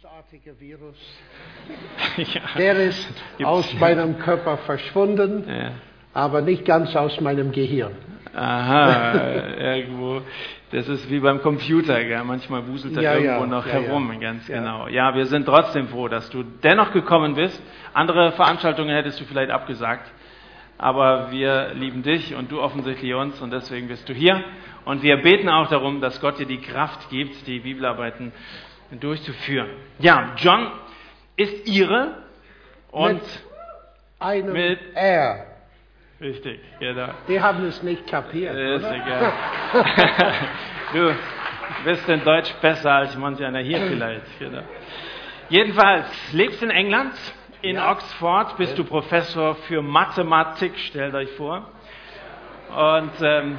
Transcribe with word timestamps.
bösartige 0.00 0.54
Virus. 0.60 0.96
ja. 2.16 2.40
Der 2.56 2.76
ist 2.84 3.24
aus 3.42 3.74
meinem 3.80 4.18
Körper 4.18 4.58
verschwunden, 4.58 5.44
Ja. 5.48 5.72
aber 6.14 6.40
nicht 6.40 6.64
ganz 6.64 6.94
aus 6.94 7.20
meinem 7.20 7.50
Gehirn. 7.50 7.96
Aha, 8.32 9.48
irgendwo. 9.58 10.22
Das 10.70 10.88
ist 10.88 11.10
wie 11.10 11.18
beim 11.18 11.42
Computer, 11.42 12.04
gell? 12.04 12.22
manchmal 12.22 12.64
wuselt 12.68 12.96
er 12.96 13.02
Ja, 13.02 13.14
irgendwo 13.16 13.46
noch 13.46 13.66
herum, 13.66 14.12
ja. 14.12 14.18
ganz 14.20 14.46
genau. 14.46 14.86
Ja, 14.86 15.16
wir 15.16 15.26
sind 15.26 15.46
trotzdem 15.46 15.88
froh, 15.88 16.06
dass 16.06 16.30
du 16.30 16.44
dennoch 16.44 16.92
gekommen 16.92 17.34
bist. 17.34 17.60
Andere 17.92 18.30
Veranstaltungen 18.32 18.94
hättest 18.94 19.20
du 19.20 19.24
vielleicht 19.24 19.50
abgesagt, 19.50 20.08
aber 20.76 21.32
wir 21.32 21.72
lieben 21.74 22.04
dich 22.04 22.36
und 22.36 22.52
du 22.52 22.60
offensichtlich 22.60 23.14
uns 23.14 23.40
und 23.40 23.52
deswegen 23.52 23.88
bist 23.88 24.08
du 24.08 24.12
hier. 24.12 24.44
Und 24.84 25.02
wir 25.02 25.16
beten 25.22 25.48
auch 25.48 25.68
darum, 25.68 26.00
dass 26.00 26.20
Gott 26.20 26.38
dir 26.38 26.46
die 26.46 26.60
Kraft 26.60 27.10
gibt, 27.10 27.46
die 27.48 27.58
Bibelarbeiten 27.60 28.32
durchzuführen. 28.90 29.68
Ja, 29.98 30.34
John 30.36 30.70
ist 31.36 31.66
ihre 31.66 32.22
und 32.90 33.20
Mit 33.22 33.30
einem 34.18 34.52
Mit- 34.52 34.96
R. 34.96 35.46
richtig, 36.20 36.60
genau. 36.80 37.10
Die 37.28 37.40
haben 37.40 37.64
es 37.66 37.82
nicht 37.82 38.06
kapiert. 38.06 38.54
Ist 38.54 38.84
oder? 38.84 38.94
egal. 38.94 39.32
du 40.92 41.14
bist 41.84 42.08
in 42.08 42.24
Deutsch 42.24 42.52
besser 42.60 42.92
als 42.92 43.16
manch 43.16 43.44
einer 43.44 43.60
hier 43.60 43.80
vielleicht. 43.86 44.38
Genau. 44.38 44.62
Jedenfalls, 45.50 46.06
lebst 46.32 46.62
in 46.62 46.70
England, 46.70 47.12
in 47.62 47.76
Ja. 47.76 47.92
Oxford, 47.92 48.56
bist 48.56 48.76
du 48.78 48.84
Professor 48.84 49.54
für 49.54 49.82
Mathematik, 49.82 50.76
stellt 50.78 51.14
euch 51.14 51.30
vor. 51.32 51.68
Und 52.70 53.12
ähm, 53.22 53.58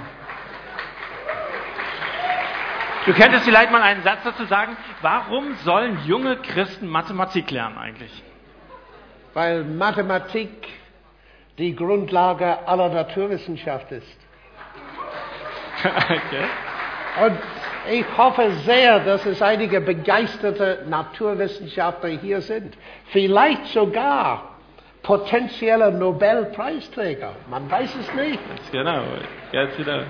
du 3.05 3.13
könntest 3.13 3.45
vielleicht 3.45 3.71
mal 3.71 3.81
einen 3.81 4.03
Satz 4.03 4.19
dazu 4.23 4.45
sagen, 4.45 4.77
warum 5.01 5.55
sollen 5.63 5.99
junge 6.05 6.37
Christen 6.37 6.87
Mathematik 6.87 7.51
lernen 7.51 7.77
eigentlich? 7.77 8.23
Weil 9.33 9.63
Mathematik 9.63 10.67
die 11.57 11.75
Grundlage 11.75 12.67
aller 12.67 12.89
Naturwissenschaft 12.89 13.91
ist. 13.91 14.17
okay. 15.83 16.45
Und 17.25 17.37
ich 17.91 18.05
hoffe 18.17 18.51
sehr, 18.65 18.99
dass 18.99 19.25
es 19.25 19.41
einige 19.41 19.81
begeisterte 19.81 20.85
Naturwissenschaftler 20.87 22.09
hier 22.09 22.41
sind. 22.41 22.77
Vielleicht 23.11 23.65
sogar 23.67 24.55
potenzielle 25.01 25.91
Nobelpreisträger. 25.91 27.33
Man 27.49 27.69
weiß 27.69 27.95
es 27.95 28.13
nicht. 28.13 28.39
Ganz 28.47 28.71
genau, 28.71 29.03
ganz 29.51 29.75
genau. 29.75 30.01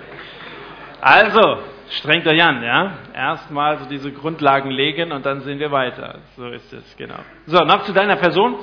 Also, 1.01 1.59
strengt 1.89 2.27
euch 2.27 2.41
an, 2.41 2.63
ja? 2.63 2.93
Erstmal 3.13 3.77
so 3.79 3.85
diese 3.85 4.11
Grundlagen 4.11 4.69
legen 4.69 5.11
und 5.11 5.25
dann 5.25 5.41
sehen 5.41 5.59
wir 5.59 5.71
weiter. 5.71 6.19
So 6.35 6.47
ist 6.47 6.71
es, 6.73 6.97
genau. 6.97 7.19
So, 7.45 7.63
noch 7.63 7.83
zu 7.83 7.93
deiner 7.93 8.15
Person. 8.15 8.59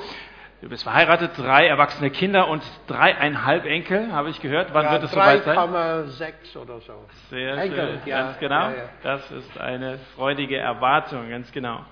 Du 0.59 0.69
bist 0.69 0.81
verheiratet, 0.81 1.37
drei 1.37 1.67
erwachsene 1.67 2.09
Kinder 2.09 2.47
und 2.47 2.63
dreieinhalb 2.87 3.65
Enkel, 3.65 4.11
habe 4.11 4.31
ich 4.31 4.41
gehört. 4.41 4.73
Wann 4.73 4.89
wird 4.91 5.03
es 5.03 5.11
soweit 5.11 5.43
sein? 5.43 5.55
3,6 5.55 6.57
oder 6.57 6.79
so. 6.79 7.05
Sehr 7.29 7.57
Enkel, 7.57 7.99
schön, 7.99 7.99
ja, 8.07 8.21
ganz 8.23 8.39
genau. 8.39 8.69
ja, 8.69 8.75
ja. 8.75 8.89
Das 9.03 9.31
ist 9.31 9.59
eine 9.59 9.99
freudige 10.15 10.57
Erwartung, 10.57 11.29
ganz 11.29 11.51
genau. 11.51 11.85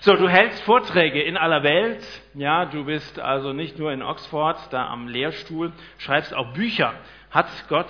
So, 0.00 0.16
du 0.16 0.28
hältst 0.28 0.62
Vorträge 0.64 1.22
in 1.22 1.38
aller 1.38 1.62
Welt. 1.62 2.06
Ja, 2.34 2.66
du 2.66 2.84
bist 2.84 3.18
also 3.18 3.54
nicht 3.54 3.78
nur 3.78 3.90
in 3.90 4.02
Oxford, 4.02 4.58
da 4.70 4.86
am 4.88 5.08
Lehrstuhl, 5.08 5.72
schreibst 5.96 6.34
auch 6.34 6.52
Bücher. 6.52 6.92
Hat 7.30 7.48
Gott 7.70 7.88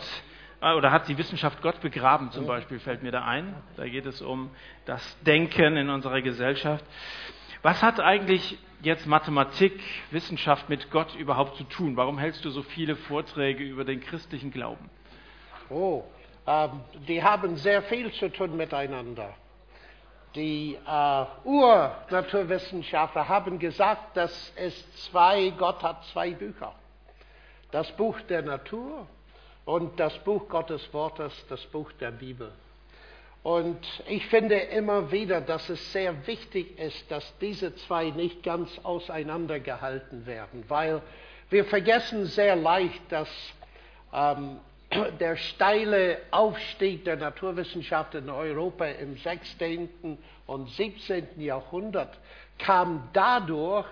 oder 0.72 0.90
hat 0.90 1.08
die 1.08 1.18
Wissenschaft 1.18 1.60
Gott 1.60 1.80
begraben, 1.80 2.30
zum 2.30 2.46
Beispiel, 2.46 2.78
fällt 2.78 3.02
mir 3.02 3.12
da 3.12 3.24
ein. 3.24 3.54
Da 3.76 3.86
geht 3.86 4.06
es 4.06 4.22
um 4.22 4.50
das 4.86 5.18
Denken 5.20 5.76
in 5.76 5.90
unserer 5.90 6.22
Gesellschaft. 6.22 6.84
Was 7.62 7.82
hat 7.82 8.00
eigentlich 8.00 8.58
jetzt 8.80 9.06
Mathematik, 9.06 9.78
Wissenschaft 10.10 10.68
mit 10.68 10.90
Gott 10.90 11.14
überhaupt 11.14 11.56
zu 11.56 11.64
tun? 11.64 11.96
Warum 11.96 12.18
hältst 12.18 12.44
du 12.44 12.50
so 12.50 12.62
viele 12.62 12.96
Vorträge 12.96 13.62
über 13.64 13.84
den 13.84 14.00
christlichen 14.00 14.50
Glauben? 14.50 14.90
Oh, 15.68 16.04
ähm, 16.46 16.80
die 17.08 17.22
haben 17.22 17.56
sehr 17.56 17.82
viel 17.82 18.12
zu 18.12 18.30
tun 18.30 18.56
miteinander. 18.56 19.34
Die 20.34 20.76
äh, 20.86 21.24
Urnaturwissenschaftler 21.44 23.28
haben 23.28 23.58
gesagt, 23.58 24.16
dass 24.16 24.52
es 24.56 25.04
zwei, 25.04 25.50
Gott 25.50 25.82
hat 25.82 26.04
zwei 26.06 26.32
Bücher. 26.32 26.74
Das 27.70 27.90
Buch 27.96 28.20
der 28.22 28.42
Natur 28.42 29.06
und 29.64 29.98
das 29.98 30.16
Buch 30.18 30.48
Gottes 30.48 30.92
Wortes, 30.92 31.32
das 31.48 31.64
Buch 31.66 31.90
der 31.92 32.10
Bibel. 32.10 32.52
Und 33.42 33.78
ich 34.08 34.26
finde 34.26 34.54
immer 34.56 35.12
wieder, 35.12 35.40
dass 35.42 35.68
es 35.68 35.92
sehr 35.92 36.26
wichtig 36.26 36.78
ist, 36.78 37.10
dass 37.10 37.30
diese 37.40 37.74
zwei 37.76 38.10
nicht 38.10 38.42
ganz 38.42 38.70
auseinandergehalten 38.82 40.26
werden, 40.26 40.64
weil 40.68 41.02
wir 41.50 41.66
vergessen 41.66 42.24
sehr 42.24 42.56
leicht, 42.56 43.00
dass 43.10 43.28
ähm, 44.14 44.60
der 45.20 45.36
steile 45.36 46.18
Aufstieg 46.30 47.04
der 47.04 47.16
Naturwissenschaft 47.16 48.14
in 48.14 48.30
Europa 48.30 48.86
im 48.86 49.16
16. 49.18 50.18
und 50.46 50.70
17. 50.70 51.38
Jahrhundert 51.38 52.18
kam 52.58 53.08
dadurch, 53.12 53.86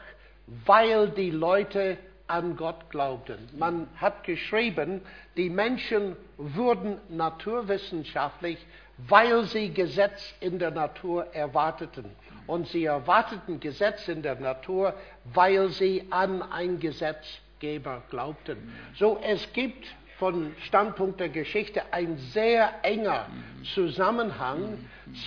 weil 0.46 1.10
die 1.10 1.30
Leute 1.30 1.98
an 2.32 2.56
Gott 2.56 2.88
glaubten. 2.88 3.38
Man 3.59 3.88
hat 3.97 4.25
geschrieben, 4.25 5.03
die 5.37 5.50
Menschen 5.50 6.16
wurden 6.38 6.97
naturwissenschaftlich, 7.10 8.59
weil 8.97 9.44
sie 9.44 9.72
Gesetz 9.72 10.34
in 10.41 10.59
der 10.59 10.70
Natur 10.70 11.26
erwarteten. 11.34 12.06
Und 12.47 12.69
sie 12.69 12.87
erwarteten 12.87 13.60
Gesetz 13.60 14.09
in 14.09 14.22
der 14.22 14.37
Natur, 14.37 14.94
weil 15.34 15.69
sie 15.69 16.06
an 16.10 16.43
einen 16.43 16.81
Gesetzgeber 16.81 18.03
glaubten. 18.09 18.72
So, 18.94 19.20
es 19.22 19.53
gibt 19.53 19.87
von 20.19 20.54
Standpunkt 20.62 21.20
der 21.20 21.28
Geschichte 21.28 21.82
ein 21.91 22.16
sehr 22.16 22.72
enger 22.82 23.26
Zusammenhang 23.75 24.78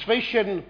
zwischen 0.04 0.64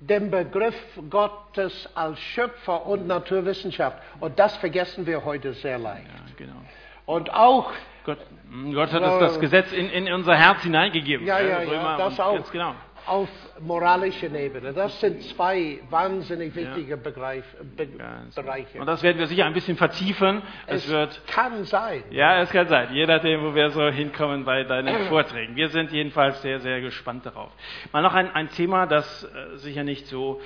dem 0.00 0.30
Begriff 0.30 0.76
Gottes 1.10 1.88
als 1.94 2.18
Schöpfer 2.20 2.86
und 2.86 3.06
Naturwissenschaft. 3.06 3.98
Und 4.20 4.38
das 4.38 4.56
vergessen 4.56 5.06
wir 5.06 5.24
heute 5.24 5.52
sehr 5.54 5.78
leicht. 5.78 6.06
Ja, 6.06 6.34
genau. 6.36 6.60
Und 7.06 7.32
auch, 7.32 7.72
Gott, 8.04 8.18
Gott 8.72 8.92
hat 8.92 9.02
uns 9.02 9.18
das 9.18 9.40
Gesetz 9.40 9.72
in, 9.72 9.88
in 9.90 10.12
unser 10.12 10.36
Herz 10.36 10.62
hineingegeben. 10.62 11.26
ja, 11.26 11.40
ja, 11.40 11.62
ja, 11.62 11.96
das 11.96 12.20
auch 12.20 12.50
genau. 12.50 12.74
Auf 13.08 13.28
moralischer 13.60 14.32
Ebene. 14.32 14.72
Das 14.72 15.00
sind 15.00 15.22
zwei 15.22 15.80
wahnsinnig 15.90 16.54
wichtige 16.54 16.96
Begreif, 16.96 17.44
Be 17.76 17.86
Ganz 17.86 18.34
Bereiche. 18.34 18.78
Und 18.78 18.86
das 18.86 19.02
werden 19.02 19.18
wir 19.18 19.26
sicher 19.26 19.46
ein 19.46 19.52
bisschen 19.52 19.76
vertiefen. 19.76 20.42
Es, 20.66 20.84
es 20.84 20.90
wird, 20.90 21.20
kann 21.26 21.64
sein. 21.64 22.04
ja, 22.10 22.40
es 22.40 22.50
kann 22.50 22.68
sein, 22.68 22.88
je 22.92 23.06
nachdem, 23.06 23.42
wo 23.42 23.54
wir 23.54 23.70
so 23.70 23.88
hinkommen 23.88 24.44
bei 24.44 24.64
deinen 24.64 25.06
Vorträgen. 25.08 25.56
Wir 25.56 25.68
sind 25.68 25.90
jedenfalls 25.92 26.40
sehr, 26.42 26.60
sehr 26.60 26.80
gespannt 26.80 27.26
darauf. 27.26 27.50
Mal 27.92 28.02
noch 28.02 28.14
ein, 28.14 28.30
ein 28.34 28.50
Thema, 28.50 28.86
das 28.86 29.24
äh, 29.24 29.56
sicher 29.56 29.84
nicht 29.84 30.06
so 30.06 30.40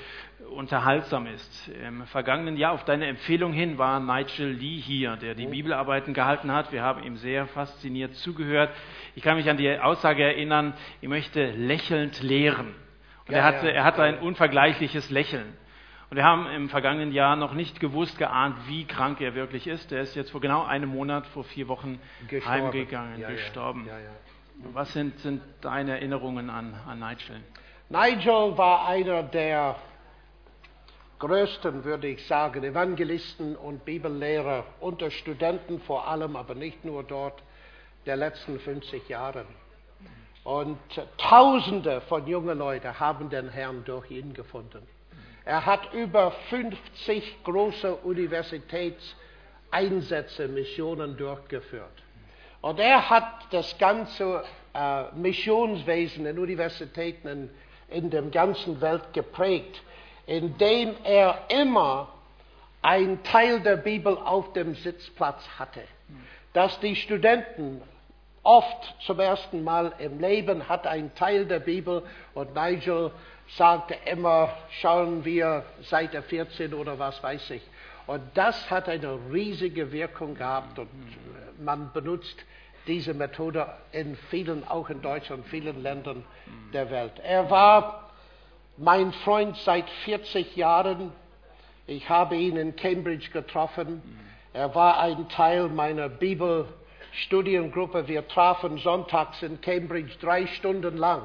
unterhaltsam 0.50 1.26
ist. 1.26 1.68
Im 1.86 2.04
vergangenen 2.06 2.56
Jahr 2.56 2.72
auf 2.72 2.84
deine 2.84 3.06
Empfehlung 3.06 3.52
hin 3.52 3.78
war 3.78 4.00
Nigel 4.00 4.48
Lee 4.50 4.80
hier, 4.80 5.16
der 5.16 5.34
die 5.34 5.46
Bibelarbeiten 5.46 6.14
gehalten 6.14 6.52
hat. 6.52 6.72
Wir 6.72 6.82
haben 6.82 7.02
ihm 7.02 7.16
sehr 7.16 7.46
fasziniert 7.46 8.14
zugehört. 8.16 8.70
Ich 9.14 9.22
kann 9.22 9.36
mich 9.36 9.48
an 9.48 9.56
die 9.56 9.78
Aussage 9.78 10.22
erinnern, 10.24 10.74
ich 11.00 11.08
möchte 11.08 11.50
lächelnd 11.52 12.22
lehren. 12.22 12.74
Und 13.26 13.32
Ja, 13.34 13.38
er 13.38 13.44
hatte, 13.44 13.72
er 13.72 13.84
hatte 13.84 14.02
ein 14.02 14.18
unvergleichliches 14.18 15.10
Lächeln. 15.10 15.46
Und 16.10 16.16
wir 16.16 16.24
haben 16.24 16.46
im 16.48 16.68
vergangenen 16.68 17.12
Jahr 17.12 17.36
noch 17.36 17.54
nicht 17.54 17.80
gewusst, 17.80 18.18
geahnt, 18.18 18.56
wie 18.68 18.84
krank 18.84 19.20
er 19.22 19.34
wirklich 19.34 19.66
ist. 19.66 19.92
Er 19.92 20.02
ist 20.02 20.14
jetzt 20.14 20.30
vor 20.30 20.42
genau 20.42 20.62
einem 20.64 20.90
Monat, 20.90 21.26
vor 21.28 21.44
vier 21.44 21.68
Wochen 21.68 21.98
Gestorben. 22.28 22.64
heimgegangen, 22.64 23.18
Ja, 23.20 23.28
gestorben. 23.30 23.86
ja. 23.86 23.94
Was 24.74 24.92
sind, 24.92 25.18
sind 25.20 25.40
deine 25.62 25.92
Erinnerungen 25.92 26.50
an, 26.50 26.74
an 26.86 26.98
Nigel? 26.98 27.36
Nigel 27.88 28.56
war 28.58 28.86
einer 28.88 29.22
der 29.22 29.76
größten, 31.22 31.84
würde 31.84 32.08
ich 32.08 32.26
sagen, 32.26 32.64
Evangelisten 32.64 33.54
und 33.54 33.84
Bibellehrer 33.84 34.64
unter 34.80 35.12
Studenten 35.12 35.80
vor 35.82 36.08
allem, 36.08 36.34
aber 36.34 36.56
nicht 36.56 36.84
nur 36.84 37.04
dort, 37.04 37.40
der 38.06 38.16
letzten 38.16 38.58
50 38.58 39.08
Jahre. 39.08 39.44
Und 40.42 40.80
Tausende 41.18 42.00
von 42.02 42.26
jungen 42.26 42.58
Leuten 42.58 42.98
haben 42.98 43.30
den 43.30 43.50
Herrn 43.50 43.84
durch 43.84 44.10
ihn 44.10 44.34
gefunden. 44.34 44.84
Er 45.44 45.64
hat 45.64 45.94
über 45.94 46.32
50 46.50 47.44
große 47.44 47.94
Universitätseinsätze, 47.94 50.48
Missionen 50.48 51.16
durchgeführt. 51.16 52.02
Und 52.62 52.80
er 52.80 53.08
hat 53.08 53.46
das 53.52 53.78
ganze 53.78 54.42
äh, 54.74 55.04
Missionswesen 55.14 56.26
in 56.26 56.40
Universitäten 56.40 57.28
in, 57.28 57.48
in 57.90 58.10
der 58.10 58.22
ganzen 58.22 58.80
Welt 58.80 59.12
geprägt, 59.12 59.80
indem 60.26 60.94
er 61.04 61.38
immer 61.48 62.08
einen 62.82 63.22
Teil 63.22 63.60
der 63.60 63.76
Bibel 63.76 64.16
auf 64.16 64.52
dem 64.52 64.74
Sitzplatz 64.74 65.46
hatte. 65.58 65.82
Dass 66.52 66.78
die 66.80 66.96
Studenten 66.96 67.80
oft 68.42 68.94
zum 69.06 69.20
ersten 69.20 69.62
Mal 69.62 69.94
im 69.98 70.20
Leben 70.20 70.68
hat 70.68 70.86
einen 70.86 71.14
Teil 71.14 71.46
der 71.46 71.60
Bibel 71.60 72.02
und 72.34 72.54
Nigel 72.54 73.12
sagte 73.56 73.96
immer, 74.06 74.52
schauen 74.80 75.24
wir 75.24 75.64
Seite 75.82 76.22
14 76.22 76.74
oder 76.74 76.98
was 76.98 77.22
weiß 77.22 77.50
ich. 77.50 77.62
Und 78.06 78.22
das 78.34 78.70
hat 78.70 78.88
eine 78.88 79.18
riesige 79.32 79.92
Wirkung 79.92 80.34
gehabt 80.34 80.78
und 80.78 80.88
man 81.58 81.92
benutzt 81.92 82.44
diese 82.86 83.14
Methode 83.14 83.66
in 83.92 84.16
vielen, 84.30 84.66
auch 84.66 84.90
in 84.90 85.00
Deutschland, 85.02 85.46
vielen 85.46 85.82
Ländern 85.82 86.24
der 86.72 86.90
Welt. 86.90 87.12
Er 87.22 87.48
war 87.48 88.01
mein 88.82 89.12
Freund 89.12 89.56
seit 89.58 89.88
40 90.04 90.56
Jahren. 90.56 91.12
Ich 91.86 92.08
habe 92.08 92.36
ihn 92.36 92.56
in 92.56 92.74
Cambridge 92.74 93.30
getroffen. 93.32 94.02
Er 94.52 94.74
war 94.74 94.98
ein 94.98 95.28
Teil 95.28 95.68
meiner 95.68 96.08
Bibelstudiengruppe. 96.08 98.08
Wir 98.08 98.26
trafen 98.26 98.78
sonntags 98.78 99.40
in 99.42 99.60
Cambridge 99.60 100.14
drei 100.20 100.48
Stunden 100.48 100.96
lang, 100.96 101.22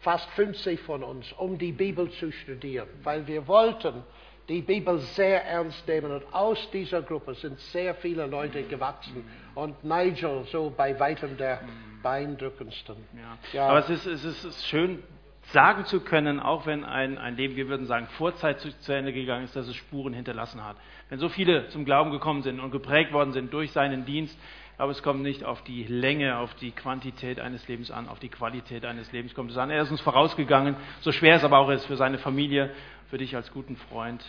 fast 0.00 0.28
50 0.30 0.80
von 0.80 1.02
uns, 1.02 1.32
um 1.32 1.58
die 1.58 1.72
Bibel 1.72 2.10
zu 2.10 2.30
studieren, 2.30 2.88
weil 3.02 3.26
wir 3.26 3.48
wollten 3.48 4.02
die 4.48 4.60
Bibel 4.60 4.98
sehr 4.98 5.46
ernst 5.46 5.88
nehmen. 5.88 6.12
Und 6.12 6.34
aus 6.34 6.58
dieser 6.72 7.00
Gruppe 7.00 7.34
sind 7.34 7.58
sehr 7.58 7.94
viele 7.94 8.26
Leute 8.26 8.64
gewachsen. 8.64 9.24
Und 9.54 9.82
Nigel 9.82 10.44
so 10.52 10.70
bei 10.76 10.98
weitem 11.00 11.38
der 11.38 11.60
beeindruckendsten. 12.02 12.96
Ja. 13.14 13.38
Ja. 13.52 13.68
Aber 13.68 13.78
es 13.78 13.88
ist, 13.88 14.06
es 14.06 14.44
ist 14.44 14.66
schön, 14.66 15.02
sagen 15.50 15.84
zu 15.84 16.00
können, 16.00 16.40
auch 16.40 16.66
wenn 16.66 16.84
ein, 16.84 17.18
ein 17.18 17.36
Leben, 17.36 17.56
wir 17.56 17.68
würden 17.68 17.86
sagen, 17.86 18.06
Vorzeit 18.18 18.60
zu, 18.60 18.76
zu, 18.78 18.92
Ende 18.92 19.12
gegangen 19.12 19.44
ist, 19.44 19.56
dass 19.56 19.66
es 19.66 19.76
Spuren 19.76 20.14
hinterlassen 20.14 20.64
hat. 20.64 20.76
Wenn 21.08 21.18
so 21.18 21.28
viele 21.28 21.68
zum 21.68 21.84
Glauben 21.84 22.10
gekommen 22.10 22.42
sind 22.42 22.60
und 22.60 22.70
geprägt 22.70 23.12
worden 23.12 23.32
sind 23.32 23.52
durch 23.52 23.72
seinen 23.72 24.04
Dienst, 24.04 24.38
aber 24.78 24.92
es 24.92 25.02
kommt 25.02 25.22
nicht 25.22 25.44
auf 25.44 25.62
die 25.62 25.84
Länge, 25.84 26.38
auf 26.38 26.54
die 26.54 26.70
Quantität 26.70 27.38
eines 27.40 27.68
Lebens 27.68 27.90
an, 27.90 28.08
auf 28.08 28.18
die 28.18 28.28
Qualität 28.28 28.84
eines 28.84 29.12
Lebens 29.12 29.34
kommt 29.34 29.50
es 29.50 29.58
an. 29.58 29.70
Er 29.70 29.82
ist 29.82 29.90
uns 29.90 30.00
vorausgegangen, 30.00 30.76
so 31.00 31.12
schwer 31.12 31.36
es 31.36 31.44
aber 31.44 31.58
auch 31.58 31.70
ist 31.70 31.84
für 31.86 31.96
seine 31.96 32.18
Familie, 32.18 32.70
für 33.10 33.18
dich 33.18 33.36
als 33.36 33.52
guten 33.52 33.76
Freund. 33.76 34.24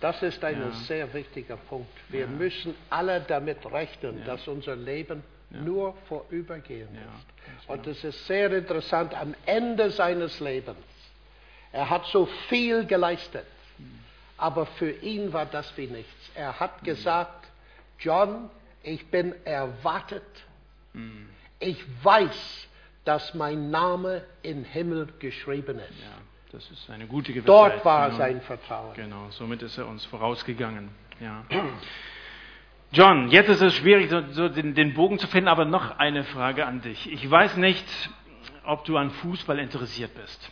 Das 0.00 0.22
ist 0.22 0.44
ein 0.44 0.60
ja. 0.60 0.70
sehr 0.70 1.14
wichtiger 1.14 1.56
Punkt. 1.56 1.90
Wir 2.08 2.22
ja. 2.22 2.26
müssen 2.26 2.74
alle 2.90 3.20
damit 3.20 3.64
rechnen, 3.72 4.18
ja. 4.18 4.26
dass 4.26 4.46
unser 4.46 4.76
Leben 4.76 5.22
nur 5.50 5.94
vorübergehend 6.08 6.90
ist. 6.92 7.68
Und 7.68 7.86
es 7.86 8.02
ist 8.04 8.26
sehr 8.26 8.52
interessant, 8.52 9.14
am 9.14 9.34
Ende 9.46 9.90
seines 9.90 10.40
Lebens, 10.40 10.78
er 11.72 11.88
hat 11.88 12.06
so 12.06 12.26
viel 12.48 12.84
geleistet, 12.86 13.46
aber 14.36 14.66
für 14.66 14.90
ihn 14.90 15.32
war 15.32 15.46
das 15.46 15.76
wie 15.76 15.86
nichts. 15.86 16.30
Er 16.34 16.58
hat 16.58 16.82
gesagt, 16.84 17.48
John, 17.98 18.50
ich 18.82 19.06
bin 19.08 19.34
erwartet. 19.44 20.22
Ich 21.58 21.84
weiß, 22.02 22.68
dass 23.04 23.34
mein 23.34 23.70
Name 23.70 24.24
im 24.42 24.64
Himmel 24.64 25.08
geschrieben 25.18 25.78
ist. 25.78 26.00
Ja. 26.00 26.18
Das 26.52 26.68
ist 26.70 26.90
eine 26.90 27.06
gute 27.06 27.32
Gewissheit. 27.32 27.48
Dort 27.48 27.84
war 27.84 28.06
genau. 28.06 28.18
sein 28.18 28.40
Vertrauen. 28.40 28.94
Genau, 28.94 29.30
somit 29.30 29.62
ist 29.62 29.78
er 29.78 29.86
uns 29.86 30.04
vorausgegangen. 30.06 30.88
Ja. 31.20 31.44
John, 32.92 33.28
jetzt 33.28 33.48
ist 33.48 33.62
es 33.62 33.74
schwierig, 33.74 34.10
so, 34.10 34.20
so 34.32 34.48
den, 34.48 34.74
den, 34.74 34.94
Bogen 34.94 35.18
zu 35.20 35.28
finden, 35.28 35.46
aber 35.46 35.64
noch 35.64 35.98
eine 35.98 36.24
Frage 36.24 36.66
an 36.66 36.80
dich. 36.80 37.12
Ich 37.12 37.30
weiß 37.30 37.56
nicht, 37.56 37.86
ob 38.64 38.84
du 38.84 38.96
an 38.96 39.10
Fußball 39.10 39.60
interessiert 39.60 40.10
bist. 40.14 40.50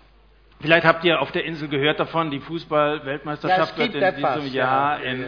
Vielleicht 0.60 0.86
habt 0.86 1.04
ihr 1.04 1.20
auf 1.20 1.32
der 1.32 1.44
Insel 1.44 1.68
gehört 1.68 2.00
davon, 2.00 2.30
die 2.30 2.40
Fußball-Weltmeisterschaft 2.40 3.78
wird 3.78 3.94
in 3.94 4.16
diesem 4.16 4.52
Jahr 4.52 5.00
in 5.00 5.24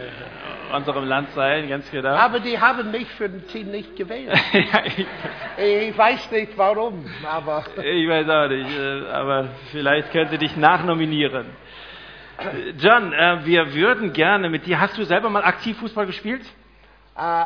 unserem 0.72 1.04
Land 1.04 1.30
sein, 1.30 1.68
ganz 1.68 1.88
genau. 1.90 2.10
Aber 2.10 2.40
die 2.40 2.58
haben 2.58 2.90
mich 2.90 3.06
für 3.10 3.26
ein 3.26 3.44
Team 3.46 3.70
nicht 3.70 3.94
gewählt. 3.96 4.32
ja, 4.52 4.84
ich, 4.84 5.06
ich, 5.88 5.98
weiß 5.98 6.30
nicht 6.32 6.56
warum, 6.56 7.04
aber. 7.24 7.64
ich 7.76 8.08
weiß 8.08 8.28
auch 8.28 8.48
nicht, 8.48 8.76
äh, 8.76 9.08
aber 9.12 9.48
vielleicht 9.70 10.10
könnte 10.10 10.36
dich 10.38 10.56
nachnominieren. 10.56 11.46
John, 12.78 13.12
äh, 13.12 13.44
wir 13.44 13.72
würden 13.74 14.12
gerne 14.12 14.48
mit 14.48 14.66
dir. 14.66 14.80
Hast 14.80 14.96
du 14.98 15.04
selber 15.04 15.30
mal 15.30 15.44
aktiv 15.44 15.76
Fußball 15.78 16.06
gespielt? 16.06 16.42
Uh, 17.20 17.44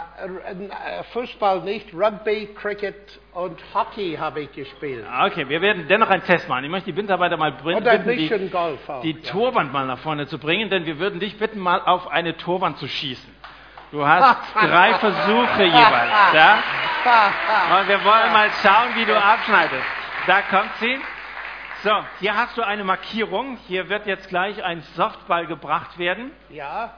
Fußball 1.13 1.63
nicht, 1.63 1.93
Rugby, 1.93 2.55
Cricket 2.55 3.19
und 3.33 3.59
Hockey 3.75 4.17
habe 4.17 4.43
ich 4.43 4.53
gespielt. 4.53 5.05
Ah, 5.11 5.27
okay, 5.27 5.49
wir 5.49 5.61
werden 5.61 5.89
dennoch 5.89 6.09
einen 6.11 6.23
Test 6.23 6.49
machen. 6.49 6.63
Ich 6.63 6.71
möchte 6.71 6.93
die 6.93 6.97
Winterarbeiter 6.97 7.37
mal 7.37 7.51
bitten, 7.51 8.09
die, 8.09 8.51
Golf 8.51 8.89
auch, 8.89 9.03
die 9.03 9.19
ja. 9.21 9.31
Torwand 9.33 9.73
mal 9.73 9.85
nach 9.85 9.99
vorne 9.99 10.29
zu 10.29 10.39
bringen, 10.39 10.71
denn 10.71 10.87
wir 10.87 11.01
würden 11.01 11.19
dich 11.19 11.37
bitten, 11.39 11.59
mal 11.59 11.81
auf 11.81 12.07
eine 12.07 12.37
Torwand 12.37 12.79
zu 12.79 12.87
schießen. 12.87 13.35
Du 13.91 14.07
hast 14.07 14.39
drei 14.55 14.95
Versuche 14.95 15.65
jeweils. 15.65 16.35
Ja? 16.35 16.63
Und 17.81 17.89
wir 17.89 18.05
wollen 18.05 18.33
mal 18.33 18.51
schauen, 18.63 18.95
wie 18.95 19.05
du 19.07 19.21
abschneidest. 19.21 19.83
Da 20.29 20.43
kommt 20.43 20.71
sie. 20.79 21.01
So, 21.83 21.91
hier 22.21 22.37
hast 22.37 22.57
du 22.57 22.63
eine 22.63 22.85
Markierung. 22.85 23.59
Hier 23.67 23.89
wird 23.89 24.07
jetzt 24.07 24.29
gleich 24.29 24.63
ein 24.63 24.83
Softball 24.95 25.47
gebracht 25.47 25.99
werden. 25.99 26.31
Ja. 26.49 26.95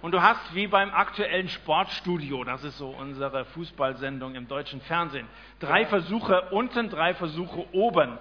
Und 0.00 0.12
du 0.12 0.22
hast 0.22 0.54
wie 0.54 0.68
beim 0.68 0.92
aktuellen 0.92 1.48
Sportstudio, 1.48 2.44
das 2.44 2.62
ist 2.62 2.78
so 2.78 2.90
unsere 2.90 3.44
Fußballsendung 3.46 4.36
im 4.36 4.46
deutschen 4.46 4.80
Fernsehen, 4.82 5.26
drei 5.58 5.86
Versuche 5.86 6.50
unten, 6.50 6.88
drei 6.88 7.14
Versuche 7.14 7.66
oben. 7.72 8.16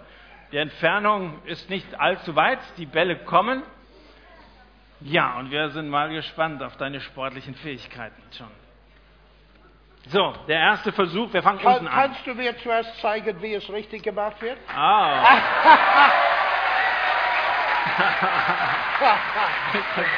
Die 0.51 0.57
Entfernung 0.57 1.39
ist 1.45 1.69
nicht 1.69 1.99
allzu 1.99 2.35
weit, 2.35 2.59
die 2.77 2.87
Bälle 2.87 3.17
kommen. 3.17 3.61
Ja, 5.01 5.37
und 5.37 5.51
wir 5.51 5.69
sind 5.69 5.89
mal 5.89 6.09
gespannt 6.09 6.63
auf 6.63 6.75
deine 6.77 6.99
sportlichen 6.99 7.53
Fähigkeiten 7.55 8.23
schon. 8.35 8.49
So, 10.07 10.33
der 10.47 10.59
erste 10.59 10.91
Versuch, 10.91 11.31
wir 11.33 11.43
fangen 11.43 11.59
Kann, 11.59 11.73
unten 11.73 11.87
an. 11.87 11.93
Kannst 11.93 12.25
du 12.25 12.33
mir 12.33 12.57
zuerst 12.57 12.99
zeigen, 13.01 13.39
wie 13.41 13.53
es 13.53 13.69
richtig 13.69 14.01
gemacht 14.01 14.41
wird? 14.41 14.57
Ah. 14.73 15.37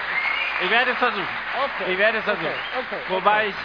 Ich 0.62 0.70
werde 0.70 0.92
es 0.92 0.98
versuchen. 0.98 1.28
Okay. 1.64 1.92
Ich 1.94 1.98
werde 1.98 2.18
es 2.18 2.24
versuchen. 2.24 2.48
Okay. 2.48 2.96
Okay. 2.96 3.14
Wobei 3.14 3.48
ich 3.48 3.56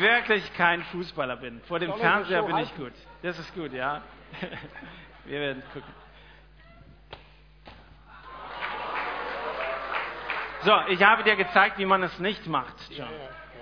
wirklich 0.00 0.52
kein 0.54 0.82
Fußballer 0.84 1.36
bin. 1.36 1.60
Vor 1.62 1.78
dem 1.78 1.90
Soll 1.90 2.00
Fernseher 2.00 2.42
bin 2.42 2.58
ich 2.58 2.74
gut. 2.76 2.92
Das 3.22 3.38
ist 3.38 3.54
gut, 3.54 3.72
ja. 3.72 4.02
Wir 5.24 5.40
werden 5.40 5.62
gucken. 5.72 5.92
So, 10.62 10.76
ich 10.88 11.02
habe 11.02 11.22
dir 11.22 11.36
gezeigt, 11.36 11.78
wie 11.78 11.86
man 11.86 12.02
es 12.02 12.18
nicht 12.18 12.46
macht, 12.46 12.74
John. 12.90 13.08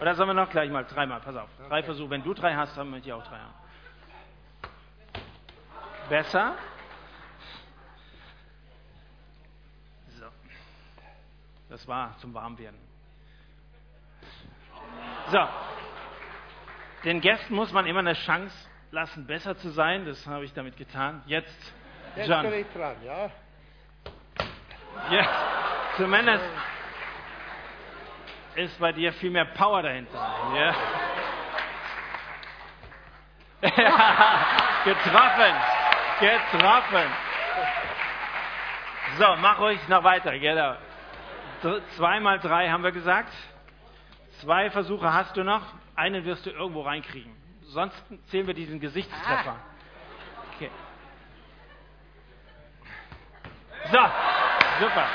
Oder 0.00 0.14
sollen 0.14 0.30
wir 0.30 0.34
noch 0.34 0.50
gleich 0.50 0.70
mal 0.70 0.84
dreimal? 0.84 1.20
Pass 1.20 1.36
auf. 1.36 1.48
Drei 1.68 1.82
Versuche. 1.82 2.10
Wenn 2.10 2.22
du 2.22 2.34
drei 2.34 2.54
hast, 2.54 2.76
dann 2.76 2.90
möchte 2.90 3.08
ich 3.08 3.12
auch 3.12 3.26
drei 3.26 3.38
haben. 3.38 3.54
Besser? 6.08 6.54
Das 11.68 11.86
war 11.88 12.16
zum 12.18 12.32
Warmwerden. 12.34 12.78
So. 15.30 15.48
Den 17.04 17.20
Gästen 17.20 17.54
muss 17.54 17.72
man 17.72 17.86
immer 17.86 18.00
eine 18.00 18.14
Chance 18.14 18.54
lassen, 18.90 19.26
besser 19.26 19.56
zu 19.56 19.70
sein. 19.70 20.06
Das 20.06 20.26
habe 20.26 20.44
ich 20.44 20.52
damit 20.54 20.76
getan. 20.76 21.22
Jetzt, 21.26 21.74
Jetzt 22.14 22.28
John. 22.28 22.42
bin 22.42 22.60
ich 22.60 22.66
dran, 22.72 22.96
ja? 23.04 23.30
Ja, 25.10 25.28
zumindest 25.96 26.44
ist 28.54 28.78
bei 28.78 28.92
dir 28.92 29.12
viel 29.12 29.30
mehr 29.30 29.44
Power 29.44 29.82
dahinter. 29.82 30.18
Ja. 30.54 30.74
getroffen. 34.84 35.54
Getroffen. 36.20 37.10
So, 39.18 39.36
mach 39.38 39.58
ruhig 39.58 39.86
noch 39.88 40.02
weiter, 40.02 40.38
genau. 40.38 40.76
Zweimal 41.96 42.38
drei 42.38 42.70
haben 42.70 42.82
wir 42.82 42.92
gesagt. 42.92 43.32
Zwei 44.40 44.70
Versuche 44.70 45.12
hast 45.12 45.36
du 45.36 45.44
noch. 45.44 45.62
Einen 45.94 46.24
wirst 46.24 46.44
du 46.46 46.50
irgendwo 46.50 46.82
reinkriegen. 46.82 47.34
Sonst 47.62 47.96
zählen 48.26 48.46
wir 48.46 48.54
diesen 48.54 48.80
Gesichtstreffer. 48.80 49.56
Okay. 50.54 50.70
So, 53.90 53.98
super. 54.80 55.06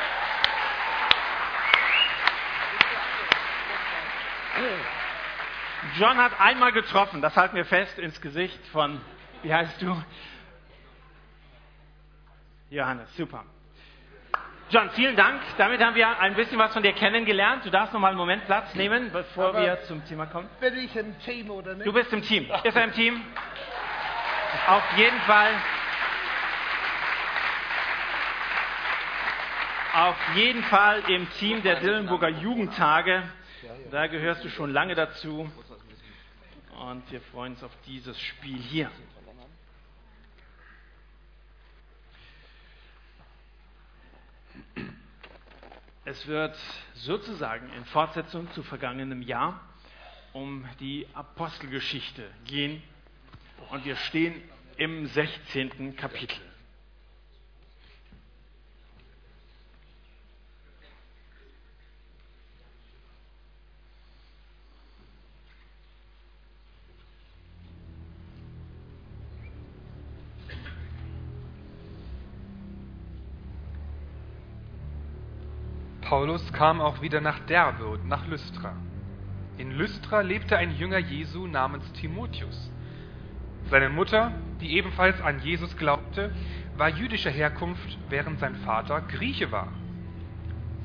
John 5.98 6.17
hat 6.17 6.39
einmal 6.39 6.72
getroffen, 6.72 7.22
das 7.22 7.36
halten 7.36 7.55
wir 7.55 7.65
fest, 7.65 7.98
ins 7.98 8.22
Gesicht 8.22 8.60
von, 8.67 9.01
wie 9.41 9.53
heißt 9.53 9.81
du? 9.81 10.01
Johannes, 12.70 13.13
super. 13.15 13.43
John, 14.72 14.90
vielen 14.92 15.18
Dank. 15.18 15.42
Damit 15.58 15.84
haben 15.84 15.96
wir 15.96 16.18
ein 16.22 16.34
bisschen 16.34 16.58
was 16.58 16.72
von 16.72 16.82
dir 16.82 16.94
kennengelernt. 16.94 17.66
Du 17.66 17.70
darfst 17.70 17.94
noch 17.94 18.00
mal 18.00 18.08
einen 18.08 18.18
Moment 18.18 18.46
Platz 18.46 18.74
nehmen, 18.74 19.12
bevor 19.12 19.50
Aber 19.50 19.62
wir 19.62 19.82
zum 19.84 20.06
Thema 20.06 20.28
kommen. 20.28 20.48
Bin 20.62 20.78
ich 20.78 20.96
im 20.96 21.20
Team 21.20 21.50
oder 21.50 21.75
nicht? 21.75 21.86
Du 21.86 21.92
bist 21.92 22.13
im 22.13 22.22
Team. 22.22 22.50
Ist 22.63 22.78
er 22.78 22.86
im 22.86 22.94
Team? 22.94 23.22
Auf 24.68 24.84
jeden 24.96 25.20
Fall. 25.22 25.50
Auf 29.94 30.16
jeden 30.36 30.63
Fall 30.63 31.04
im 31.10 31.30
Team 31.32 31.62
der 31.63 31.82
Dillenburger 31.82 32.30
Jugendtage. 32.30 33.24
Da 33.92 34.08
gehörst 34.08 34.46
du 34.46 34.50
schon 34.50 34.72
lange 34.72 34.96
dazu. 34.96 35.51
Und 36.80 37.12
wir 37.12 37.20
freuen 37.20 37.54
uns 37.54 37.63
auf 37.66 37.72
dieses 37.86 38.18
Spiel 38.18 38.58
hier. 38.58 38.90
Es 46.03 46.25
wird 46.25 46.58
sozusagen 46.96 47.72
in 47.74 47.86
Fortsetzung 47.86 48.51
zu 48.53 48.63
vergangenem 48.63 49.22
Jahr 49.22 49.62
um 50.34 50.65
die 50.79 51.08
Apostelgeschichte 51.13 52.27
gehen 52.46 52.81
und 53.70 53.86
wir 53.86 53.96
stehen 53.96 54.41
im 54.77 55.05
16. 55.05 55.96
Kapitel. 55.96 56.39
Paulus 76.12 76.51
kam 76.51 76.82
auch 76.82 77.01
wieder 77.01 77.22
nach 77.22 77.39
Derbe 77.46 77.88
und 77.88 78.06
nach 78.06 78.27
Lystra. 78.27 78.75
In 79.58 79.72
Lystra 79.72 80.20
lebte 80.20 80.58
ein 80.58 80.75
Jünger 80.75 80.98
Jesu 80.98 81.48
namens 81.48 81.89
Timotheus. 81.94 82.70
Seine 83.70 83.88
Mutter, 83.88 84.34
die 84.60 84.75
ebenfalls 84.75 85.22
an 85.22 85.39
Jesus 85.39 85.77
glaubte, 85.77 86.36
war 86.75 86.89
jüdischer 86.89 87.30
Herkunft, 87.30 87.98
während 88.10 88.41
sein 88.41 88.58
Vater 88.58 89.00
Grieche 89.00 89.53
war. 89.53 89.70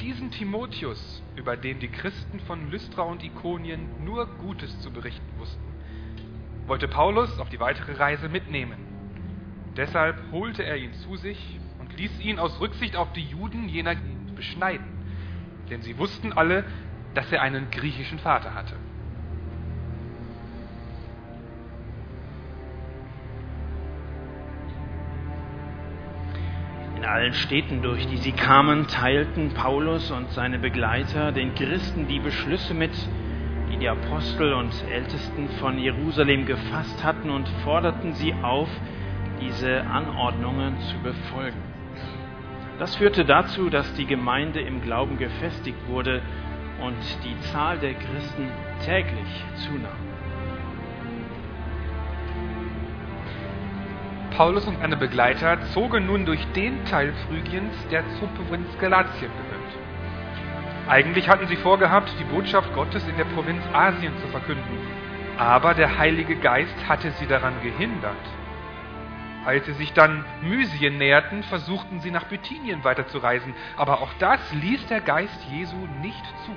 Diesen 0.01 0.31
Timotheus, 0.31 1.25
über 1.35 1.57
den 1.57 1.81
die 1.81 1.89
Christen 1.89 2.39
von 2.39 2.71
Lystra 2.71 3.03
und 3.03 3.25
Ikonien 3.25 4.05
nur 4.05 4.27
Gutes 4.27 4.79
zu 4.79 4.93
berichten 4.93 5.41
wussten, 5.41 5.75
wollte 6.69 6.87
Paulus 6.87 7.41
auf 7.41 7.49
die 7.49 7.59
weitere 7.59 7.95
Reise 7.95 8.29
mitnehmen. 8.29 8.79
Deshalb 9.77 10.23
holte 10.31 10.63
er 10.63 10.77
ihn 10.77 10.93
zu 10.93 11.17
sich 11.17 11.59
und 11.81 11.99
ließ 11.99 12.21
ihn 12.21 12.39
aus 12.39 12.61
Rücksicht 12.61 12.95
auf 12.95 13.13
die 13.13 13.25
Juden 13.25 13.69
jener 13.69 13.97
Gegend 13.97 14.37
beschneiden 14.37 14.96
denn 15.71 15.83
sie 15.83 15.99
wussten 15.99 16.33
alle, 16.33 16.65
dass 17.15 17.31
er 17.33 17.43
einen 17.43 17.71
griechischen 17.71 18.19
Vater 18.19 18.55
hatte. 18.55 18.77
In 26.97 27.05
allen 27.05 27.35
Städten, 27.35 27.83
durch 27.83 28.07
die 28.09 28.17
sie 28.17 28.33
kamen, 28.33 28.87
teilten 28.87 29.51
Paulus 29.55 30.11
und 30.11 30.31
seine 30.31 30.59
Begleiter 30.59 31.33
den 31.33 31.55
Christen 31.55 32.09
die 32.09 32.21
Beschlüsse 32.21 32.75
mit, 32.75 32.93
die 33.71 33.79
die 33.79 33.89
Apostel 33.89 34.53
und 34.55 34.73
Ältesten 34.91 35.49
von 35.61 35.79
Jerusalem 35.79 36.47
gefasst 36.47 37.05
hatten 37.05 37.31
und 37.31 37.49
forderten 37.65 38.15
sie 38.15 38.33
auf, 38.43 38.69
diese 39.41 39.83
Anordnungen 39.87 40.79
zu 40.81 40.99
befolgen. 40.99 41.76
Das 42.79 42.97
führte 42.97 43.25
dazu, 43.25 43.71
dass 43.71 43.93
die 43.95 44.07
Gemeinde 44.07 44.61
im 44.61 44.83
Glauben 44.83 45.17
gefestigt 45.17 45.79
wurde 45.89 46.21
und 46.81 46.97
die 47.25 47.41
Zahl 47.53 47.79
der 47.79 47.95
Christen 47.95 48.51
täglich 48.85 49.45
zunahm. 49.67 50.07
Paulus 54.37 54.67
und 54.67 54.79
seine 54.79 54.99
Begleiter 54.99 55.59
zogen 55.73 56.07
nun 56.07 56.27
durch 56.27 56.47
den 56.49 56.85
Teil 56.85 57.15
Phrygiens, 57.27 57.75
der 57.91 58.05
zur 58.19 58.29
Provinz 58.29 58.69
Galatien 58.79 59.31
gehört. 59.31 59.57
Eigentlich 60.89 61.31
hatten 61.31 61.47
sie 61.47 61.57
vorgehabt, 61.57 62.13
die 62.21 62.25
Botschaft 62.25 62.75
Gottes 62.75 63.09
in 63.09 63.17
der 63.17 63.25
Provinz 63.25 63.63
Asien 63.73 64.13
zu 64.19 64.29
verkünden, 64.29 64.79
aber 65.39 65.73
der 65.73 65.97
Heilige 65.97 66.37
Geist 66.37 66.77
hatte 66.87 67.11
sie 67.13 67.27
daran 67.27 67.55
gehindert. 67.63 68.15
Als 69.47 69.65
sie 69.65 69.75
sich 69.75 69.93
dann 69.93 70.25
Mysien 70.43 70.99
näherten, 70.99 71.45
versuchten 71.45 72.01
sie 72.01 72.11
nach 72.11 72.25
Bithynien 72.25 72.83
weiterzureisen, 72.83 73.55
aber 73.77 74.01
auch 74.01 74.13
das 74.19 74.41
ließ 74.53 74.89
der 74.89 75.01
Geist 75.01 75.39
Jesu 75.53 75.77
nicht 76.03 76.27
zu. 76.45 76.53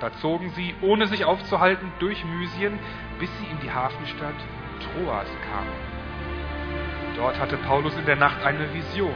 Da 0.00 0.12
zogen 0.14 0.50
sie, 0.50 0.74
ohne 0.82 1.06
sich 1.06 1.24
aufzuhalten, 1.24 1.92
durch 2.00 2.24
Mysien, 2.24 2.76
bis 3.20 3.30
sie 3.38 3.46
in 3.46 3.60
die 3.60 3.70
Hafenstadt 3.70 4.34
Troas 4.80 5.28
kamen. 5.48 5.70
Dort 7.16 7.38
hatte 7.38 7.56
Paulus 7.58 7.96
in 7.96 8.04
der 8.04 8.16
Nacht 8.16 8.44
eine 8.44 8.74
Vision. 8.74 9.14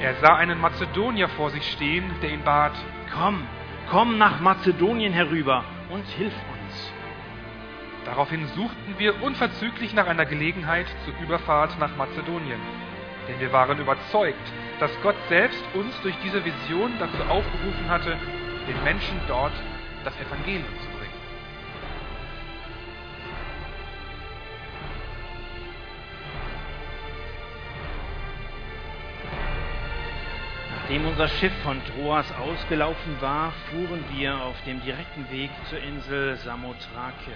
Er 0.00 0.14
sah 0.14 0.34
einen 0.36 0.58
Mazedonier 0.58 1.28
vor 1.28 1.50
sich 1.50 1.70
stehen, 1.70 2.10
der 2.22 2.30
ihn 2.30 2.42
bat, 2.42 2.72
Komm, 3.14 3.46
komm 3.90 4.16
nach 4.16 4.40
Mazedonien 4.40 5.12
herüber 5.12 5.62
und 5.90 6.06
hilf 6.06 6.32
uns. 6.32 6.55
Daraufhin 8.06 8.46
suchten 8.54 8.94
wir 8.98 9.20
unverzüglich 9.20 9.92
nach 9.92 10.06
einer 10.06 10.26
Gelegenheit 10.26 10.86
zur 11.04 11.12
Überfahrt 11.20 11.76
nach 11.80 11.96
Mazedonien, 11.96 12.60
denn 13.28 13.40
wir 13.40 13.52
waren 13.52 13.80
überzeugt, 13.80 14.52
dass 14.78 14.92
Gott 15.02 15.16
selbst 15.28 15.62
uns 15.74 15.92
durch 16.02 16.14
diese 16.22 16.44
Vision 16.44 16.92
dazu 17.00 17.20
aufgerufen 17.28 17.88
hatte, 17.88 18.16
den 18.68 18.84
Menschen 18.84 19.20
dort 19.26 19.52
das 20.04 20.14
Evangelium 20.20 20.64
zu 20.64 20.88
bringen. 20.96 21.12
Nachdem 30.76 31.06
unser 31.06 31.26
Schiff 31.26 31.52
von 31.64 31.80
Troas 31.86 32.32
ausgelaufen 32.38 33.20
war, 33.20 33.52
fuhren 33.68 34.04
wir 34.14 34.40
auf 34.42 34.62
dem 34.64 34.80
direkten 34.82 35.28
Weg 35.32 35.50
zur 35.68 35.80
Insel 35.80 36.36
Samothrake 36.36 37.32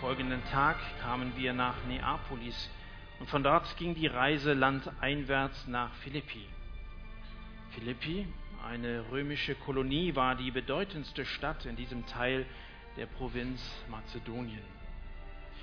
folgenden 0.00 0.42
Tag 0.50 0.78
kamen 1.02 1.32
wir 1.36 1.52
nach 1.52 1.74
Neapolis 1.86 2.70
und 3.18 3.28
von 3.28 3.42
dort 3.42 3.76
ging 3.76 3.94
die 3.94 4.06
Reise 4.06 4.54
landeinwärts 4.54 5.66
nach 5.66 5.92
Philippi. 5.96 6.46
Philippi, 7.72 8.26
eine 8.66 9.04
römische 9.10 9.54
Kolonie, 9.54 10.16
war 10.16 10.36
die 10.36 10.50
bedeutendste 10.50 11.26
Stadt 11.26 11.66
in 11.66 11.76
diesem 11.76 12.06
Teil 12.06 12.46
der 12.96 13.04
Provinz 13.04 13.60
Mazedonien. 13.90 14.64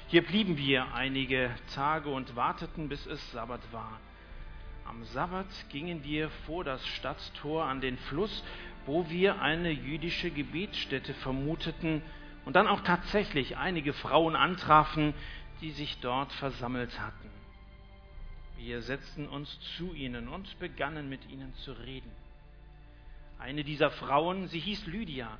Hier 0.08 0.24
blieben 0.24 0.56
wir 0.56 0.94
einige 0.94 1.50
Tage 1.74 2.10
und 2.10 2.36
warteten, 2.36 2.90
bis 2.90 3.08
es 3.08 3.32
Sabbat 3.32 3.62
war. 3.74 4.00
Am 4.86 5.04
Sabbat 5.06 5.48
gingen 5.70 6.04
wir 6.04 6.30
vor 6.46 6.64
das 6.64 6.86
Stadttor 6.86 7.66
an 7.66 7.82
den 7.82 7.98
Fluss, 7.98 8.44
wo 8.86 9.10
wir 9.10 9.42
eine 9.42 9.72
jüdische 9.72 10.30
Gebetsstätte 10.30 11.16
vermuteten, 11.16 12.04
und 12.48 12.56
dann 12.56 12.68
auch 12.68 12.80
tatsächlich 12.80 13.58
einige 13.58 13.92
Frauen 13.92 14.38
antrafen, 14.38 15.14
die 15.60 15.72
sich 15.72 16.00
dort 16.00 16.32
versammelt 16.32 16.98
hatten. 16.98 17.30
Wir 18.56 18.82
setzten 18.82 19.28
uns 19.28 19.60
zu 19.76 19.94
ihnen 19.94 20.30
und 20.30 20.58
begannen 20.58 21.10
mit 21.10 21.30
ihnen 21.30 21.54
zu 21.56 21.74
reden. 21.74 22.10
Eine 23.38 23.66
dieser 23.66 23.92
Frauen, 23.92 24.48
sie 24.48 24.62
hieß 24.62 24.86
Lydia, 24.86 25.38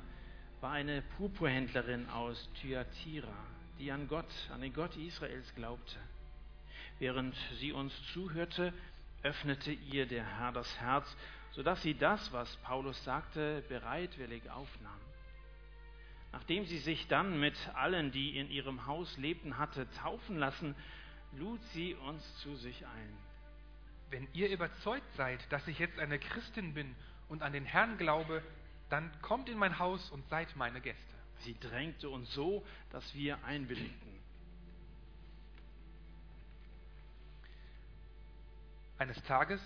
war 0.60 0.72
eine 0.72 1.00
Purpurhändlerin 1.16 2.10
aus 2.10 2.46
Thyatira, 2.60 3.32
die 3.78 3.90
an 3.90 4.06
Gott, 4.06 4.28
an 4.52 4.60
den 4.60 4.74
Gott 4.74 4.94
Israels 4.98 5.54
glaubte. 5.54 5.96
Während 6.98 7.34
sie 7.58 7.72
uns 7.72 7.94
zuhörte, 8.12 8.74
öffnete 9.22 9.72
ihr 9.72 10.04
der 10.04 10.26
Herr 10.38 10.52
das 10.52 10.78
Herz, 10.78 11.16
sodass 11.52 11.80
sie 11.80 11.94
das, 11.94 12.30
was 12.34 12.54
Paulus 12.58 13.02
sagte, 13.02 13.64
bereitwillig 13.66 14.50
aufnahm. 14.50 15.07
Nachdem 16.32 16.66
sie 16.66 16.78
sich 16.78 17.06
dann 17.08 17.40
mit 17.40 17.56
allen, 17.74 18.12
die 18.12 18.38
in 18.38 18.50
ihrem 18.50 18.86
Haus 18.86 19.16
lebten, 19.16 19.58
hatte 19.58 19.90
taufen 19.92 20.36
lassen, 20.36 20.74
lud 21.32 21.62
sie 21.72 21.94
uns 21.94 22.36
zu 22.38 22.56
sich 22.56 22.86
ein. 22.86 23.16
Wenn 24.10 24.28
ihr 24.32 24.50
überzeugt 24.50 25.10
seid, 25.16 25.40
dass 25.52 25.66
ich 25.68 25.78
jetzt 25.78 25.98
eine 25.98 26.18
Christin 26.18 26.74
bin 26.74 26.94
und 27.28 27.42
an 27.42 27.52
den 27.52 27.64
Herrn 27.64 27.98
glaube, 27.98 28.42
dann 28.88 29.10
kommt 29.20 29.48
in 29.48 29.58
mein 29.58 29.78
Haus 29.78 30.10
und 30.10 30.26
seid 30.28 30.54
meine 30.56 30.80
Gäste. 30.80 31.14
Sie 31.40 31.58
drängte 31.60 32.08
uns 32.08 32.32
so, 32.32 32.66
dass 32.90 33.14
wir 33.14 33.42
einwilligten. 33.44 34.18
Eines 38.98 39.22
Tages, 39.24 39.60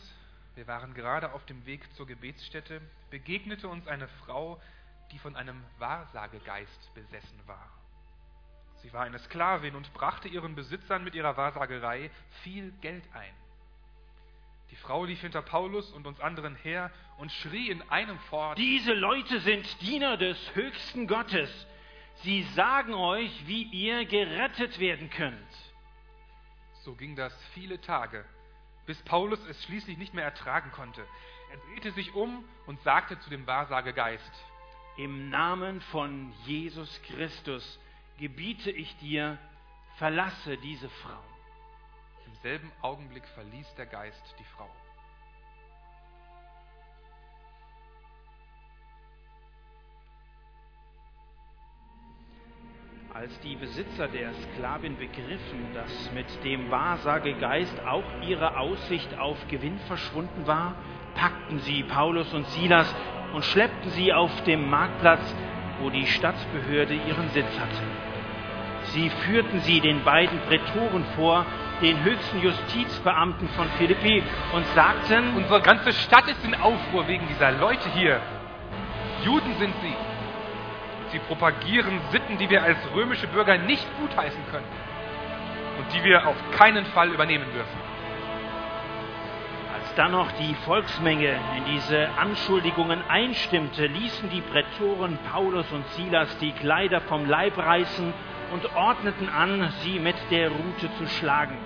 wir 0.56 0.66
waren 0.66 0.92
gerade 0.92 1.32
auf 1.32 1.46
dem 1.46 1.64
Weg 1.64 1.82
zur 1.94 2.06
Gebetsstätte, 2.06 2.82
begegnete 3.10 3.68
uns 3.68 3.86
eine 3.86 4.08
Frau, 4.08 4.60
die 5.12 5.18
von 5.18 5.36
einem 5.36 5.62
Wahrsagegeist 5.78 6.94
besessen 6.94 7.40
war. 7.46 7.70
Sie 8.82 8.92
war 8.92 9.02
eine 9.02 9.18
Sklavin 9.20 9.76
und 9.76 9.92
brachte 9.94 10.26
ihren 10.26 10.56
Besitzern 10.56 11.04
mit 11.04 11.14
ihrer 11.14 11.36
Wahrsagerei 11.36 12.10
viel 12.42 12.72
Geld 12.80 13.04
ein. 13.14 13.34
Die 14.70 14.76
Frau 14.76 15.04
lief 15.04 15.20
hinter 15.20 15.42
Paulus 15.42 15.92
und 15.92 16.06
uns 16.06 16.18
anderen 16.18 16.56
her 16.56 16.90
und 17.18 17.30
schrie 17.30 17.70
in 17.70 17.82
einem 17.90 18.18
fort, 18.30 18.58
Diese 18.58 18.94
Leute 18.94 19.38
sind 19.40 19.80
Diener 19.82 20.16
des 20.16 20.38
höchsten 20.54 21.06
Gottes. 21.06 21.66
Sie 22.22 22.42
sagen 22.54 22.94
euch, 22.94 23.46
wie 23.46 23.64
ihr 23.64 24.06
gerettet 24.06 24.78
werden 24.78 25.10
könnt. 25.10 25.36
So 26.84 26.94
ging 26.94 27.14
das 27.14 27.36
viele 27.52 27.80
Tage, 27.80 28.24
bis 28.86 29.00
Paulus 29.02 29.44
es 29.46 29.62
schließlich 29.64 29.98
nicht 29.98 30.14
mehr 30.14 30.24
ertragen 30.24 30.72
konnte. 30.72 31.06
Er 31.52 31.58
drehte 31.58 31.92
sich 31.92 32.14
um 32.14 32.44
und 32.66 32.80
sagte 32.82 33.18
zu 33.20 33.28
dem 33.28 33.46
Wahrsagegeist, 33.46 34.32
im 34.96 35.30
Namen 35.30 35.80
von 35.80 36.32
Jesus 36.44 37.00
Christus 37.02 37.78
gebiete 38.18 38.70
ich 38.70 38.94
dir, 38.98 39.38
verlasse 39.96 40.58
diese 40.58 40.88
Frau. 40.88 41.22
Im 42.26 42.34
selben 42.42 42.70
Augenblick 42.82 43.26
verließ 43.28 43.74
der 43.76 43.86
Geist 43.86 44.34
die 44.38 44.44
Frau. 44.44 44.68
Als 53.14 53.38
die 53.40 53.56
Besitzer 53.56 54.08
der 54.08 54.32
Sklavin 54.34 54.96
begriffen, 54.98 55.72
dass 55.74 56.12
mit 56.12 56.26
dem 56.44 56.70
Wahrsagegeist 56.70 57.80
auch 57.80 58.04
ihre 58.22 58.58
Aussicht 58.58 59.18
auf 59.18 59.38
Gewinn 59.48 59.78
verschwunden 59.80 60.46
war, 60.46 60.74
packten 61.14 61.58
sie 61.60 61.82
Paulus 61.82 62.32
und 62.32 62.46
Silas 62.48 62.94
und 63.32 63.44
schleppten 63.44 63.90
sie 63.90 64.12
auf 64.12 64.30
dem 64.44 64.68
Marktplatz, 64.68 65.34
wo 65.80 65.90
die 65.90 66.06
Stadtbehörde 66.06 66.94
ihren 66.94 67.28
Sitz 67.30 67.58
hatte. 67.58 67.82
Sie 68.92 69.10
führten 69.10 69.60
sie 69.60 69.80
den 69.80 70.04
beiden 70.04 70.38
Prätoren 70.40 71.04
vor, 71.16 71.46
den 71.80 72.02
höchsten 72.04 72.40
Justizbeamten 72.40 73.48
von 73.50 73.68
Philippi, 73.78 74.22
und 74.52 74.66
sagten, 74.74 75.36
Unsere 75.36 75.60
ganze 75.60 75.92
Stadt 75.92 76.28
ist 76.28 76.44
in 76.44 76.54
Aufruhr 76.54 77.08
wegen 77.08 77.26
dieser 77.28 77.52
Leute 77.52 77.88
hier. 77.90 78.20
Juden 79.24 79.54
sind 79.58 79.74
sie. 79.80 79.94
Sie 81.12 81.18
propagieren 81.20 82.00
Sitten, 82.10 82.38
die 82.38 82.48
wir 82.48 82.62
als 82.62 82.78
römische 82.94 83.26
Bürger 83.28 83.58
nicht 83.58 83.86
gutheißen 84.00 84.40
können 84.50 84.66
und 85.78 85.92
die 85.94 86.04
wir 86.04 86.26
auf 86.26 86.36
keinen 86.56 86.86
Fall 86.86 87.08
übernehmen 87.10 87.46
dürfen. 87.52 87.91
Dann 89.96 90.12
noch 90.12 90.32
die 90.32 90.54
Volksmenge 90.64 91.38
in 91.58 91.64
diese 91.66 92.08
Anschuldigungen 92.16 93.02
einstimmte, 93.08 93.86
ließen 93.86 94.30
die 94.30 94.40
Prätoren 94.40 95.18
Paulus 95.30 95.70
und 95.70 95.86
Silas 95.88 96.38
die 96.38 96.52
Kleider 96.52 97.02
vom 97.02 97.26
Leib 97.26 97.58
reißen 97.58 98.14
und 98.52 98.74
ordneten 98.74 99.28
an, 99.28 99.70
sie 99.82 99.98
mit 99.98 100.16
der 100.30 100.48
Rute 100.48 100.88
zu 100.96 101.06
schlagen. 101.06 101.58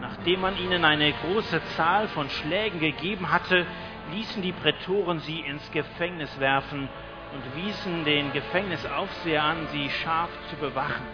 Nachdem 0.00 0.40
man 0.40 0.58
ihnen 0.58 0.84
eine 0.84 1.12
große 1.12 1.62
Zahl 1.76 2.08
von 2.08 2.28
Schlägen 2.30 2.80
gegeben 2.80 3.30
hatte, 3.30 3.64
ließen 4.12 4.42
die 4.42 4.52
Prätoren 4.52 5.20
sie 5.20 5.40
ins 5.40 5.70
Gefängnis 5.70 6.40
werfen 6.40 6.88
und 7.32 7.64
wiesen 7.64 8.04
den 8.04 8.32
Gefängnisaufseher 8.32 9.42
an, 9.42 9.68
sie 9.68 9.88
scharf 9.88 10.30
zu 10.48 10.56
bewachen. 10.56 11.06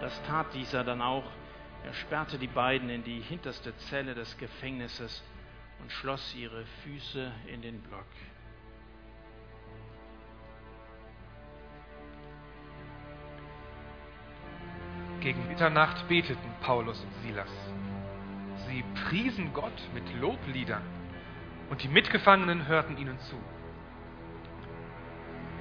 Das 0.00 0.22
tat 0.28 0.46
dieser 0.54 0.84
dann 0.84 1.02
auch. 1.02 1.24
Er 1.88 1.94
sperrte 1.94 2.38
die 2.38 2.48
beiden 2.48 2.90
in 2.90 3.02
die 3.02 3.18
hinterste 3.18 3.74
Zelle 3.88 4.14
des 4.14 4.36
Gefängnisses 4.36 5.24
und 5.80 5.90
schloss 5.90 6.34
ihre 6.34 6.66
Füße 6.84 7.32
in 7.46 7.62
den 7.62 7.80
Block. 7.80 8.04
Gegen 15.20 15.48
Mitternacht 15.48 16.06
beteten 16.08 16.50
Paulus 16.60 17.02
und 17.02 17.14
Silas. 17.22 17.48
Sie 18.66 18.84
priesen 19.06 19.54
Gott 19.54 19.80
mit 19.94 20.04
Lobliedern 20.20 20.84
und 21.70 21.82
die 21.82 21.88
Mitgefangenen 21.88 22.66
hörten 22.66 22.98
ihnen 22.98 23.18
zu. 23.20 23.36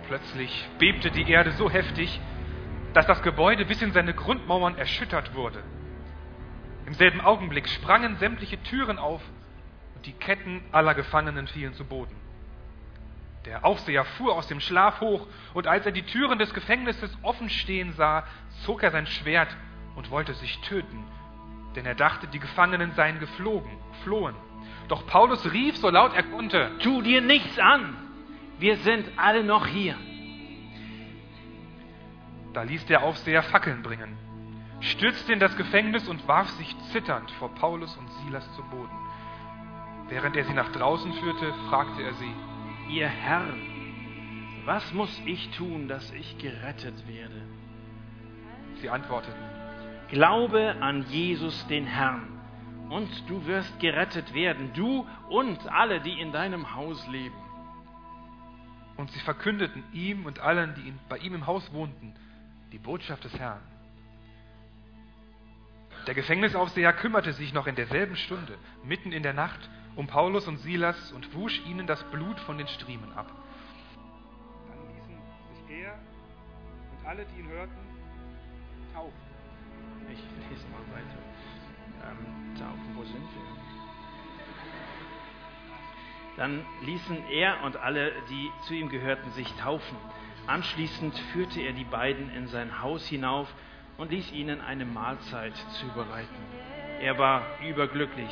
Plötzlich 0.07 0.67
bebte 0.77 1.09
die 1.09 1.31
Erde 1.31 1.53
so 1.53 1.69
heftig, 1.69 2.19
dass 2.93 3.07
das 3.07 3.23
Gebäude 3.23 3.63
bis 3.63 3.81
in 3.81 3.93
seine 3.93 4.13
Grundmauern 4.13 4.77
erschüttert 4.77 5.33
wurde. 5.33 5.63
Im 6.87 6.93
selben 6.93 7.19
Augenblick 7.19 7.67
sprangen 7.67 8.15
sämtliche 8.15 8.63
Türen 8.63 8.97
auf 8.97 9.21
und 9.95 10.05
die 10.05 10.13
Ketten 10.13 10.63
aller 10.71 10.95
Gefangenen 10.95 11.45
fielen 11.47 11.73
zu 11.73 11.83
Boden. 11.83 12.15
Der 13.45 13.65
Aufseher 13.65 14.05
fuhr 14.05 14.33
aus 14.33 14.47
dem 14.47 14.61
Schlaf 14.61 15.01
hoch, 15.01 15.27
und 15.53 15.67
als 15.67 15.85
er 15.85 15.91
die 15.91 16.03
Türen 16.03 16.39
des 16.39 16.53
Gefängnisses 16.53 17.17
offen 17.23 17.49
stehen 17.49 17.91
sah, 17.91 18.25
zog 18.63 18.83
er 18.83 18.91
sein 18.91 19.05
Schwert 19.05 19.53
und 19.97 20.11
wollte 20.11 20.33
sich 20.33 20.61
töten, 20.61 21.03
denn 21.75 21.85
er 21.85 21.95
dachte, 21.95 22.25
die 22.27 22.39
Gefangenen 22.39 22.93
seien 22.93 23.19
geflogen, 23.19 23.71
flohen. 24.03 24.35
Doch 24.87 25.05
Paulus 25.07 25.51
rief 25.51 25.75
so 25.75 25.89
laut 25.89 26.15
er 26.15 26.23
konnte, 26.23 26.71
Tu 26.79 27.01
dir 27.01 27.19
nichts 27.19 27.59
an! 27.59 27.97
Wir 28.59 28.77
sind 28.77 29.11
alle 29.17 29.43
noch 29.43 29.67
hier. 29.67 29.95
Da 32.53 32.63
ließ 32.63 32.85
der 32.85 33.03
Aufseher 33.03 33.43
Fackeln 33.43 33.83
bringen, 33.83 34.17
stürzte 34.79 35.33
in 35.33 35.39
das 35.39 35.55
Gefängnis 35.57 36.07
und 36.07 36.27
warf 36.27 36.49
sich 36.51 36.75
zitternd 36.91 37.31
vor 37.31 37.49
Paulus 37.55 37.95
und 37.97 38.09
Silas 38.11 38.51
zu 38.55 38.63
Boden. 38.63 38.97
Während 40.09 40.35
er 40.37 40.45
sie 40.45 40.53
nach 40.53 40.71
draußen 40.71 41.13
führte, 41.13 41.53
fragte 41.69 42.03
er 42.03 42.13
sie, 42.15 42.33
Ihr 42.89 43.07
Herren, 43.07 43.61
was 44.65 44.93
muss 44.93 45.21
ich 45.25 45.49
tun, 45.57 45.87
dass 45.87 46.11
ich 46.11 46.37
gerettet 46.37 47.07
werde? 47.07 47.41
Sie 48.81 48.89
antworteten, 48.89 49.43
Glaube 50.09 50.75
an 50.81 51.05
Jesus 51.09 51.67
den 51.67 51.85
Herrn, 51.85 52.39
und 52.89 53.09
du 53.29 53.45
wirst 53.45 53.79
gerettet 53.79 54.33
werden, 54.33 54.71
du 54.73 55.07
und 55.29 55.67
alle, 55.67 55.99
die 56.01 56.19
in 56.21 56.31
deinem 56.31 56.75
Haus 56.75 57.05
leben. 57.07 57.35
und 58.97 59.11
sie 59.11 59.19
verkündeten 59.19 59.83
ihm 59.93 60.25
und 60.25 60.39
allen, 60.39 60.73
die 60.75 60.93
bei 61.09 61.17
ihm 61.19 61.35
im 61.35 61.47
Haus 61.47 61.71
wohnten, 61.73 62.15
die 62.71 62.79
Botschaft 62.79 63.23
des 63.23 63.37
Herrn. 63.37 63.61
Der 66.07 66.15
Gefängnisaufseher 66.15 66.93
kümmerte 66.93 67.33
sich 67.33 67.53
noch 67.53 67.67
in 67.67 67.75
derselben 67.75 68.15
Stunde, 68.15 68.57
mitten 68.81 69.11
in 69.11 69.23
der 69.23 69.33
Nacht, 69.33 69.69
um 69.97 70.07
Paulus 70.07 70.47
und 70.47 70.57
Silas 70.59 71.11
und 71.11 71.35
wusch 71.35 71.61
ihnen 71.65 71.85
das 71.85 72.01
Blut 72.05 72.39
von 72.39 72.57
den 72.57 72.67
Striemen 72.69 73.11
ab. 73.11 73.29
Dann 74.69 74.87
ließen 74.95 75.17
sich 75.67 75.83
er 75.83 75.99
und 76.91 77.05
alle, 77.05 77.25
die 77.25 77.41
ihn 77.41 77.49
hörten, 77.49 77.75
taufen. 78.93 79.11
Ich 80.09 80.23
lese 80.49 80.65
mal 80.69 80.79
weiter. 80.95 81.17
Ähm, 82.09 82.55
taufen, 82.55 82.95
wo 82.95 83.03
sind 83.03 83.15
wir? 83.15 83.57
Dann 86.37 86.65
ließen 86.83 87.17
er 87.31 87.63
und 87.63 87.75
alle, 87.75 88.13
die 88.29 88.49
zu 88.61 88.75
ihm 88.75 88.87
gehörten, 88.87 89.29
sich 89.31 89.51
taufen. 89.55 89.97
Anschließend 90.45 91.17
führte 91.33 91.59
er 91.59 91.73
die 91.73 91.83
beiden 91.83 92.29
in 92.29 92.47
sein 92.47 92.81
Haus 92.81 93.05
hinauf 93.07 93.53
und 93.97 94.11
ließ 94.11 94.31
ihnen 94.31 94.61
eine 94.61 94.85
Mahlzeit 94.85 95.53
zubereiten. 95.79 96.35
Er 97.01 97.17
war 97.17 97.43
überglücklich, 97.67 98.31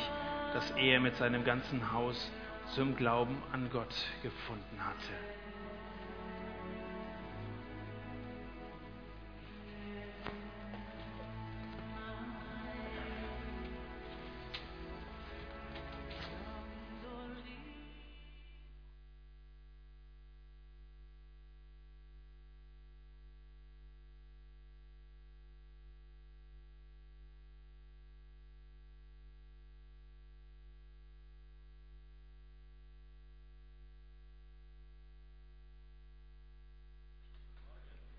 dass 0.52 0.70
er 0.72 1.00
mit 1.00 1.16
seinem 1.16 1.44
ganzen 1.44 1.92
Haus 1.92 2.30
zum 2.74 2.96
Glauben 2.96 3.42
an 3.52 3.68
Gott 3.70 3.94
gefunden 4.22 4.78
hatte. 4.84 5.35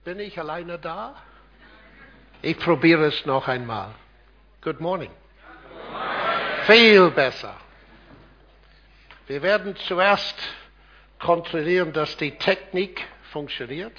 Bin 0.07 0.21
ich 0.21 0.39
alleine 0.39 0.79
da? 0.79 1.21
Ich 2.41 2.57
probiere 2.57 3.07
es 3.07 3.25
noch 3.25 3.49
einmal. 3.49 3.93
Good 4.61 4.79
morning. 4.79 5.11
Viel 6.65 7.11
besser. 7.11 7.53
Wir 9.27 9.41
werden 9.41 9.75
zuerst 9.75 10.37
kontrollieren, 11.19 11.91
dass 11.91 12.15
die 12.15 12.31
Technik 12.37 13.05
funktioniert. 13.33 13.91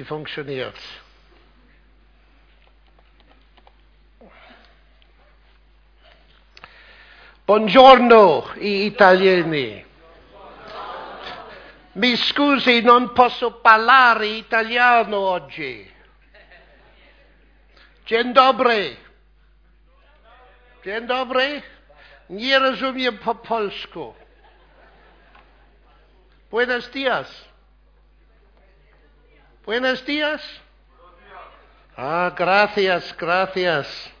Sie 0.00 0.06
funktioniert. 0.06 0.78
Buongiorno, 7.44 8.54
i 8.56 8.86
italiani. 8.86 9.84
Mi 11.92 12.16
scusi, 12.16 12.80
non 12.80 13.12
posso 13.12 13.60
parlare 13.60 14.26
italiano 14.26 15.18
oggi. 15.18 15.92
Dzień 18.06 18.32
dobry. 18.32 18.96
Dzień 20.82 21.06
dobry. 21.06 21.62
Nie 22.30 22.58
rozumiem 22.58 23.18
po 23.18 23.34
polsku. 23.34 24.14
Buenos 26.50 26.88
dias. 26.90 27.49
Buenos 29.70 30.04
días. 30.04 30.42
Ah, 31.96 32.34
gracias, 32.36 33.16
gracias. 33.16 34.12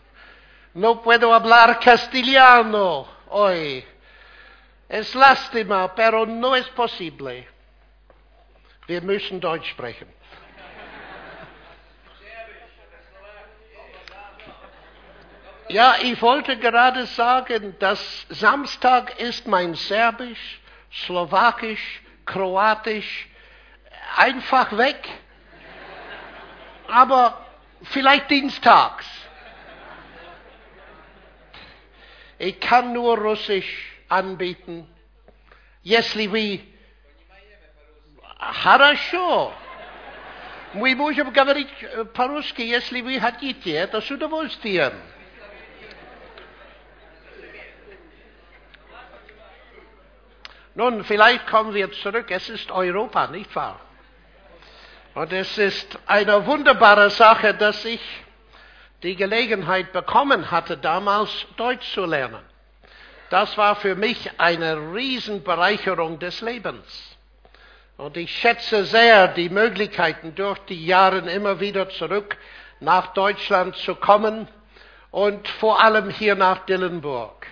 No 0.72 1.02
puedo 1.02 1.34
hablar 1.34 1.80
castellano 1.80 3.08
hoy. 3.26 3.84
Es 4.88 5.12
lástima, 5.12 5.92
pero 5.96 6.24
no 6.24 6.54
es 6.54 6.68
posible. 6.68 7.48
Wir 8.86 9.02
müssen 9.02 9.40
Deutsch 9.40 9.68
sprechen. 9.70 10.06
Ja, 15.68 15.96
ich 16.00 16.22
wollte 16.22 16.56
gerade 16.58 17.06
sagen, 17.06 17.74
dass 17.80 18.24
Samstag 18.28 19.18
ist 19.18 19.48
mein 19.48 19.74
Serbisch, 19.74 20.60
Slowakisch, 20.92 22.02
Kroatisch 22.24 23.28
einfach 24.16 24.76
weg 24.76 25.19
Aber 26.89 27.45
vielleicht 27.83 28.29
dienstags. 28.29 29.05
Ich 32.37 32.59
kann 32.59 32.93
nur 32.93 33.17
Russisch 33.17 33.91
anbieten. 34.09 34.87
Если 35.83 36.27
вы... 36.27 36.61
Хорошо. 38.37 39.53
Мы 40.73 40.93
можем 40.95 41.31
говорить 41.31 41.69
по-русски, 42.13 42.61
если 42.61 43.01
вы 43.01 43.19
хотите. 43.19 43.71
Это 43.71 44.01
с 44.01 44.11
удовольствием. 44.11 44.93
Nun, 50.75 51.05
vielleicht 51.05 51.47
kommen 51.47 51.73
wir 51.73 51.89
zurück. 51.93 52.29
Es 52.29 52.49
ist 52.49 52.69
Europa, 52.69 53.27
nicht 53.27 53.55
wahr? 53.55 53.79
Und 55.14 55.32
es 55.32 55.58
ist 55.58 55.98
eine 56.06 56.46
wunderbare 56.46 57.10
Sache, 57.10 57.54
dass 57.54 57.84
ich 57.84 58.00
die 59.02 59.16
Gelegenheit 59.16 59.92
bekommen 59.92 60.50
hatte, 60.50 60.76
damals 60.76 61.30
Deutsch 61.56 61.92
zu 61.94 62.04
lernen. 62.04 62.44
Das 63.30 63.56
war 63.56 63.76
für 63.76 63.94
mich 63.94 64.30
eine 64.38 64.76
Riesenbereicherung 64.76 66.18
des 66.18 66.40
Lebens. 66.40 67.16
Und 67.96 68.16
ich 68.16 68.30
schätze 68.38 68.84
sehr 68.84 69.28
die 69.28 69.48
Möglichkeiten, 69.48 70.34
durch 70.34 70.58
die 70.60 70.86
Jahre 70.86 71.18
immer 71.30 71.60
wieder 71.60 71.88
zurück 71.90 72.36
nach 72.80 73.12
Deutschland 73.12 73.76
zu 73.76 73.94
kommen 73.94 74.48
und 75.10 75.46
vor 75.48 75.82
allem 75.82 76.08
hier 76.08 76.34
nach 76.34 76.64
Dillenburg. 76.66 77.46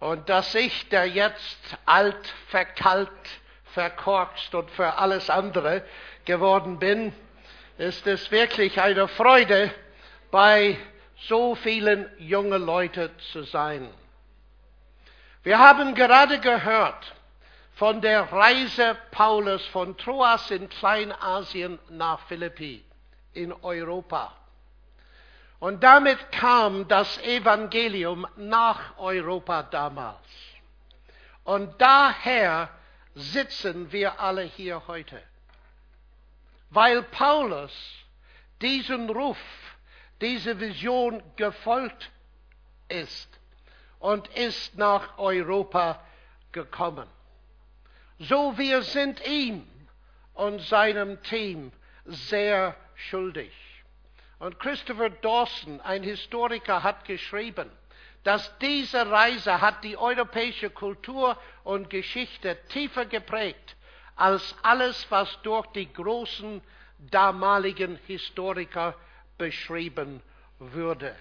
Und 0.00 0.28
dass 0.28 0.54
ich, 0.54 0.88
der 0.88 1.06
jetzt 1.06 1.58
alt, 1.86 2.34
verkalt, 2.48 3.10
verkorkst 3.72 4.54
und 4.54 4.70
für 4.70 4.98
alles 4.98 5.30
andere 5.30 5.84
geworden 6.24 6.78
bin, 6.78 7.12
ist 7.78 8.06
es 8.06 8.30
wirklich 8.30 8.80
eine 8.80 9.08
Freude, 9.08 9.70
bei 10.30 10.78
so 11.28 11.54
vielen 11.54 12.10
jungen 12.18 12.64
Leuten 12.64 13.10
zu 13.32 13.42
sein. 13.44 13.88
Wir 15.42 15.58
haben 15.58 15.94
gerade 15.94 16.40
gehört 16.40 17.14
von 17.74 18.00
der 18.00 18.32
Reise 18.32 18.96
Paulus 19.10 19.64
von 19.66 19.96
Troas 19.96 20.50
in 20.50 20.68
Kleinasien 20.68 21.78
nach 21.90 22.20
Philippi 22.26 22.84
in 23.34 23.52
Europa. 23.52 24.34
Und 25.58 25.82
damit 25.82 26.32
kam 26.32 26.88
das 26.88 27.18
Evangelium 27.18 28.26
nach 28.36 28.98
Europa 28.98 29.62
damals. 29.64 30.18
Und 31.44 31.80
daher 31.80 32.68
sitzen 33.14 33.92
wir 33.92 34.20
alle 34.20 34.42
hier 34.42 34.82
heute. 34.86 35.20
Weil 36.72 37.02
Paulus 37.02 37.72
diesen 38.62 39.10
Ruf 39.10 39.38
diese 40.22 40.58
Vision 40.58 41.22
gefolgt 41.36 42.10
ist 42.88 43.28
und 43.98 44.26
ist 44.28 44.78
nach 44.78 45.18
Europa 45.18 46.02
gekommen. 46.50 47.06
So 48.18 48.56
wir 48.56 48.80
sind 48.82 49.20
ihm 49.26 49.66
und 50.32 50.62
seinem 50.62 51.22
Team 51.24 51.72
sehr 52.06 52.74
schuldig. 52.94 53.52
Und 54.38 54.58
Christopher 54.58 55.10
Dawson, 55.10 55.78
ein 55.82 56.02
Historiker, 56.02 56.82
hat 56.82 57.04
geschrieben, 57.04 57.70
dass 58.24 58.56
diese 58.58 59.10
Reise 59.10 59.60
hat 59.60 59.84
die 59.84 59.98
europäische 59.98 60.70
Kultur 60.70 61.36
und 61.64 61.90
Geschichte 61.90 62.56
tiefer 62.68 63.04
geprägt 63.04 63.76
als 64.22 64.54
alles, 64.62 65.04
was 65.10 65.36
durch 65.42 65.66
die 65.72 65.92
großen 65.92 66.62
damaligen 67.10 67.96
Historiker 68.06 68.94
beschrieben 69.36 70.22
würde. 70.60 71.16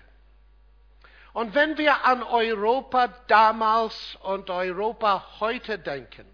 Und 1.34 1.56
wenn 1.56 1.80
wir 1.80 2.06
an 2.06 2.22
Europa 2.22 3.08
damals 3.26 4.20
und 4.22 4.52
Europa 4.52 5.26
heute 5.40 5.80
denken, 5.80 6.28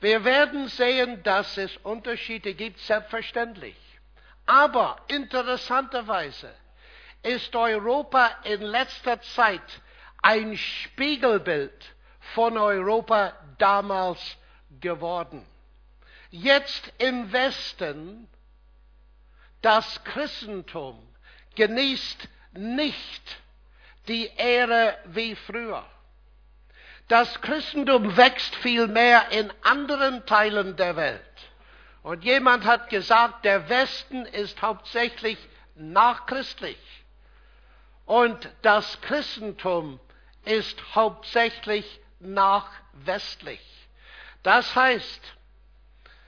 wir 0.00 0.24
werden 0.24 0.66
sehen, 0.66 1.22
dass 1.22 1.56
es 1.58 1.76
Unterschiede 1.84 2.54
gibt, 2.54 2.80
selbstverständlich. 2.80 3.76
Aber 4.46 4.96
interessanterweise 5.06 6.52
ist 7.22 7.54
Europa 7.54 8.32
in 8.42 8.62
letzter 8.62 9.20
Zeit 9.20 9.80
ein 10.22 10.56
Spiegelbild 10.56 11.94
von 12.34 12.58
Europa 12.58 13.32
damals 13.58 14.36
geworden. 14.80 15.46
Jetzt 16.36 16.92
im 16.98 17.32
Westen 17.32 18.26
das 19.62 20.02
Christentum 20.02 21.00
genießt 21.54 22.28
nicht 22.54 23.22
die 24.08 24.26
Ehre 24.36 24.98
wie 25.04 25.36
früher. 25.36 25.86
Das 27.06 27.40
Christentum 27.40 28.16
wächst 28.16 28.52
vielmehr 28.56 29.30
in 29.30 29.52
anderen 29.62 30.26
Teilen 30.26 30.74
der 30.74 30.96
Welt. 30.96 31.22
Und 32.02 32.24
jemand 32.24 32.64
hat 32.64 32.90
gesagt, 32.90 33.44
der 33.44 33.68
Westen 33.68 34.26
ist 34.26 34.60
hauptsächlich 34.60 35.38
nachchristlich. 35.76 36.80
Und 38.06 38.50
das 38.62 39.00
Christentum 39.02 40.00
ist 40.44 40.96
hauptsächlich 40.96 42.00
nachwestlich. 42.18 43.60
Das 44.42 44.74
heißt, 44.74 45.33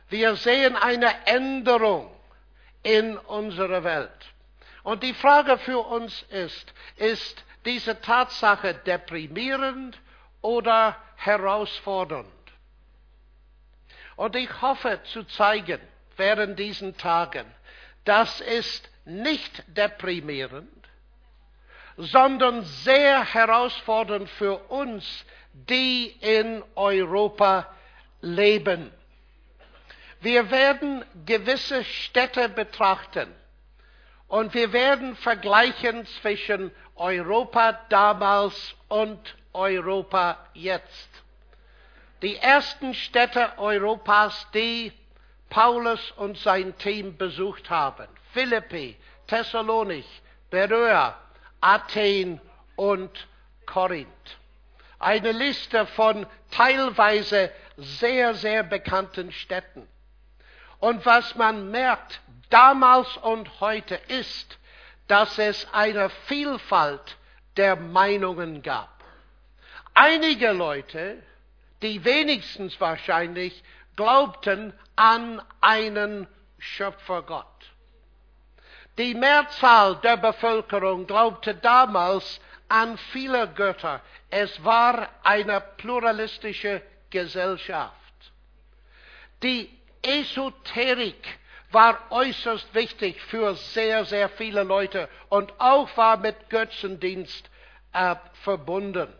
wir 0.09 0.37
sehen 0.37 0.77
eine 0.77 1.27
Änderung 1.27 2.11
in 2.83 3.19
unserer 3.19 3.83
Welt. 3.85 4.11
Und 4.83 5.03
die 5.03 5.14
Frage 5.14 5.59
für 5.59 5.81
uns 5.81 6.23
ist, 6.31 6.73
ist 6.97 7.45
diese 7.64 8.01
Tatsache 8.01 8.75
deprimierend 8.75 9.99
oder 10.42 10.97
herausfordernd? 11.16 12.29
Und 14.14 14.37
ich 14.37 14.62
hoffe 14.62 15.01
zu 15.12 15.25
zeigen 15.25 15.81
während 16.16 16.59
diesen 16.59 16.97
Tagen, 16.97 17.47
das 18.05 18.40
ist 18.40 18.88
nicht 19.05 19.64
deprimierend, 19.77 20.71
sondern 21.97 22.62
sehr 22.62 23.25
herausfordernd 23.25 24.29
für 24.31 24.57
uns, 24.69 25.25
die 25.53 26.07
in 26.21 26.62
Europa 26.75 27.66
leben. 28.21 28.92
Wir 30.20 30.50
werden 30.50 31.05
gewisse 31.24 31.85
Städte 31.85 32.48
betrachten 32.48 33.33
und 34.29 34.55
wir 34.55 34.72
werden 34.72 35.14
vergleichen 35.16 36.07
zwischen 36.20 36.72
Europa 36.94 37.79
damals 37.88 38.74
und 38.88 39.37
Europa 39.52 40.38
jetzt. 40.55 41.09
Die 42.22 42.37
ersten 42.37 42.94
Städte 42.94 43.52
Europas, 43.59 44.46
die 44.55 44.92
Paulus 45.50 46.11
und 46.12 46.38
sein 46.38 46.76
Team 46.79 47.16
besucht 47.16 47.70
haben. 47.70 48.09
Philippi, 48.33 48.96
Thessalonich, 49.26 50.07
Beröa, 50.50 51.14
Athen 51.61 52.40
und 52.76 53.29
Korinth. 53.66 54.38
Eine 54.98 55.33
Liste 55.33 55.87
von 55.87 56.26
teilweise 56.50 57.52
sehr, 57.76 58.35
sehr 58.35 58.62
bekannten 58.62 59.31
Städten. 59.31 59.87
Und 60.80 61.04
was 61.06 61.34
man 61.34 61.70
merkt, 61.70 62.20
damals 62.50 63.16
und 63.18 63.60
heute, 63.60 63.94
ist, 64.08 64.58
dass 65.08 65.38
es 65.38 65.66
eine 65.72 66.10
Vielfalt 66.26 67.16
der 67.56 67.76
Meinungen 67.76 68.62
gab. 68.62 68.90
Einige 69.94 70.52
Leute, 70.52 71.22
die 71.82 72.04
wenigstens 72.04 72.80
wahrscheinlich, 72.80 73.62
glaubten 73.96 74.74
an 74.94 75.42
einen 75.60 76.26
Schöpfergott. 76.58 77.46
Die 78.98 79.14
Mehrzahl 79.14 79.96
der 79.96 80.16
Bevölkerung 80.16 81.06
glaubte 81.06 81.54
damals 81.54 82.40
an 82.68 82.96
viele 83.12 83.48
Götter. 83.48 84.00
Es 84.30 84.64
war 84.64 85.08
eine 85.22 85.60
pluralistische 85.60 86.82
Gesellschaft. 87.10 87.92
Die 89.42 89.70
Esoterik 90.07 91.38
war 91.73 91.99
äußerst 92.11 92.75
wichtig 92.75 93.21
für 93.23 93.55
sehr, 93.55 94.05
sehr 94.05 94.29
viele 94.29 94.62
Leute 94.62 95.09
und 95.29 95.53
auch 95.59 95.95
war 95.97 96.16
mit 96.16 96.49
Götzendienst 96.49 97.51
äh, 97.92 98.14
verbunden. 98.45 99.12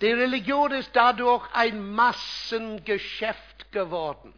Die 0.00 0.12
Religion 0.12 0.72
ist 0.72 0.90
dadurch 0.94 1.46
ein 1.52 1.92
Massengeschäft 1.92 3.70
geworden. 3.70 4.34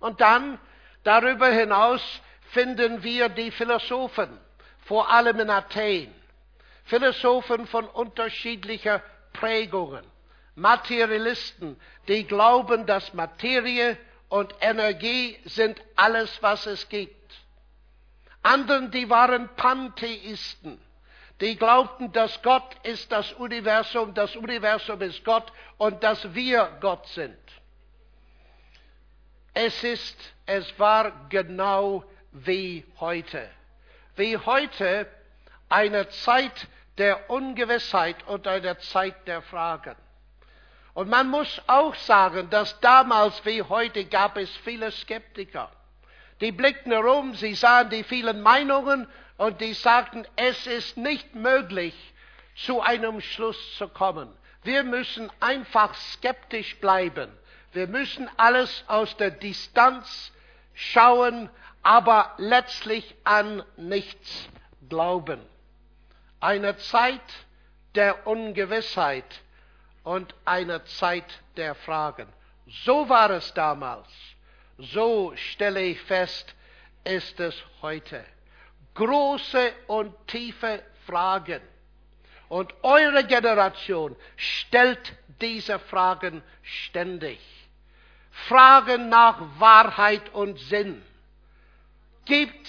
Und 0.00 0.20
dann, 0.20 0.58
darüber 1.04 1.48
hinaus, 1.48 2.02
finden 2.50 3.02
wir 3.02 3.28
die 3.28 3.50
Philosophen, 3.50 4.38
vor 4.80 5.10
allem 5.10 5.40
in 5.40 5.50
Athen. 5.50 6.12
Philosophen 6.84 7.66
von 7.66 7.86
unterschiedlicher 7.86 9.02
Prägungen, 9.32 10.04
Materialisten, 10.54 11.80
die 12.08 12.24
glauben, 12.24 12.86
dass 12.86 13.14
Materie 13.14 13.96
und 14.32 14.54
Energie 14.62 15.38
sind 15.44 15.78
alles, 15.94 16.42
was 16.42 16.64
es 16.64 16.88
gibt. 16.88 17.34
Anderen, 18.42 18.90
die 18.90 19.10
waren 19.10 19.54
Pantheisten, 19.56 20.80
die 21.42 21.54
glaubten, 21.54 22.12
dass 22.12 22.40
Gott 22.40 22.74
ist 22.82 23.12
das 23.12 23.30
Universum, 23.34 24.14
das 24.14 24.34
Universum 24.34 25.02
ist 25.02 25.22
Gott 25.22 25.52
und 25.76 26.02
dass 26.02 26.32
wir 26.32 26.78
Gott 26.80 27.06
sind. 27.08 27.36
Es 29.52 29.84
ist, 29.84 30.16
es 30.46 30.78
war 30.78 31.28
genau 31.28 32.02
wie 32.30 32.86
heute. 33.00 33.50
Wie 34.16 34.38
heute 34.38 35.08
eine 35.68 36.08
Zeit 36.08 36.68
der 36.96 37.28
Ungewissheit 37.28 38.26
und 38.28 38.48
eine 38.48 38.78
Zeit 38.78 39.28
der 39.28 39.42
Fragen. 39.42 39.96
Und 40.94 41.08
man 41.08 41.28
muss 41.28 41.60
auch 41.66 41.94
sagen, 41.94 42.50
dass 42.50 42.78
damals 42.80 43.44
wie 43.44 43.62
heute 43.62 44.04
gab 44.04 44.36
es 44.36 44.50
viele 44.58 44.90
Skeptiker. 44.90 45.70
Die 46.40 46.52
blickten 46.52 46.92
herum, 46.92 47.34
sie 47.34 47.54
sahen 47.54 47.88
die 47.88 48.04
vielen 48.04 48.42
Meinungen 48.42 49.06
und 49.38 49.60
die 49.60 49.74
sagten, 49.74 50.26
es 50.36 50.66
ist 50.66 50.96
nicht 50.96 51.34
möglich, 51.34 51.94
zu 52.54 52.80
einem 52.80 53.20
Schluss 53.20 53.76
zu 53.76 53.88
kommen. 53.88 54.28
Wir 54.62 54.84
müssen 54.84 55.30
einfach 55.40 55.94
skeptisch 55.94 56.76
bleiben. 56.78 57.30
Wir 57.72 57.86
müssen 57.86 58.28
alles 58.36 58.84
aus 58.86 59.16
der 59.16 59.30
Distanz 59.30 60.32
schauen, 60.74 61.48
aber 61.82 62.34
letztlich 62.36 63.14
an 63.24 63.64
nichts 63.76 64.48
glauben. 64.88 65.40
Eine 66.40 66.76
Zeit 66.76 67.20
der 67.94 68.26
Ungewissheit 68.26 69.24
und 70.04 70.34
eine 70.44 70.84
Zeit 70.84 71.42
der 71.56 71.74
Fragen. 71.74 72.28
So 72.84 73.08
war 73.08 73.30
es 73.30 73.52
damals. 73.54 74.08
So 74.78 75.32
stelle 75.36 75.82
ich 75.82 76.00
fest, 76.02 76.54
ist 77.04 77.38
es 77.40 77.54
heute. 77.80 78.24
Große 78.94 79.72
und 79.86 80.14
tiefe 80.26 80.82
Fragen. 81.06 81.60
Und 82.48 82.74
eure 82.82 83.24
Generation 83.24 84.16
stellt 84.36 85.14
diese 85.40 85.78
Fragen 85.78 86.42
ständig. 86.62 87.40
Fragen 88.30 89.08
nach 89.08 89.40
Wahrheit 89.58 90.34
und 90.34 90.58
Sinn. 90.58 91.02
Gibt 92.24 92.68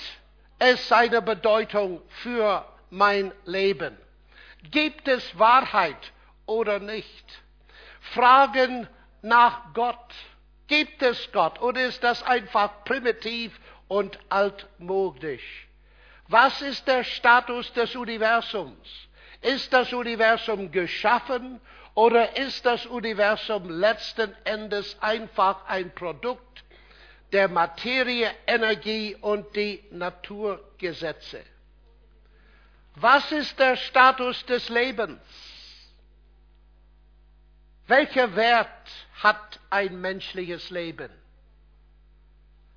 es 0.59 0.91
eine 0.91 1.21
Bedeutung 1.21 2.01
für 2.21 2.65
mein 2.89 3.33
Leben? 3.45 3.97
Gibt 4.71 5.07
es 5.07 5.37
Wahrheit 5.37 6.12
oder 6.45 6.79
nicht? 6.79 7.25
Fragen 7.99 8.87
nach 9.21 9.73
Gott. 9.73 10.13
Gibt 10.67 11.01
es 11.01 11.31
Gott 11.31 11.61
oder 11.61 11.85
ist 11.85 12.03
das 12.03 12.23
einfach 12.23 12.83
primitiv 12.83 13.59
und 13.87 14.17
altmodisch? 14.29 15.67
Was 16.27 16.61
ist 16.61 16.87
der 16.87 17.03
Status 17.03 17.71
des 17.73 17.95
Universums? 17.95 19.07
Ist 19.41 19.73
das 19.73 19.91
Universum 19.91 20.71
geschaffen 20.71 21.59
oder 21.95 22.37
ist 22.37 22.65
das 22.65 22.85
Universum 22.85 23.69
letzten 23.69 24.33
Endes 24.45 24.97
einfach 25.01 25.65
ein 25.67 25.93
Produkt 25.93 26.63
der 27.33 27.49
Materie, 27.49 28.31
Energie 28.47 29.15
und 29.19 29.53
die 29.55 29.83
Naturgesetze? 29.91 31.43
Was 32.95 33.31
ist 33.31 33.59
der 33.59 33.75
Status 33.75 34.45
des 34.45 34.69
Lebens? 34.69 35.19
Welcher 37.87 38.35
Wert 38.35 38.91
hat 39.21 39.59
ein 39.69 39.99
menschliches 39.99 40.69
Leben? 40.69 41.09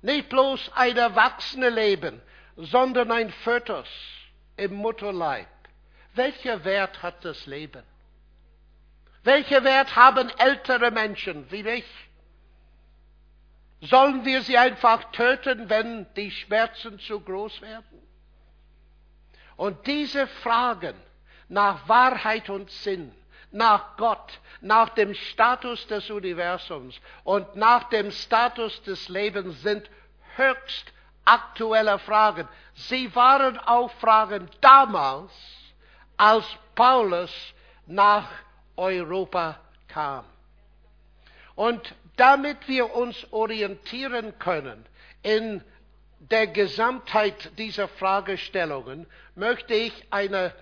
Nicht 0.01 0.29
bloß 0.29 0.71
ein 0.75 0.97
erwachsene 0.97 1.69
Leben, 1.69 2.21
sondern 2.57 3.11
ein 3.11 3.31
Fötus 3.31 3.87
im 4.57 4.73
Mutterleib. 4.73 5.47
Welcher 6.13 6.63
Wert 6.65 7.01
hat 7.01 7.23
das 7.23 7.45
Leben? 7.45 7.83
Welcher 9.23 9.63
Wert 9.63 9.95
haben 9.95 10.29
ältere 10.37 10.91
Menschen 10.91 11.49
wie 11.51 11.67
ich? 11.67 11.85
Sollen 13.81 14.25
wir 14.25 14.41
sie 14.41 14.57
einfach 14.57 15.11
töten, 15.11 15.69
wenn 15.69 16.07
die 16.15 16.31
Schmerzen 16.31 16.99
zu 16.99 17.19
groß 17.19 17.61
werden? 17.61 18.01
Und 19.55 19.85
diese 19.85 20.27
Fragen 20.27 20.95
nach 21.49 21.87
Wahrheit 21.87 22.49
und 22.49 22.71
Sinn, 22.71 23.13
nach 23.51 23.97
Gott, 23.97 24.39
nach 24.61 24.89
dem 24.89 25.13
Status 25.13 25.87
des 25.87 26.09
Universums 26.09 26.99
und 27.23 27.55
nach 27.55 27.85
dem 27.89 28.11
Status 28.11 28.81
des 28.83 29.09
Lebens 29.09 29.61
sind 29.61 29.89
höchst 30.35 30.91
aktuelle 31.25 31.99
Fragen. 31.99 32.47
Sie 32.73 33.13
waren 33.15 33.57
auch 33.59 33.91
Fragen 33.99 34.49
damals, 34.61 35.31
als 36.15 36.45
Paulus 36.75 37.31
nach 37.85 38.27
Europa 38.75 39.59
kam. 39.87 40.25
Und 41.55 41.95
damit 42.17 42.67
wir 42.67 42.95
uns 42.95 43.31
orientieren 43.31 44.37
können 44.39 44.85
in 45.23 45.63
der 46.19 46.47
Gesamtheit 46.47 47.57
dieser 47.57 47.87
Fragestellungen, 47.87 49.07
möchte 49.35 49.73
ich 49.73 49.93
eine 50.11 50.53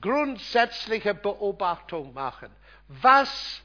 grundsätzliche 0.00 1.14
Beobachtung 1.14 2.12
machen, 2.14 2.50
was 2.88 3.62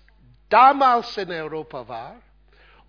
damals 0.49 1.17
in 1.17 1.31
Europa 1.31 1.88
war 1.88 2.15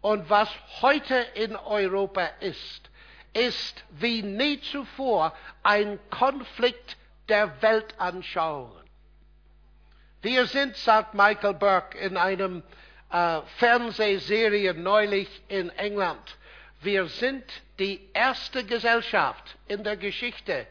und 0.00 0.28
was 0.30 0.48
heute 0.80 1.14
in 1.34 1.56
Europa 1.56 2.26
ist, 2.40 2.90
ist 3.32 3.84
wie 3.90 4.22
nie 4.22 4.60
zuvor 4.60 5.34
ein 5.62 5.98
Konflikt 6.10 6.96
der 7.28 7.60
Weltanschauungen. 7.60 8.84
Wir 10.22 10.46
sind, 10.46 10.76
sagt 10.76 11.14
Michael 11.14 11.54
Burke 11.54 11.98
in 11.98 12.16
einem 12.16 12.62
äh, 13.10 13.40
Fernsehserie 13.58 14.74
neulich 14.74 15.28
in 15.48 15.70
England, 15.70 16.36
wir 16.80 17.06
sind 17.06 17.44
die 17.78 18.08
erste 18.12 18.64
Gesellschaft 18.64 19.56
in 19.66 19.82
der 19.82 19.96
Geschichte, 19.96 20.66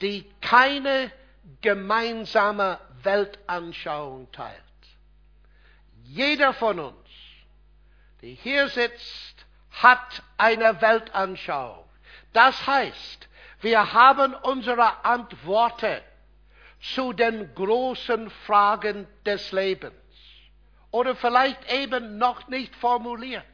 die 0.00 0.30
keine 0.40 1.10
gemeinsame 1.60 2.78
Weltanschauung 3.02 4.30
teilt. 4.32 4.62
Jeder 6.04 6.52
von 6.54 6.78
uns, 6.78 7.08
der 8.22 8.30
hier 8.30 8.68
sitzt, 8.68 9.46
hat 9.70 10.22
eine 10.38 10.80
Weltanschauung. 10.80 11.84
Das 12.32 12.66
heißt, 12.66 13.28
wir 13.60 13.92
haben 13.92 14.34
unsere 14.34 15.04
Antworten 15.04 16.00
zu 16.94 17.12
den 17.12 17.54
großen 17.54 18.30
Fragen 18.46 19.06
des 19.24 19.52
Lebens. 19.52 19.94
Oder 20.90 21.16
vielleicht 21.16 21.70
eben 21.72 22.18
noch 22.18 22.48
nicht 22.48 22.74
formuliert. 22.76 23.44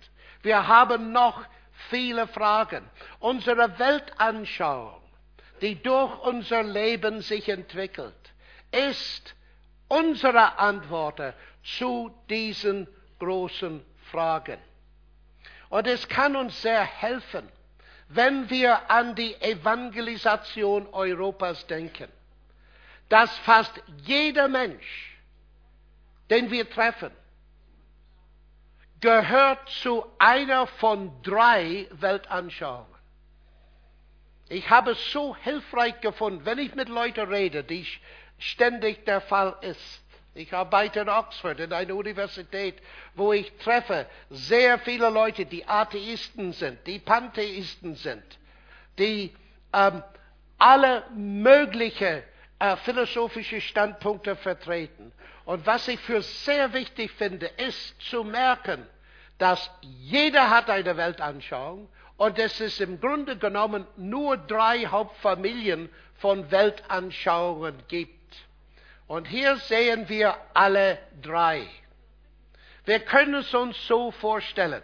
Wir 0.43 0.67
haben 0.67 1.13
noch 1.13 1.45
viele 1.91 2.27
Fragen. 2.27 2.89
Unsere 3.21 3.79
Weltanschauung, 3.79 5.02
die 5.63 5.81
durch 5.83 6.19
unser 6.21 6.63
Leben 6.63 7.23
sich 7.23 7.49
entwickelt, 7.49 8.15
ist 8.71 9.35
unsere 9.89 10.59
Antwort 10.59 11.35
zu 11.63 12.15
diesen 12.29 12.87
großen 13.19 13.83
Fragen. 14.11 14.59
Und 15.71 15.87
es 15.87 16.07
kann 16.09 16.37
uns 16.37 16.61
sehr 16.61 16.85
helfen, 16.85 17.49
wenn 18.09 18.51
wir 18.51 18.91
an 18.91 19.15
die 19.15 19.35
Evangelisation 19.41 20.87
Europas 20.93 21.67
denken 21.67 22.09
dass 23.13 23.31
fast 23.41 23.79
jeder 24.05 24.49
Mensch, 24.49 25.19
den 26.31 26.51
wir 26.51 26.69
treffen, 26.71 27.11
gehört 29.01 29.69
zu 29.69 30.07
einer 30.19 30.67
von 30.67 31.13
drei 31.23 31.89
Weltanschauungen. 31.91 32.92
Ich 34.53 34.69
habe 34.69 34.91
es 34.91 35.13
so 35.13 35.35
hilfreich 35.35 35.99
gefunden, 36.03 36.45
wenn 36.45 36.59
ich 36.59 36.75
mit 36.75 36.91
Leuten 36.91 37.27
rede, 37.27 37.65
die 37.65 37.87
ständig 38.39 39.03
der 39.07 39.23
Fall 39.23 39.57
ist. 39.63 40.03
Ich 40.35 40.53
arbeite 40.53 41.01
in 41.01 41.09
Oxford, 41.09 41.59
in 41.59 41.73
einer 41.73 41.95
Universität, 41.95 42.75
wo 43.15 43.33
ich 43.33 43.51
treffe 43.65 44.05
sehr 44.29 44.79
viele 44.81 45.09
Leute, 45.09 45.47
die 45.47 45.67
Atheisten 45.67 46.53
sind, 46.53 46.87
die 46.87 46.99
Pantheisten 46.99 47.95
sind, 47.95 48.23
die 48.99 49.35
ähm, 49.73 50.03
alle 50.59 51.05
möglichen 51.17 52.23
äh, 52.59 52.77
philosophische 52.77 53.63
Standpunkte 53.63 54.37
vertreten. 54.37 55.13
Und 55.47 55.65
was 55.65 55.89
ich 55.89 56.01
für 56.01 56.21
sehr 56.21 56.75
wichtig 56.75 57.11
finde, 57.13 57.47
ist 57.47 57.99
zu 58.03 58.23
merken, 58.23 58.87
dass 59.39 59.71
jeder 59.81 60.51
hat 60.51 60.69
eine 60.69 60.95
Weltanschauung 60.99 61.89
und 62.17 62.39
es 62.39 62.61
ist 62.61 62.81
im 62.81 63.01
Grunde 63.01 63.37
genommen 63.37 63.87
nur 63.97 64.37
drei 64.37 64.87
Hauptfamilien 64.87 65.89
von 66.17 66.51
Weltanschauungen 66.51 67.83
gibt. 67.89 68.13
Und 69.07 69.27
hier 69.27 69.57
sehen 69.57 70.09
wir 70.09 70.37
alle 70.55 70.99
drei. 71.21 71.67
Wir 72.85 73.01
können 73.01 73.35
es 73.35 73.53
uns 73.55 73.77
so 73.87 74.11
vorstellen. 74.11 74.83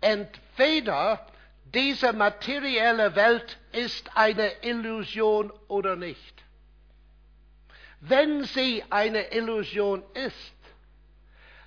Entweder 0.00 1.26
diese 1.64 2.12
materielle 2.12 3.14
Welt 3.14 3.58
ist 3.72 4.16
eine 4.16 4.62
Illusion 4.62 5.52
oder 5.68 5.96
nicht. 5.96 6.42
Wenn 8.00 8.44
sie 8.44 8.82
eine 8.90 9.32
Illusion 9.32 10.02
ist, 10.14 10.54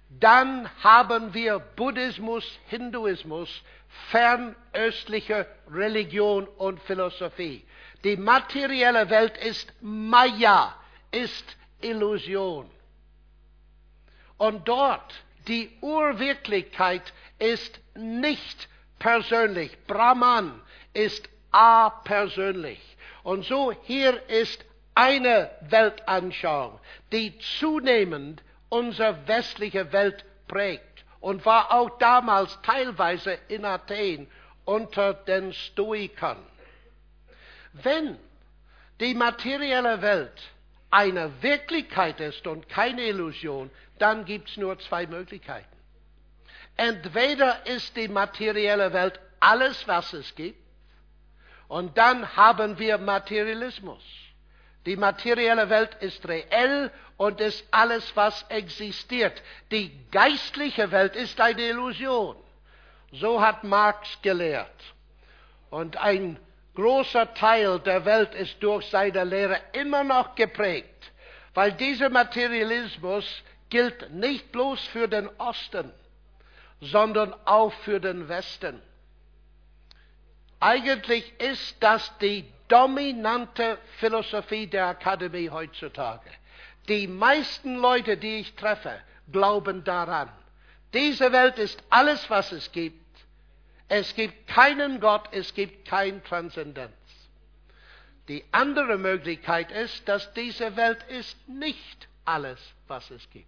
dann 0.09 0.69
haben 0.83 1.33
wir 1.33 1.59
Buddhismus, 1.59 2.59
Hinduismus, 2.67 3.63
fernöstliche 4.09 5.47
Religion 5.71 6.47
und 6.57 6.81
Philosophie. 6.81 7.65
Die 8.03 8.17
materielle 8.17 9.09
Welt 9.09 9.37
ist 9.37 9.73
Maya, 9.81 10.75
ist 11.11 11.57
Illusion. 11.81 12.69
Und 14.37 14.67
dort, 14.67 15.13
die 15.47 15.71
Urwirklichkeit 15.81 17.13
ist 17.39 17.79
nicht 17.95 18.67
persönlich. 18.99 19.77
Brahman 19.87 20.61
ist 20.93 21.27
apersönlich. 21.51 22.79
Und 23.23 23.45
so 23.45 23.73
hier 23.83 24.21
ist 24.29 24.63
eine 24.93 25.49
Weltanschauung, 25.61 26.79
die 27.11 27.37
zunehmend 27.39 28.43
unsere 28.69 29.27
westliche 29.27 29.91
Welt 29.91 30.23
prägt 30.47 30.94
und 31.25 31.43
war 31.43 31.71
auch 31.71 31.97
damals 31.97 32.55
teilweise 32.61 33.39
in 33.47 33.65
Athen 33.65 34.27
unter 34.63 35.15
den 35.15 35.53
Stoikern. 35.53 36.37
Wenn 37.73 38.19
die 38.99 39.15
materielle 39.15 40.03
Welt 40.03 40.39
eine 40.91 41.31
Wirklichkeit 41.41 42.19
ist 42.19 42.45
und 42.45 42.69
keine 42.69 43.01
Illusion, 43.07 43.71
dann 43.97 44.25
gibt 44.25 44.49
es 44.49 44.57
nur 44.57 44.77
zwei 44.77 45.07
Möglichkeiten. 45.07 45.75
Entweder 46.77 47.65
ist 47.65 47.97
die 47.97 48.07
materielle 48.07 48.93
Welt 48.93 49.19
alles, 49.39 49.87
was 49.87 50.13
es 50.13 50.35
gibt, 50.35 50.63
und 51.67 51.97
dann 51.97 52.35
haben 52.35 52.77
wir 52.77 52.99
Materialismus. 52.99 54.03
Die 54.85 54.95
materielle 54.95 55.69
Welt 55.69 55.95
ist 55.99 56.27
reell 56.27 56.91
und 57.17 57.41
ist 57.41 57.63
alles, 57.71 58.15
was 58.15 58.45
existiert. 58.49 59.41
Die 59.71 59.91
geistliche 60.11 60.91
Welt 60.91 61.15
ist 61.15 61.39
eine 61.41 61.61
Illusion. 61.61 62.35
So 63.11 63.41
hat 63.41 63.63
Marx 63.63 64.21
gelehrt. 64.21 64.69
Und 65.69 65.97
ein 65.97 66.37
großer 66.75 67.33
Teil 67.33 67.79
der 67.79 68.05
Welt 68.05 68.35
ist 68.35 68.61
durch 68.61 68.85
seine 68.87 69.23
Lehre 69.23 69.59
immer 69.73 70.03
noch 70.03 70.35
geprägt, 70.35 71.11
weil 71.53 71.71
dieser 71.71 72.09
Materialismus 72.09 73.25
gilt 73.69 74.11
nicht 74.11 74.51
bloß 74.51 74.79
für 74.87 75.07
den 75.07 75.29
Osten, 75.37 75.91
sondern 76.81 77.33
auch 77.45 77.73
für 77.73 77.99
den 77.99 78.27
Westen. 78.27 78.81
Eigentlich 80.59 81.33
ist 81.39 81.75
das 81.81 82.11
die 82.19 82.45
dominante 82.67 83.77
Philosophie 83.99 84.67
der 84.67 84.87
Akademie 84.87 85.49
heutzutage. 85.49 86.29
Die 86.87 87.07
meisten 87.07 87.75
Leute, 87.75 88.17
die 88.17 88.37
ich 88.39 88.55
treffe, 88.55 88.99
glauben 89.31 89.83
daran. 89.83 90.29
Diese 90.93 91.31
Welt 91.31 91.57
ist 91.57 91.83
alles, 91.89 92.29
was 92.29 92.51
es 92.51 92.71
gibt. 92.71 93.03
Es 93.87 94.15
gibt 94.15 94.47
keinen 94.47 94.99
Gott, 94.99 95.27
es 95.31 95.53
gibt 95.53 95.87
keine 95.87 96.23
Transzendenz. 96.23 96.93
Die 98.27 98.43
andere 98.51 98.97
Möglichkeit 98.97 99.71
ist, 99.71 100.07
dass 100.07 100.33
diese 100.33 100.75
Welt 100.75 101.03
ist 101.09 101.37
nicht 101.47 102.07
alles, 102.23 102.59
was 102.87 103.11
es 103.11 103.29
gibt. 103.29 103.47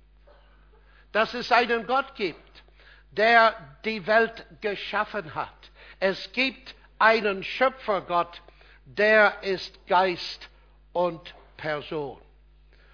Dass 1.11 1.33
es 1.33 1.51
einen 1.51 1.87
Gott 1.87 2.13
gibt, 2.15 2.63
der 3.11 3.55
die 3.85 4.05
Welt 4.05 4.45
geschaffen 4.61 5.33
hat. 5.33 5.71
Es 5.99 6.31
gibt 6.31 6.75
einen 6.99 7.43
Schöpfergott, 7.43 8.41
der 8.85 9.43
ist 9.43 9.85
Geist 9.87 10.49
und 10.93 11.33
Person. 11.57 12.21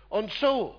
Und 0.10 0.32
so 0.34 0.76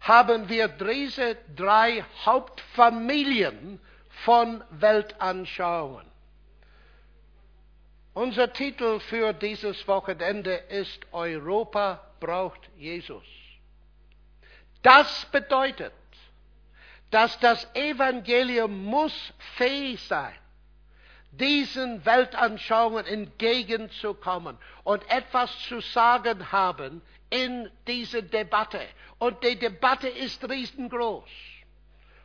haben 0.00 0.48
wir 0.48 0.68
diese 0.68 1.36
drei 1.54 2.04
Hauptfamilien 2.24 3.80
von 4.24 4.64
Weltanschauungen. 4.70 6.06
Unser 8.14 8.52
Titel 8.52 8.98
für 9.00 9.32
dieses 9.32 9.86
Wochenende 9.86 10.54
ist 10.54 11.00
Europa 11.12 12.04
braucht 12.18 12.60
Jesus. 12.76 13.24
Das 14.82 15.26
bedeutet, 15.26 15.92
dass 17.10 17.38
das 17.40 17.66
Evangelium 17.74 18.84
muss 18.84 19.32
fähig 19.56 20.02
sein, 20.02 20.34
diesen 21.32 22.04
Weltanschauungen 22.04 23.06
entgegenzukommen 23.06 24.58
und 24.84 25.08
etwas 25.10 25.56
zu 25.68 25.80
sagen 25.80 26.52
haben 26.52 27.02
in 27.30 27.70
diese 27.86 28.22
Debatte. 28.22 28.80
Und 29.18 29.42
die 29.44 29.58
Debatte 29.58 30.08
ist 30.08 30.48
riesengroß. 30.48 31.28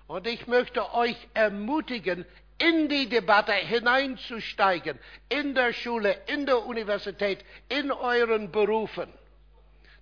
Und 0.07 0.27
ich 0.27 0.47
möchte 0.47 0.93
euch 0.93 1.15
ermutigen, 1.33 2.25
in 2.57 2.87
die 2.87 3.09
Debatte 3.09 3.51
hineinzusteigen, 3.53 4.97
in 5.29 5.55
der 5.55 5.73
Schule, 5.73 6.15
in 6.27 6.45
der 6.45 6.65
Universität, 6.65 7.43
in 7.69 7.91
euren 7.91 8.51
Berufen. 8.51 9.11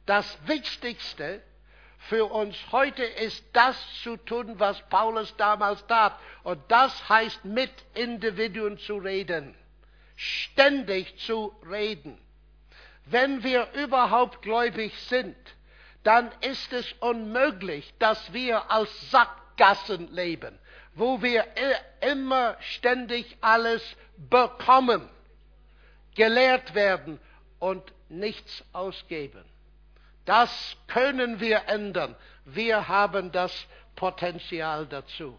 Das 0.06 0.38
Wichtigste 0.46 1.42
für 2.10 2.26
uns 2.26 2.56
heute 2.72 3.04
ist 3.04 3.44
das 3.54 3.78
zu 4.04 4.18
tun, 4.18 4.60
was 4.60 4.82
Paulus 4.90 5.36
damals 5.38 5.86
tat. 5.88 6.18
Und 6.44 6.60
das 6.68 7.08
heißt, 7.08 7.46
mit 7.46 7.72
Individuen 7.94 8.78
zu 8.78 8.98
reden. 8.98 9.56
Ständig 10.16 11.18
zu 11.20 11.56
reden. 11.70 12.18
Wenn 13.06 13.44
wir 13.44 13.70
überhaupt 13.74 14.42
gläubig 14.42 14.94
sind, 15.08 15.36
dann 16.04 16.32
ist 16.42 16.74
es 16.74 16.92
unmöglich, 17.00 17.94
dass 18.00 18.34
wir 18.34 18.70
als 18.70 18.90
Sackgassen 19.10 20.14
leben, 20.14 20.60
wo 20.96 21.22
wir 21.22 21.46
immer 22.02 22.58
ständig 22.60 23.38
alles 23.40 23.82
bekommen, 24.18 25.10
gelehrt 26.16 26.76
werden 26.76 27.20
und 27.60 27.94
nichts 28.10 28.64
ausgeben. 28.74 29.53
Das 30.26 30.78
können 30.88 31.40
wir 31.40 31.64
ändern. 31.68 32.16
Wir 32.46 32.88
haben 32.88 33.32
das 33.32 33.68
Potenzial 33.96 34.86
dazu. 34.86 35.38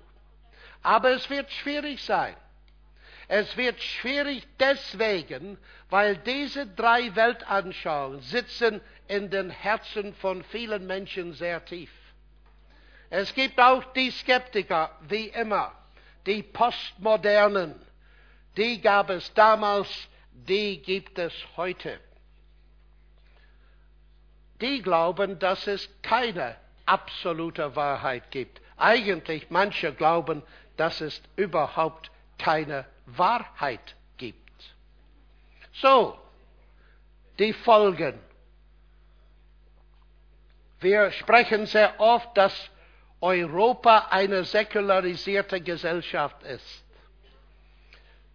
Aber 0.83 1.11
es 1.11 1.29
wird 1.31 1.51
schwierig 1.51 2.03
sein. 2.03 2.37
Es 3.27 3.57
wird 3.57 3.81
schwierig 3.81 4.47
deswegen, 4.61 5.57
weil 5.89 6.19
diese 6.19 6.67
drei 6.67 7.15
Weltanschauungen 7.17 8.21
sitzen 8.21 8.83
in 9.09 9.31
den 9.31 9.49
Herzen 9.49 10.15
von 10.15 10.45
vielen 10.45 10.87
Menschen 10.87 11.33
sehr 11.33 11.65
tief. 11.65 11.91
Es 13.09 13.35
gibt 13.35 13.59
auch 13.59 13.85
die 13.95 14.11
Skeptiker, 14.11 14.91
wie 15.09 15.29
immer, 15.29 15.73
die 16.27 16.43
Postmodernen. 16.43 17.75
Die 18.57 18.81
gab 18.81 19.09
es 19.09 19.33
damals, 19.33 19.89
die 20.33 20.83
gibt 20.83 21.19
es 21.19 21.33
heute 21.57 21.99
die 24.65 24.81
glauben, 24.81 25.39
dass 25.39 25.67
es 25.67 25.91
keine 26.01 26.57
absolute 26.87 27.77
Wahrheit 27.77 28.31
gibt. 28.31 28.63
Eigentlich 28.79 29.51
manche 29.51 29.93
glauben, 29.93 30.43
dass 30.79 31.03
es 31.03 31.23
überhaupt 31.37 32.11
keine 32.39 32.87
Wahrheit 33.05 33.95
gibt. 34.17 34.75
So, 35.75 36.19
die 37.39 37.53
Folgen. 37.53 38.19
Wir 40.81 41.11
sprechen 41.13 41.67
sehr 41.67 42.01
oft, 42.01 42.35
dass 42.35 42.71
Europa 43.21 44.09
eine 44.11 44.45
säkularisierte 44.45 45.61
Gesellschaft 45.61 46.43
ist. 46.43 46.85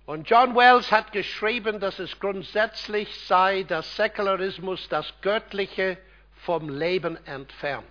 Und 0.06 0.30
John 0.30 0.56
Wells 0.56 0.92
hat 0.92 1.12
geschrieben, 1.12 1.80
dass 1.80 1.98
es 1.98 2.20
grundsätzlich 2.20 3.16
sei, 3.28 3.64
dass 3.64 3.96
Säkularismus 3.96 4.90
das 4.90 5.12
Göttliche 5.22 5.98
vom 6.46 6.70
Leben 6.70 7.18
entfernt. 7.26 7.86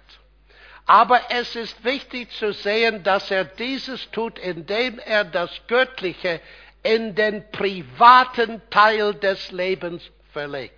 Aber 0.86 1.20
es 1.30 1.55
ist 1.55 1.84
wichtig 1.84 2.30
zu 2.32 2.53
sehen, 2.53 3.03
dass 3.03 3.30
er 3.30 3.44
dieses 3.44 4.11
tut, 4.11 4.38
indem 4.38 4.99
er 4.99 5.24
das 5.24 5.51
Göttliche 5.66 6.40
in 6.82 7.14
den 7.14 7.51
privaten 7.51 8.62
Teil 8.70 9.14
des 9.14 9.53
Lebens 9.53 10.11
verlegt. 10.32 10.74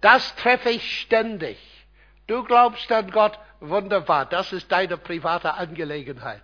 Das 0.00 0.34
treffe 0.36 0.70
ich 0.70 1.00
ständig. 1.00 1.58
Du 2.26 2.42
glaubst 2.42 2.90
an 2.90 3.10
Gott, 3.10 3.38
wunderbar, 3.60 4.26
das 4.26 4.52
ist 4.52 4.70
deine 4.72 4.96
private 4.96 5.54
Angelegenheit. 5.54 6.42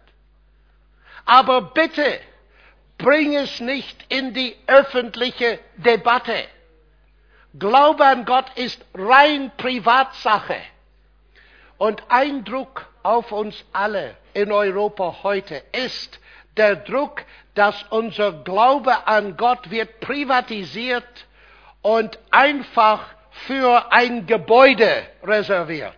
Aber 1.25 1.63
bitte, 1.63 2.21
bring 2.99 3.35
es 3.35 3.61
nicht 3.61 4.05
in 4.09 4.33
die 4.33 4.57
öffentliche 4.67 5.59
Debatte. 5.77 6.45
Glaube 7.59 8.05
an 8.05 8.25
Gott 8.25 8.57
ist 8.57 8.85
rein 8.95 9.51
Privatsache. 9.57 10.57
Und 11.79 12.03
ein 12.09 12.45
Druck 12.45 12.87
auf 13.03 13.33
uns 13.33 13.65
alle 13.73 14.17
in 14.35 14.53
Europa 14.53 15.21
heute 15.23 15.63
ist 15.73 16.21
der 16.57 16.77
Druck, 16.77 17.25
dass 17.55 17.83
unser 17.91 18.33
Glaube 18.45 19.07
an 19.07 19.37
Gott 19.37 19.71
wird 19.71 20.01
privatisiert 20.01 21.27
und 21.83 22.19
einfach 22.31 23.07
für 23.31 23.93
ein 23.93 24.27
Gebäude 24.27 25.07
reserviert 25.23 25.95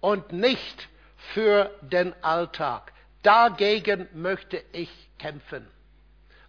und 0.00 0.32
nicht 0.32 0.88
für 1.32 1.70
den 1.80 2.14
Alltag. 2.22 2.92
Dagegen 3.22 4.08
möchte 4.12 4.62
ich 4.72 4.90
kämpfen. 5.18 5.66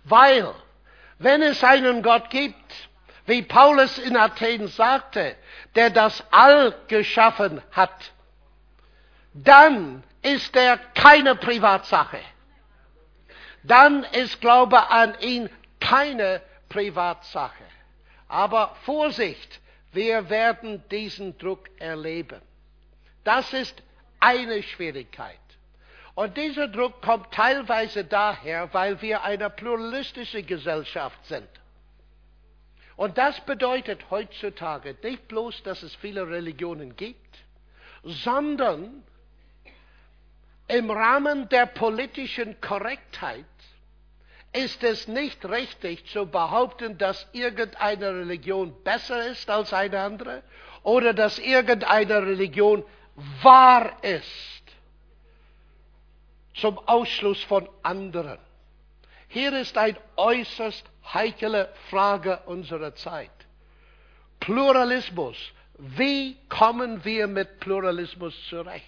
Weil, 0.03 0.53
wenn 1.17 1.41
es 1.41 1.63
einen 1.63 2.03
Gott 2.03 2.29
gibt, 2.29 2.89
wie 3.25 3.41
Paulus 3.41 3.97
in 3.97 4.15
Athen 4.15 4.67
sagte, 4.67 5.35
der 5.75 5.89
das 5.89 6.23
All 6.31 6.75
geschaffen 6.87 7.61
hat, 7.71 8.11
dann 9.33 10.03
ist 10.21 10.55
er 10.55 10.77
keine 10.77 11.35
Privatsache. 11.35 12.19
Dann 13.63 14.03
ist 14.03 14.41
Glaube 14.41 14.89
an 14.89 15.15
ihn 15.19 15.49
keine 15.79 16.41
Privatsache. 16.69 17.63
Aber 18.27 18.75
Vorsicht, 18.83 19.59
wir 19.91 20.29
werden 20.29 20.83
diesen 20.89 21.37
Druck 21.37 21.69
erleben. 21.79 22.41
Das 23.23 23.53
ist 23.53 23.81
eine 24.19 24.61
Schwierigkeit. 24.63 25.39
Und 26.15 26.37
dieser 26.37 26.67
Druck 26.67 27.01
kommt 27.01 27.31
teilweise 27.33 28.05
daher, 28.05 28.73
weil 28.73 29.01
wir 29.01 29.23
eine 29.23 29.49
pluralistische 29.49 30.43
Gesellschaft 30.43 31.25
sind. 31.25 31.47
Und 32.95 33.17
das 33.17 33.39
bedeutet 33.41 34.09
heutzutage 34.09 34.95
nicht 35.03 35.27
bloß, 35.27 35.63
dass 35.63 35.83
es 35.83 35.93
viele 35.95 36.27
Religionen 36.27 36.95
gibt, 36.95 37.37
sondern 38.03 39.03
im 40.67 40.89
Rahmen 40.89 41.49
der 41.49 41.65
politischen 41.65 42.59
Korrektheit 42.61 43.45
ist 44.53 44.83
es 44.83 45.07
nicht 45.07 45.43
richtig 45.45 46.05
zu 46.05 46.25
behaupten, 46.25 46.97
dass 46.97 47.27
irgendeine 47.33 48.15
Religion 48.15 48.73
besser 48.83 49.27
ist 49.27 49.49
als 49.49 49.73
eine 49.73 49.99
andere 49.99 50.43
oder 50.83 51.13
dass 51.13 51.37
irgendeine 51.39 52.21
Religion 52.21 52.85
wahr 53.41 54.01
ist 54.03 54.63
zum 56.53 56.79
Ausschluss 56.87 57.43
von 57.43 57.67
anderen. 57.83 58.39
Hier 59.27 59.59
ist 59.59 59.77
eine 59.77 59.97
äußerst 60.15 60.85
heikle 61.13 61.69
Frage 61.89 62.39
unserer 62.45 62.95
Zeit. 62.95 63.31
Pluralismus. 64.39 65.37
Wie 65.77 66.37
kommen 66.49 67.03
wir 67.03 67.27
mit 67.27 67.59
Pluralismus 67.59 68.33
zurecht? 68.49 68.83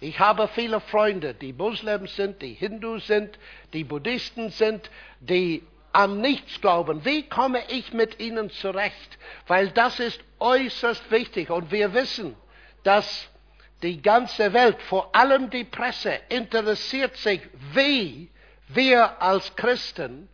Ich 0.00 0.18
habe 0.18 0.48
viele 0.48 0.80
Freunde, 0.80 1.34
die 1.34 1.52
Muslims 1.52 2.16
sind, 2.16 2.42
die 2.42 2.54
Hindus 2.54 3.06
sind, 3.06 3.38
die 3.72 3.84
Buddhisten 3.84 4.50
sind, 4.50 4.90
die 5.20 5.62
an 5.92 6.20
nichts 6.20 6.60
glauben. 6.60 7.04
Wie 7.04 7.28
komme 7.28 7.62
ich 7.68 7.92
mit 7.92 8.20
ihnen 8.20 8.50
zurecht? 8.50 9.18
Weil 9.46 9.70
das 9.70 10.00
ist 10.00 10.20
äußerst 10.40 11.10
wichtig 11.10 11.50
und 11.50 11.70
wir 11.70 11.94
wissen, 11.94 12.34
dass 12.82 13.28
die 13.82 14.02
ganze 14.02 14.52
Welt, 14.52 14.80
vor 14.82 15.14
allem 15.14 15.50
die 15.50 15.64
Presse, 15.64 16.18
interessiert 16.28 17.16
sich, 17.16 17.40
wie 17.72 18.30
wir 18.68 19.22
als 19.22 19.54
Christen 19.56 20.28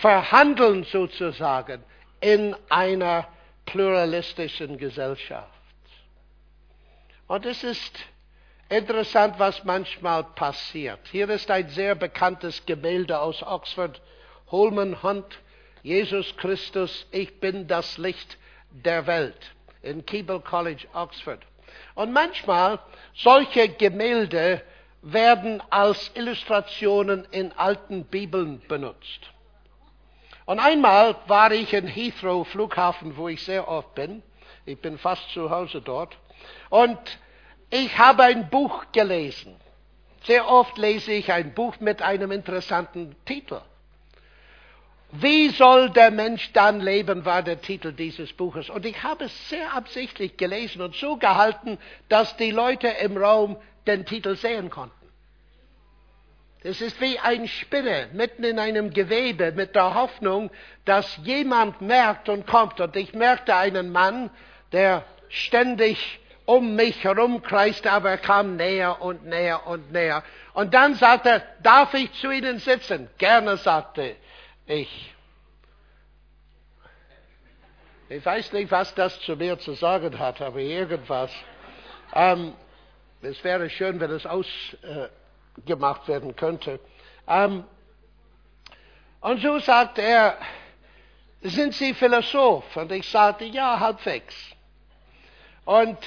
verhandeln 0.00 0.84
sozusagen 0.84 1.82
in 2.20 2.54
einer 2.68 3.26
pluralistischen 3.66 4.78
Gesellschaft. 4.78 5.48
Und 7.26 7.44
es 7.44 7.62
ist 7.62 7.98
interessant, 8.68 9.38
was 9.38 9.64
manchmal 9.64 10.24
passiert. 10.24 11.00
Hier 11.10 11.28
ist 11.28 11.50
ein 11.50 11.68
sehr 11.68 11.94
bekanntes 11.94 12.64
Gemälde 12.64 13.20
aus 13.20 13.42
Oxford, 13.42 14.00
Holman 14.50 15.02
Hunt, 15.02 15.38
Jesus 15.82 16.36
Christus, 16.36 17.06
ich 17.10 17.40
bin 17.40 17.68
das 17.68 17.98
Licht 17.98 18.38
der 18.70 19.06
Welt, 19.06 19.52
in 19.82 20.04
Keble 20.04 20.40
College, 20.40 20.86
Oxford. 20.94 21.40
Und 21.94 22.12
manchmal 22.12 22.78
solche 23.14 23.68
Gemälde 23.68 24.62
werden 25.02 25.62
als 25.70 26.10
Illustrationen 26.14 27.26
in 27.30 27.52
alten 27.52 28.04
Bibeln 28.04 28.60
benutzt. 28.68 29.30
Und 30.48 30.60
einmal 30.60 31.14
war 31.26 31.52
ich 31.52 31.74
in 31.74 31.86
Heathrow 31.86 32.48
Flughafen, 32.48 33.18
wo 33.18 33.28
ich 33.28 33.42
sehr 33.42 33.68
oft 33.68 33.94
bin. 33.94 34.22
Ich 34.64 34.80
bin 34.80 34.96
fast 34.96 35.28
zu 35.28 35.50
Hause 35.50 35.82
dort. 35.82 36.16
Und 36.70 36.98
ich 37.68 37.98
habe 37.98 38.22
ein 38.22 38.48
Buch 38.48 38.86
gelesen. 38.92 39.56
Sehr 40.24 40.48
oft 40.48 40.78
lese 40.78 41.12
ich 41.12 41.30
ein 41.30 41.52
Buch 41.52 41.80
mit 41.80 42.00
einem 42.00 42.32
interessanten 42.32 43.14
Titel. 43.26 43.60
Wie 45.10 45.50
soll 45.50 45.90
der 45.90 46.10
Mensch 46.10 46.50
dann 46.54 46.80
leben, 46.80 47.26
war 47.26 47.42
der 47.42 47.60
Titel 47.60 47.92
dieses 47.92 48.32
Buches. 48.32 48.70
Und 48.70 48.86
ich 48.86 49.02
habe 49.02 49.26
es 49.26 49.50
sehr 49.50 49.74
absichtlich 49.74 50.38
gelesen 50.38 50.80
und 50.80 50.94
so 50.94 51.18
gehalten, 51.18 51.76
dass 52.08 52.38
die 52.38 52.52
Leute 52.52 52.88
im 52.88 53.18
Raum 53.18 53.58
den 53.86 54.06
Titel 54.06 54.34
sehen 54.34 54.70
konnten. 54.70 54.97
Es 56.62 56.80
ist 56.80 57.00
wie 57.00 57.18
ein 57.18 57.46
Spinne 57.46 58.08
mitten 58.12 58.42
in 58.42 58.58
einem 58.58 58.90
Gewebe 58.92 59.52
mit 59.52 59.76
der 59.76 59.94
Hoffnung, 59.94 60.50
dass 60.84 61.18
jemand 61.22 61.80
merkt 61.80 62.28
und 62.28 62.46
kommt. 62.46 62.80
Und 62.80 62.96
ich 62.96 63.14
merkte 63.14 63.54
einen 63.54 63.92
Mann, 63.92 64.30
der 64.72 65.04
ständig 65.28 66.18
um 66.46 66.74
mich 66.74 67.04
herumkreiste, 67.04 67.92
aber 67.92 68.10
er 68.10 68.18
kam 68.18 68.56
näher 68.56 69.00
und 69.02 69.24
näher 69.26 69.66
und 69.66 69.92
näher. 69.92 70.24
Und 70.54 70.74
dann 70.74 70.94
sagte 70.94 71.28
er, 71.28 71.42
darf 71.62 71.94
ich 71.94 72.10
zu 72.14 72.30
Ihnen 72.30 72.58
sitzen? 72.58 73.08
Gerne, 73.18 73.58
sagte 73.58 74.16
ich. 74.66 75.14
Ich 78.08 78.24
weiß 78.24 78.52
nicht, 78.54 78.70
was 78.70 78.94
das 78.94 79.20
zu 79.20 79.36
mir 79.36 79.58
zu 79.58 79.74
sagen 79.74 80.18
hat, 80.18 80.40
aber 80.40 80.58
irgendwas. 80.58 81.30
Ähm, 82.14 82.54
es 83.20 83.44
wäre 83.44 83.68
schön, 83.68 84.00
wenn 84.00 84.10
es 84.10 84.24
ausgemacht 84.24 84.82
äh, 84.84 85.08
werden 85.66 86.36
könnte. 86.36 86.80
Ähm, 87.26 87.64
und 89.20 89.40
so 89.40 89.58
sagte 89.58 90.02
er, 90.02 90.38
sind 91.42 91.74
Sie 91.74 91.94
Philosoph? 91.94 92.76
Und 92.76 92.92
ich 92.92 93.08
sagte, 93.08 93.44
ja, 93.44 93.78
halbwegs. 93.78 94.34
Und 95.64 95.98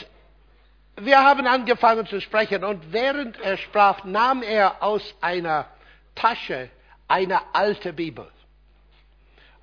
wir 0.96 1.24
haben 1.24 1.48
angefangen 1.48 2.06
zu 2.06 2.20
sprechen 2.20 2.64
und 2.64 2.92
während 2.92 3.40
er 3.40 3.58
sprach, 3.58 4.04
nahm 4.04 4.44
er 4.44 4.84
aus 4.84 5.16
einer 5.22 5.68
Tasche 6.16 6.70
eine 7.08 7.40
alte 7.54 7.94
Bibel. 7.94 8.30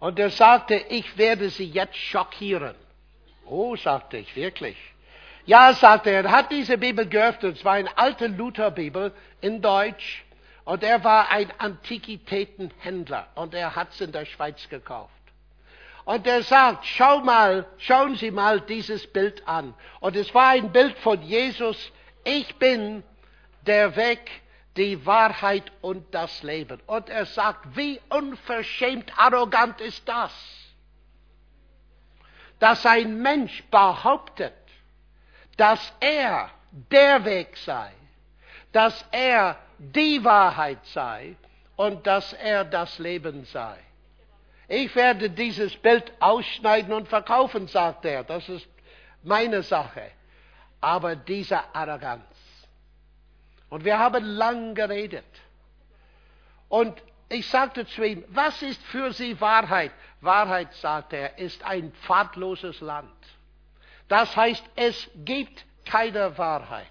Und 0.01 0.18
er 0.18 0.30
sagte, 0.30 0.74
ich 0.74 1.18
werde 1.18 1.51
Sie 1.51 1.66
jetzt 1.66 1.97
schockieren. 1.97 2.74
Oh, 3.45 3.76
sagte 3.76 4.18
ich, 4.18 4.36
wirklich. 4.36 4.76
Ja, 5.49 5.72
sagte 5.72 6.11
er, 6.11 6.24
er 6.26 6.30
hat 6.30 6.51
diese 6.53 6.76
Bibel 6.76 7.09
geöffnet. 7.09 7.57
Es 7.57 7.64
war 7.64 7.72
eine 7.72 7.96
alte 7.96 8.26
Lutherbibel 8.26 9.14
in 9.40 9.62
Deutsch. 9.62 10.22
Und 10.66 10.82
er 10.82 11.03
war 11.05 11.30
ein 11.30 11.51
Antiquitätenhändler. 11.57 13.28
Und 13.34 13.55
er 13.55 13.74
hat 13.74 13.94
es 13.94 14.03
in 14.03 14.12
der 14.12 14.26
Schweiz 14.26 14.68
gekauft. 14.68 15.11
Und 16.05 16.26
er 16.26 16.42
sagt, 16.42 16.84
schau 16.84 17.20
mal, 17.20 17.64
schauen 17.78 18.16
Sie 18.16 18.30
mal 18.30 18.61
dieses 18.61 19.07
Bild 19.07 19.49
an. 19.49 19.72
Und 20.01 20.16
es 20.16 20.34
war 20.34 20.49
ein 20.49 20.70
Bild 20.70 20.99
von 20.99 21.22
Jesus. 21.22 21.92
Ich 22.24 22.55
bin 22.57 23.03
der 23.62 23.96
Weg, 23.96 24.30
die 24.76 25.07
Wahrheit 25.07 25.72
und 25.80 26.14
das 26.14 26.42
Leben. 26.42 26.78
Und 26.86 27.09
er 27.09 27.24
sagt, 27.24 27.74
wie 27.74 27.99
unverschämt 28.11 29.18
arrogant 29.18 29.80
ist 29.80 30.07
das, 30.07 30.30
dass 32.59 32.84
ein 32.84 33.22
Mensch 33.22 33.64
behauptet, 33.70 34.53
dass 35.59 35.92
er 36.00 36.50
der 36.70 37.24
Weg 37.24 37.56
sei, 37.59 37.92
dass 38.72 39.04
er 39.11 39.59
die 39.78 40.24
Wahrheit 40.24 40.84
sei 40.86 41.36
und 41.76 42.06
dass 42.06 42.32
er 42.32 42.64
das 42.64 42.98
Leben 42.98 43.44
sei. 43.44 43.76
Ich 44.68 44.94
werde 44.94 45.30
dieses 45.30 45.76
Bild 45.76 46.12
ausschneiden 46.20 46.92
und 46.92 47.09
verkaufen, 47.09 47.68
sagt 47.68 48.04
er. 48.04 48.24
Das 48.24 48.48
ist 48.48 48.68
meine 49.22 49.62
Sache. 49.62 50.11
Aber 50.80 51.16
diese 51.16 51.59
Arroganz, 51.74 52.22
und 53.70 53.84
wir 53.84 53.98
haben 53.98 54.24
lang 54.24 54.74
geredet. 54.74 55.26
Und 56.68 57.02
ich 57.28 57.46
sagte 57.48 57.86
zu 57.86 58.02
ihm, 58.02 58.24
was 58.28 58.62
ist 58.62 58.82
für 58.84 59.12
Sie 59.12 59.38
Wahrheit? 59.40 59.92
Wahrheit, 60.20 60.72
sagte 60.74 61.16
er, 61.16 61.38
ist 61.38 61.62
ein 61.64 61.92
pfadloses 61.92 62.80
Land. 62.80 63.11
Das 64.09 64.34
heißt, 64.36 64.64
es 64.76 65.11
gibt 65.24 65.64
keine 65.84 66.36
Wahrheit. 66.38 66.86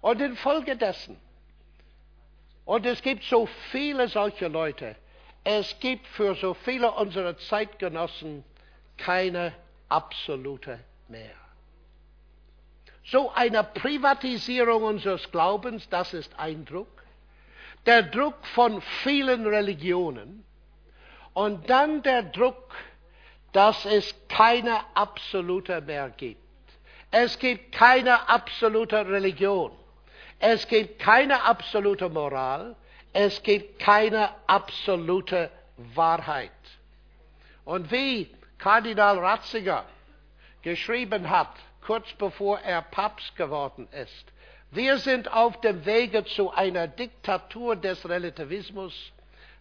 Und 0.00 0.20
infolgedessen, 0.20 1.18
und 2.66 2.86
es 2.86 3.02
gibt 3.02 3.24
so 3.24 3.46
viele 3.70 4.08
solche 4.08 4.48
Leute, 4.48 4.96
es 5.44 5.78
gibt 5.80 6.06
für 6.06 6.34
so 6.34 6.54
viele 6.54 6.90
unserer 6.92 7.36
Zeitgenossen 7.36 8.44
keine 8.96 9.54
absolute 9.88 10.78
mehr. 11.08 11.34
so 13.04 13.30
eine 13.32 13.62
Privatisierung 13.62 14.82
unseres 14.82 15.30
Glaubens, 15.30 15.88
das 15.90 16.14
ist 16.14 16.38
ein 16.38 16.64
Druck. 16.64 16.88
Der 17.84 18.02
Druck 18.02 18.46
von 18.54 18.80
vielen 19.02 19.46
Religionen. 19.46 20.44
Und 21.34 21.68
dann 21.68 22.02
der 22.02 22.22
Druck, 22.22 22.74
dass 23.54 23.84
es 23.84 24.14
keine 24.28 24.80
absolute 24.94 25.80
mehr 25.80 26.10
gibt. 26.10 26.40
Es 27.12 27.38
gibt 27.38 27.70
keine 27.70 28.28
absolute 28.28 29.06
Religion. 29.06 29.70
Es 30.40 30.66
gibt 30.66 30.98
keine 30.98 31.40
absolute 31.44 32.08
Moral. 32.08 32.74
Es 33.12 33.40
gibt 33.44 33.78
keine 33.78 34.30
absolute 34.48 35.52
Wahrheit. 35.76 36.50
Und 37.64 37.92
wie 37.92 38.28
Kardinal 38.58 39.20
Ratzinger 39.20 39.84
geschrieben 40.62 41.30
hat, 41.30 41.54
kurz 41.86 42.12
bevor 42.14 42.58
er 42.58 42.82
Papst 42.82 43.36
geworden 43.36 43.86
ist, 43.92 44.32
wir 44.72 44.98
sind 44.98 45.32
auf 45.32 45.60
dem 45.60 45.86
Wege 45.86 46.24
zu 46.24 46.50
einer 46.50 46.88
Diktatur 46.88 47.76
des 47.76 48.08
Relativismus, 48.08 49.12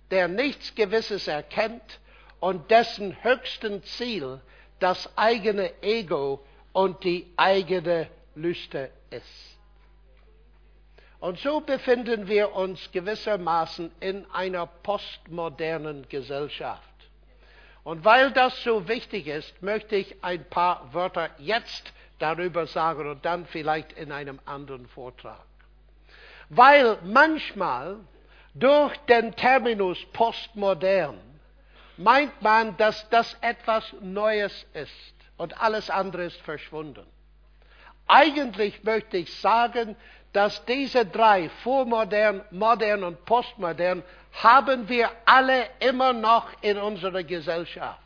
der 0.09 0.27
nichts 0.27 0.73
Gewisses 0.73 1.27
erkennt 1.27 1.99
und 2.43 2.71
dessen 2.71 3.15
höchsten 3.23 3.81
Ziel 3.83 4.41
das 4.79 5.17
eigene 5.17 5.81
Ego 5.81 6.45
und 6.73 7.01
die 7.05 7.31
eigene 7.37 8.09
Lüste 8.35 8.91
ist. 9.11 9.57
Und 11.21 11.39
so 11.39 11.61
befinden 11.61 12.27
wir 12.27 12.53
uns 12.53 12.91
gewissermaßen 12.91 13.93
in 14.01 14.29
einer 14.33 14.65
postmodernen 14.65 16.05
Gesellschaft. 16.09 16.83
Und 17.85 18.03
weil 18.03 18.31
das 18.31 18.61
so 18.61 18.89
wichtig 18.89 19.27
ist, 19.27 19.63
möchte 19.63 19.95
ich 19.95 20.21
ein 20.21 20.43
paar 20.49 20.93
Wörter 20.93 21.29
jetzt 21.37 21.93
darüber 22.19 22.67
sagen 22.67 23.09
und 23.09 23.23
dann 23.23 23.45
vielleicht 23.45 23.93
in 23.93 24.11
einem 24.11 24.41
anderen 24.43 24.87
Vortrag. 24.87 25.45
Weil 26.49 26.97
manchmal 27.05 28.01
durch 28.53 28.97
den 29.07 29.33
Terminus 29.33 29.97
postmodern 30.11 31.32
meint 31.97 32.41
man, 32.41 32.75
dass 32.77 33.07
das 33.09 33.37
etwas 33.41 33.93
Neues 34.01 34.65
ist 34.73 35.15
und 35.37 35.61
alles 35.61 35.89
andere 35.89 36.25
ist 36.25 36.41
verschwunden. 36.41 37.05
Eigentlich 38.07 38.83
möchte 38.83 39.17
ich 39.17 39.33
sagen, 39.39 39.95
dass 40.33 40.65
diese 40.65 41.05
drei, 41.05 41.49
vormodern, 41.63 42.43
modern 42.51 43.03
und 43.03 43.23
postmodern, 43.25 44.03
haben 44.33 44.89
wir 44.89 45.11
alle 45.25 45.67
immer 45.79 46.11
noch 46.11 46.49
in 46.61 46.77
unserer 46.77 47.23
Gesellschaft. 47.23 47.99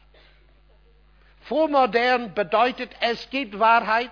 Vormodern 1.41 2.33
bedeutet, 2.33 2.91
es 2.99 3.29
gibt 3.29 3.57
Wahrheit. 3.57 4.11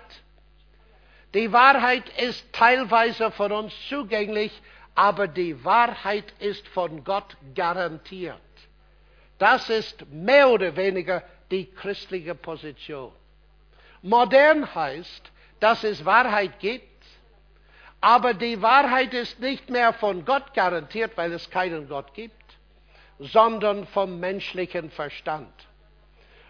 Die 1.34 1.52
Wahrheit 1.52 2.08
ist 2.18 2.50
teilweise 2.54 3.30
von 3.30 3.52
uns 3.52 3.74
zugänglich, 3.90 4.50
aber 4.94 5.28
die 5.28 5.62
Wahrheit 5.62 6.32
ist 6.38 6.66
von 6.68 7.04
Gott 7.04 7.36
garantiert. 7.54 8.40
Das 9.38 9.68
ist 9.68 10.06
mehr 10.10 10.48
oder 10.48 10.74
weniger 10.76 11.22
die 11.50 11.70
christliche 11.70 12.34
Position. 12.34 13.12
Modern 14.02 14.74
heißt, 14.74 15.32
dass 15.60 15.84
es 15.84 16.04
Wahrheit 16.04 16.58
gibt, 16.60 16.84
aber 18.00 18.34
die 18.34 18.60
Wahrheit 18.62 19.14
ist 19.14 19.40
nicht 19.40 19.68
mehr 19.70 19.92
von 19.92 20.24
Gott 20.24 20.54
garantiert, 20.54 21.16
weil 21.16 21.32
es 21.32 21.50
keinen 21.50 21.88
Gott 21.88 22.14
gibt, 22.14 22.32
sondern 23.18 23.86
vom 23.88 24.20
menschlichen 24.20 24.90
Verstand. 24.90 25.52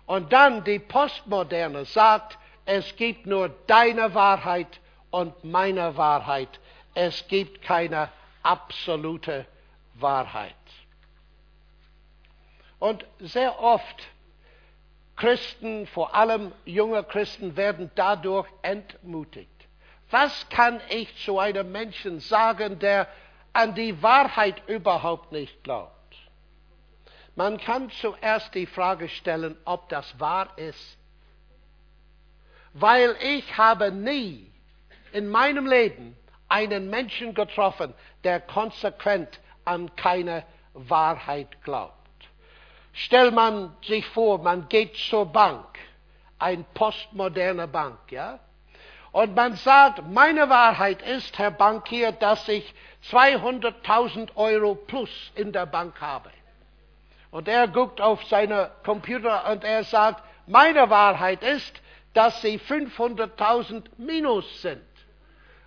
Und 0.07 0.32
dann 0.32 0.64
die 0.64 0.78
Postmoderne 0.78 1.84
sagt, 1.84 2.39
es 2.64 2.95
gibt 2.97 3.26
nur 3.26 3.49
deine 3.66 4.14
Wahrheit 4.14 4.80
und 5.11 5.45
meine 5.45 5.97
Wahrheit. 5.97 6.61
Es 6.95 7.26
gibt 7.28 7.62
keine 7.62 8.11
absolute 8.43 9.47
Wahrheit. 9.95 10.55
Und 12.79 13.07
sehr 13.20 13.61
oft 13.61 14.09
Christen, 15.16 15.87
vor 15.87 16.14
allem 16.14 16.53
junge 16.64 17.03
Christen, 17.05 17.57
werden 17.57 17.91
dadurch 17.95 18.49
entmutigt. 18.62 19.51
Was 20.11 20.49
kann 20.51 20.81
ich 20.91 21.16
zu 21.24 21.39
einem 21.39 21.72
Menschen 21.72 22.20
sagen, 22.20 22.79
der 22.79 23.09
an 23.53 23.74
die 23.74 24.03
Wahrheit 24.03 24.62
überhaupt 24.68 25.33
nicht 25.33 25.64
glaubt? 25.64 25.93
Man 27.35 27.59
kann 27.59 27.91
zuerst 27.91 28.55
die 28.55 28.66
Frage 28.66 29.09
stellen, 29.09 29.57
ob 29.64 29.89
das 29.89 30.18
wahr 30.20 30.57
ist. 30.57 30.99
Weil 32.72 33.16
ich 33.20 33.57
habe 33.57 33.91
nie 33.91 34.51
in 35.12 35.29
meinem 35.29 35.66
Leben 35.66 36.16
einen 36.49 36.89
Menschen 36.89 37.35
getroffen, 37.35 37.95
der 38.24 38.41
konsequent 38.41 39.41
an 39.64 39.95
keine 39.97 40.45
Wahrheit 40.74 41.62
glaubt. 41.62 42.06
Stellt 42.99 43.34
man 43.34 43.76
sich 43.86 44.07
vor, 44.07 44.38
man 44.38 44.70
geht 44.70 44.97
zur 44.97 45.26
Bank, 45.26 45.66
ein 46.38 46.64
postmoderne 46.72 47.68
Bank, 47.68 47.99
ja? 48.11 48.38
Und 49.12 49.34
man 49.34 49.55
sagt, 49.57 50.03
meine 50.11 50.49
Wahrheit 50.49 51.03
ist, 51.03 51.38
Herr 51.38 51.51
Bankier, 51.51 52.12
dass 52.12 52.49
ich 52.49 52.74
200.000 53.11 54.34
Euro 54.36 54.74
plus 54.74 55.11
in 55.34 55.53
der 55.53 55.66
Bank 55.66 56.01
habe. 56.01 56.30
Und 57.30 57.49
er 57.49 57.68
guckt 57.68 58.01
auf 58.01 58.24
seine 58.24 58.70
Computer 58.82 59.51
und 59.51 59.62
er 59.62 59.84
sagt, 59.84 60.22
meine 60.47 60.88
Wahrheit 60.88 61.42
ist, 61.42 61.82
dass 62.14 62.40
sie 62.40 62.59
500.000 62.59 63.84
minus 63.99 64.62
sind. 64.62 64.80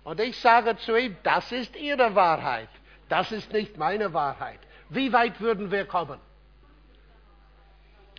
Und 0.02 0.18
ich 0.18 0.36
sage 0.40 0.76
zu 0.78 0.96
ihm, 0.96 1.16
das 1.22 1.52
ist 1.52 1.76
Ihre 1.76 2.16
Wahrheit. 2.16 2.68
Das 3.08 3.30
ist 3.30 3.52
nicht 3.52 3.76
meine 3.76 4.12
Wahrheit. 4.14 4.58
Wie 4.88 5.12
weit 5.12 5.40
würden 5.40 5.70
wir 5.70 5.84
kommen? 5.84 6.18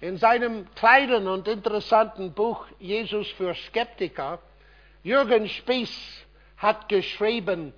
In 0.02 0.18
seinem 0.18 0.66
kleinen 0.74 1.28
und 1.28 1.48
interessanten 1.48 2.34
Buch 2.34 2.66
Jesus 2.80 3.30
für 3.32 3.54
Skeptiker 3.54 4.40
Jürgen 5.04 5.48
Spieß 5.48 6.26
hat 6.58 6.90
geschrieben, 6.90 7.74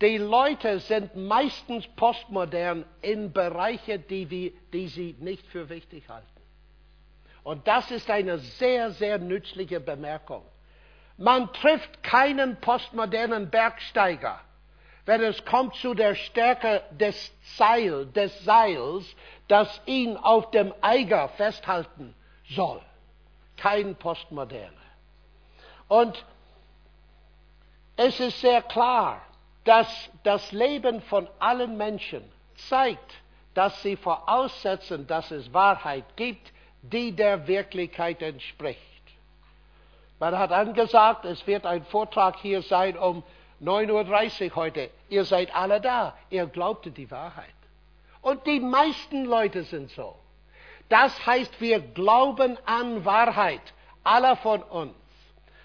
die 0.00 0.18
Leute 0.18 0.78
sind 0.80 1.16
meistens 1.16 1.86
postmodern 1.96 2.84
in 3.00 3.32
Bereiche, 3.32 3.98
die, 3.98 4.28
wir, 4.28 4.52
die 4.72 4.88
sie 4.88 5.16
nicht 5.20 5.46
für 5.46 5.68
wichtig 5.70 6.08
halten. 6.08 6.26
Und 7.42 7.66
das 7.66 7.90
ist 7.90 8.10
eine 8.10 8.38
sehr, 8.38 8.90
sehr 8.90 9.18
nützliche 9.18 9.80
Bemerkung. 9.80 10.44
Man 11.16 11.50
trifft 11.54 12.02
keinen 12.02 12.60
postmodernen 12.60 13.48
Bergsteiger, 13.48 14.40
wenn 15.06 15.22
es 15.22 15.44
kommt 15.44 15.74
zu 15.76 15.94
der 15.94 16.14
Stärke 16.16 16.82
des, 16.90 17.32
Seil, 17.56 18.06
des 18.06 18.44
Seils, 18.44 19.04
das 19.48 19.80
ihn 19.86 20.16
auf 20.16 20.50
dem 20.50 20.74
Eiger 20.82 21.28
festhalten 21.30 22.14
soll. 22.50 22.82
Kein 23.56 23.94
Postmoderne. 23.94 24.72
Und 25.88 26.24
es 27.96 28.18
ist 28.18 28.40
sehr 28.40 28.60
klar, 28.62 29.22
dass 29.64 29.88
das 30.24 30.52
Leben 30.52 31.00
von 31.02 31.28
allen 31.38 31.76
Menschen 31.76 32.22
zeigt, 32.68 33.14
dass 33.54 33.80
sie 33.82 33.96
voraussetzen, 33.96 35.06
dass 35.06 35.30
es 35.30 35.52
Wahrheit 35.52 36.04
gibt, 36.16 36.52
die 36.82 37.12
der 37.12 37.46
Wirklichkeit 37.46 38.20
entspricht. 38.22 38.80
Man 40.18 40.36
hat 40.36 40.50
angesagt, 40.50 41.24
es 41.24 41.46
wird 41.46 41.64
ein 41.64 41.84
Vortrag 41.84 42.36
hier 42.36 42.62
sein 42.62 42.98
um 42.98 43.22
9.30 43.62 44.50
Uhr 44.50 44.56
heute. 44.56 44.90
Ihr 45.08 45.24
seid 45.24 45.54
alle 45.54 45.80
da. 45.80 46.16
Ihr 46.30 46.46
glaubte 46.46 46.90
die 46.90 47.10
Wahrheit. 47.10 47.54
Und 48.20 48.46
die 48.46 48.60
meisten 48.60 49.24
Leute 49.24 49.62
sind 49.62 49.90
so. 49.90 50.16
Das 50.88 51.26
heißt, 51.26 51.60
wir 51.60 51.80
glauben 51.80 52.58
an 52.66 53.04
Wahrheit. 53.04 53.62
Aller 54.04 54.36
von 54.36 54.62
uns. 54.62 54.94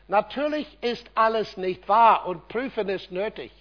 Natürlich 0.08 0.68
ist 0.82 1.10
alles 1.16 1.58
nicht 1.58 1.88
wahr 1.88 2.26
und 2.26 2.48
prüfen 2.48 2.90
ist 2.90 3.12
nötig. 3.12 3.52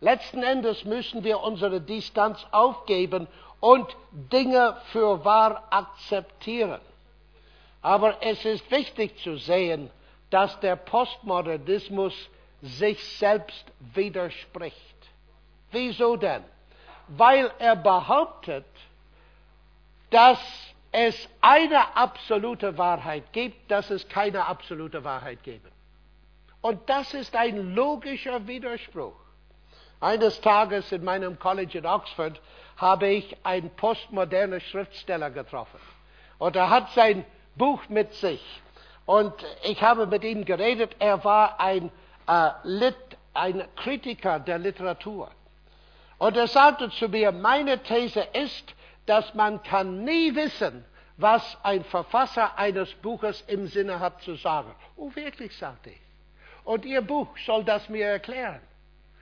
Letzten 0.00 0.42
Endes 0.42 0.84
müssen 0.84 1.24
wir 1.24 1.40
unsere 1.40 1.80
Distanz 1.80 2.46
aufgeben 2.52 3.26
und 3.60 3.86
Dinge 4.12 4.76
für 4.92 5.24
wahr 5.24 5.66
akzeptieren. 5.70 6.80
Aber 7.82 8.22
es 8.22 8.44
ist 8.44 8.70
wichtig 8.70 9.16
zu 9.22 9.36
sehen, 9.36 9.90
dass 10.30 10.58
der 10.60 10.76
Postmodernismus 10.76 12.14
sich 12.62 13.02
selbst 13.18 13.64
widerspricht. 13.94 14.76
Wieso 15.70 16.16
denn? 16.16 16.44
Weil 17.08 17.50
er 17.58 17.76
behauptet, 17.76 18.66
dass 20.10 20.38
es 20.92 21.28
eine 21.40 21.96
absolute 21.96 22.76
Wahrheit 22.76 23.32
gibt, 23.32 23.70
dass 23.70 23.90
es 23.90 24.08
keine 24.08 24.46
absolute 24.46 25.04
Wahrheit 25.04 25.42
gebe. 25.42 25.70
Und 26.60 26.88
das 26.90 27.14
ist 27.14 27.34
ein 27.36 27.74
logischer 27.74 28.46
Widerspruch. 28.46 29.14
Eines 30.00 30.40
Tages 30.40 30.92
in 30.92 31.04
meinem 31.04 31.38
College 31.38 31.78
in 31.78 31.86
Oxford 31.86 32.40
habe 32.76 33.08
ich 33.08 33.36
einen 33.44 33.70
postmodernen 33.70 34.60
Schriftsteller 34.60 35.30
getroffen. 35.30 35.78
Und 36.38 36.56
er 36.56 36.70
hat 36.70 36.90
sein 36.92 37.24
Buch 37.54 37.88
mit 37.88 38.14
sich. 38.14 38.42
Und 39.06 39.34
ich 39.62 39.82
habe 39.82 40.06
mit 40.06 40.24
ihm 40.24 40.44
geredet. 40.44 40.96
Er 40.98 41.22
war 41.24 41.60
ein 41.60 41.90
äh, 42.30 42.92
ein 43.34 43.64
Kritiker 43.76 44.38
der 44.40 44.58
Literatur. 44.58 45.30
Und 46.18 46.36
er 46.36 46.46
sagte 46.46 46.90
zu 46.90 47.08
mir, 47.08 47.32
meine 47.32 47.82
These 47.82 48.20
ist, 48.32 48.74
dass 49.06 49.34
man 49.34 49.62
kann 49.62 50.04
nie 50.04 50.34
wissen, 50.34 50.84
was 51.16 51.58
ein 51.62 51.84
Verfasser 51.84 52.58
eines 52.58 52.92
Buches 52.94 53.42
im 53.46 53.66
Sinne 53.66 54.00
hat 54.00 54.22
zu 54.22 54.34
sagen. 54.36 54.74
Oh, 54.96 55.10
wirklich, 55.14 55.56
sagte 55.56 55.90
ich. 55.90 56.00
Und 56.64 56.84
Ihr 56.84 57.02
Buch 57.02 57.28
soll 57.44 57.64
das 57.64 57.88
mir 57.88 58.06
erklären. 58.06 58.60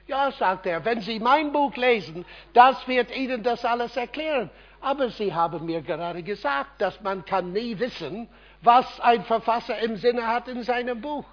Ja, 0.07 0.33
sagt 0.33 0.67
er, 0.67 0.85
wenn 0.85 1.01
Sie 1.01 1.21
mein 1.21 1.53
Buch 1.53 1.77
lesen, 1.77 2.25
das 2.53 2.87
wird 2.89 3.15
Ihnen 3.15 3.43
das 3.43 3.65
alles 3.65 3.97
erklären. 3.97 4.51
Aber 4.81 5.11
Sie 5.11 5.35
haben 5.35 5.67
mir 5.67 5.83
gerade 5.83 6.23
gesagt, 6.23 6.81
dass 6.81 7.01
man 7.01 7.25
kann 7.25 7.53
nie 7.53 7.79
wissen, 7.79 8.29
was 8.63 9.01
ein 9.01 9.25
Verfasser 9.25 9.79
im 9.79 9.97
Sinne 9.97 10.27
hat 10.27 10.49
in 10.49 10.63
seinem 10.63 11.01
Buch. 11.01 11.25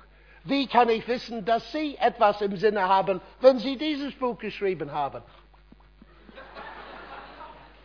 Wie 0.45 0.67
kann 0.67 0.89
ich 0.89 1.07
wissen, 1.07 1.43
dass 1.43 1.71
Sie 1.71 1.97
etwas 1.97 2.39
im 2.41 2.55
Sinne 2.57 2.87
haben, 2.87 3.19
wenn 3.41 3.57
Sie 3.57 3.77
dieses 3.77 4.13
Buch 4.13 4.37
geschrieben 4.37 4.91
haben? 4.91 5.23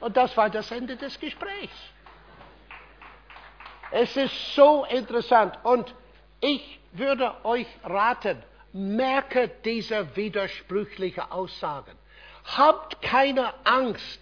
Und 0.00 0.16
das 0.16 0.36
war 0.36 0.50
das 0.50 0.70
Ende 0.70 0.96
des 0.96 1.18
Gesprächs. 1.18 1.76
Es 3.90 4.16
ist 4.16 4.54
so 4.54 4.84
interessant 4.84 5.58
und 5.64 5.94
ich 6.40 6.80
würde 6.92 7.34
euch 7.44 7.66
raten, 7.82 8.42
merke 8.72 9.48
diese 9.64 10.14
widersprüchlichen 10.14 11.24
Aussagen. 11.30 11.96
Habt 12.44 13.02
keine 13.02 13.52
Angst 13.64 14.20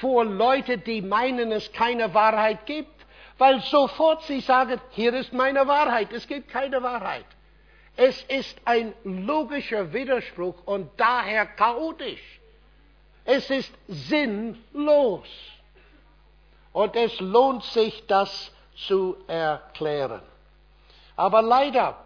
vor 0.00 0.24
Leuten, 0.24 0.82
die 0.84 1.02
meinen, 1.02 1.52
es 1.52 1.72
keine 1.72 2.14
Wahrheit 2.14 2.64
gibt, 2.66 3.04
weil 3.38 3.60
sofort 3.60 4.22
sie 4.22 4.40
sagen, 4.40 4.80
hier 4.90 5.12
ist 5.14 5.32
meine 5.32 5.66
Wahrheit, 5.66 6.12
es 6.12 6.26
gibt 6.26 6.48
keine 6.48 6.82
Wahrheit. 6.82 7.26
Es 7.96 8.22
ist 8.24 8.58
ein 8.64 8.92
logischer 9.04 9.92
Widerspruch 9.92 10.56
und 10.66 10.90
daher 10.98 11.46
chaotisch. 11.46 12.40
Es 13.24 13.50
ist 13.50 13.72
sinnlos. 13.88 15.26
Und 16.72 16.94
es 16.94 17.18
lohnt 17.20 17.64
sich, 17.64 18.06
das 18.06 18.52
zu 18.76 19.16
erklären. 19.26 20.20
Aber 21.16 21.40
leider, 21.40 21.96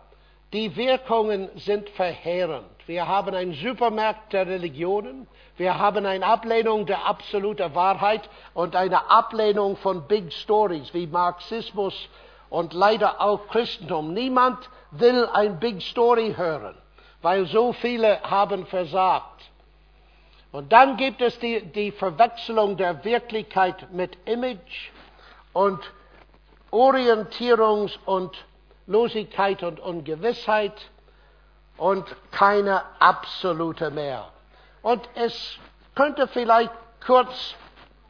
die 0.52 0.76
Wirkungen 0.76 1.48
sind 1.56 1.88
verheerend. 1.90 2.66
Wir 2.86 3.06
haben 3.06 3.34
einen 3.34 3.54
Supermarkt 3.54 4.32
der 4.32 4.46
Religionen, 4.46 5.26
wir 5.56 5.78
haben 5.78 6.06
eine 6.06 6.24
Ablehnung 6.24 6.86
der 6.86 7.04
absoluten 7.06 7.74
Wahrheit 7.74 8.30
und 8.54 8.74
eine 8.74 9.10
Ablehnung 9.10 9.76
von 9.76 10.06
Big 10.06 10.32
Stories 10.32 10.94
wie 10.94 11.06
Marxismus 11.06 12.08
und 12.48 12.72
leider 12.72 13.20
auch 13.20 13.46
Christentum. 13.48 14.14
Niemand 14.14 14.58
will 14.90 15.28
ein 15.32 15.58
Big 15.58 15.82
Story 15.82 16.34
hören, 16.36 16.74
weil 17.22 17.46
so 17.46 17.72
viele 17.72 18.20
haben 18.22 18.66
versagt. 18.66 19.50
Und 20.52 20.72
dann 20.72 20.96
gibt 20.96 21.20
es 21.20 21.38
die, 21.38 21.62
die 21.62 21.92
Verwechslung 21.92 22.76
der 22.76 23.04
Wirklichkeit 23.04 23.92
mit 23.92 24.16
Image 24.26 24.90
und 25.52 25.78
Orientierungs- 26.72 27.98
und 28.04 28.44
Losigkeit 28.86 29.62
und 29.62 29.78
Ungewissheit 29.80 30.90
und 31.76 32.04
keine 32.32 32.82
absolute 32.98 33.90
mehr. 33.90 34.28
Und 34.82 35.08
es 35.14 35.58
könnte 35.94 36.26
vielleicht 36.26 36.72
kurz 37.04 37.54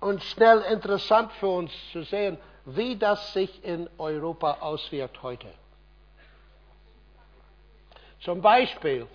und 0.01 0.23
schnell 0.23 0.61
interessant 0.63 1.33
für 1.33 1.49
uns 1.49 1.73
zu 1.93 2.03
sehen, 2.03 2.39
wie 2.65 2.97
das 2.97 3.33
sich 3.33 3.65
in 3.65 3.89
Europa 3.99 4.59
auswirkt 4.61 5.23
heute. 5.23 5.49
Zum 8.21 8.43
Beispiel 8.43 9.07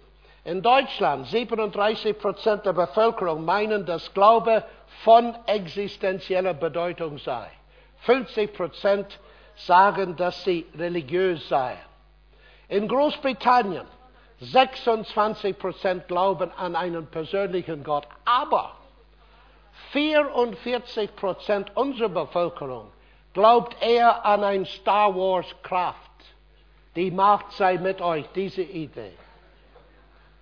in 0.44 0.62
Deutschland 0.62 1.28
37 1.28 2.18
Prozent 2.18 2.66
der 2.66 2.74
Bevölkerung 2.74 3.46
meinen, 3.46 3.86
dass 3.86 4.14
Glaube 4.14 4.64
von 5.04 5.36
existenzieller 5.46 6.54
Bedeutung 6.54 7.18
sei. 7.18 7.48
50 8.02 8.54
Prozent 8.54 9.20
sagen, 9.56 10.16
dass 10.16 10.44
sie 10.44 10.66
religiös 10.78 11.48
seien. 11.50 11.78
In 12.68 12.88
Großbritannien 12.88 13.86
26 14.40 15.58
Prozent 15.58 16.08
glauben 16.08 16.52
an 16.58 16.76
einen 16.76 17.08
persönlichen 17.08 17.84
Gott, 17.84 18.08
aber 18.26 18.76
44 19.92 21.16
Prozent 21.16 21.76
unserer 21.76 22.10
Bevölkerung 22.10 22.92
glaubt 23.34 23.76
eher 23.82 24.26
an 24.26 24.44
ein 24.44 24.66
Star 24.66 25.16
Wars 25.16 25.48
Kraft. 25.64 26.00
Die 26.96 27.12
Macht 27.12 27.52
sei 27.52 27.78
mit 27.78 28.02
euch, 28.02 28.26
diese 28.34 28.62
Idee. 28.62 29.12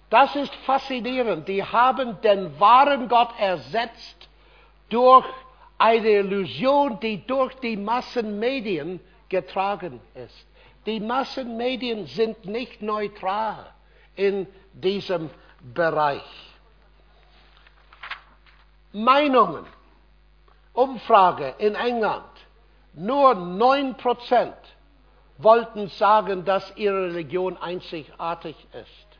Das 0.10 0.36
ist 0.36 0.54
faszinierend. 0.68 1.47
Die 1.47 1.64
haben 1.64 2.22
den 2.22 2.60
wahren 2.60 3.10
Gott 3.10 3.32
ersetzt 3.39 4.30
durch 4.89 5.26
eine 5.80 6.08
Illusion, 6.08 6.99
die 6.99 7.26
durch 7.26 7.56
die 7.56 7.76
Massenmedien 7.76 8.99
getragen 9.30 9.99
ist. 10.14 10.47
Die 10.86 10.99
Massenmedien 10.99 12.06
sind 12.06 12.45
nicht 12.45 12.82
neutral 12.82 13.74
in 14.16 14.45
diesem 14.74 15.32
Bereich. 15.74 16.22
Meinungen. 18.91 19.66
Umfrage 20.74 21.56
in 21.58 21.76
England. 21.76 22.26
Nur 22.93 23.32
9% 23.32 24.54
wollten 25.43 25.87
sagen, 25.89 26.45
dass 26.45 26.75
ihre 26.75 27.07
Religion 27.07 27.57
einzigartig 27.57 28.55
ist. 28.73 29.13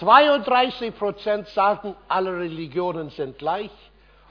32% 0.00 1.46
sagen, 1.46 1.94
alle 2.08 2.32
Religionen 2.32 3.10
sind 3.10 3.38
gleich 3.38 3.70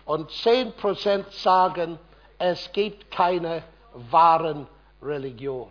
und 0.05 0.29
10% 0.29 1.31
sagen, 1.31 1.99
es 2.37 2.71
gibt 2.71 3.11
keine 3.11 3.63
wahren 3.93 4.67
Religion. 5.01 5.69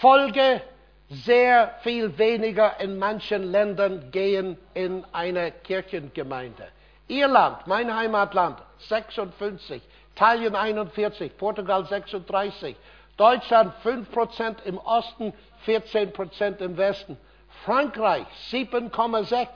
Folge, 0.00 0.62
sehr 1.08 1.74
viel 1.82 2.16
weniger 2.18 2.78
in 2.80 2.98
manchen 2.98 3.50
Ländern 3.50 4.10
gehen 4.10 4.56
in 4.74 5.04
eine 5.12 5.50
Kirchengemeinde. 5.50 6.68
Irland, 7.08 7.66
mein 7.66 7.92
Heimatland, 7.94 8.58
56, 8.78 9.82
Italien 10.14 10.54
41, 10.54 11.36
Portugal 11.36 11.84
36, 11.84 12.76
Deutschland 13.20 13.74
5% 13.84 14.62
im 14.64 14.78
Osten, 14.78 15.34
14% 15.66 16.56
im 16.60 16.78
Westen, 16.78 17.18
Frankreich 17.66 18.26
7,6%, 18.50 19.46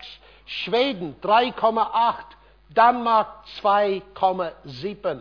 Schweden 0.45 1.17
3,8%, 1.23 2.15
Dänemark 2.69 3.29
2,7. 3.63 5.21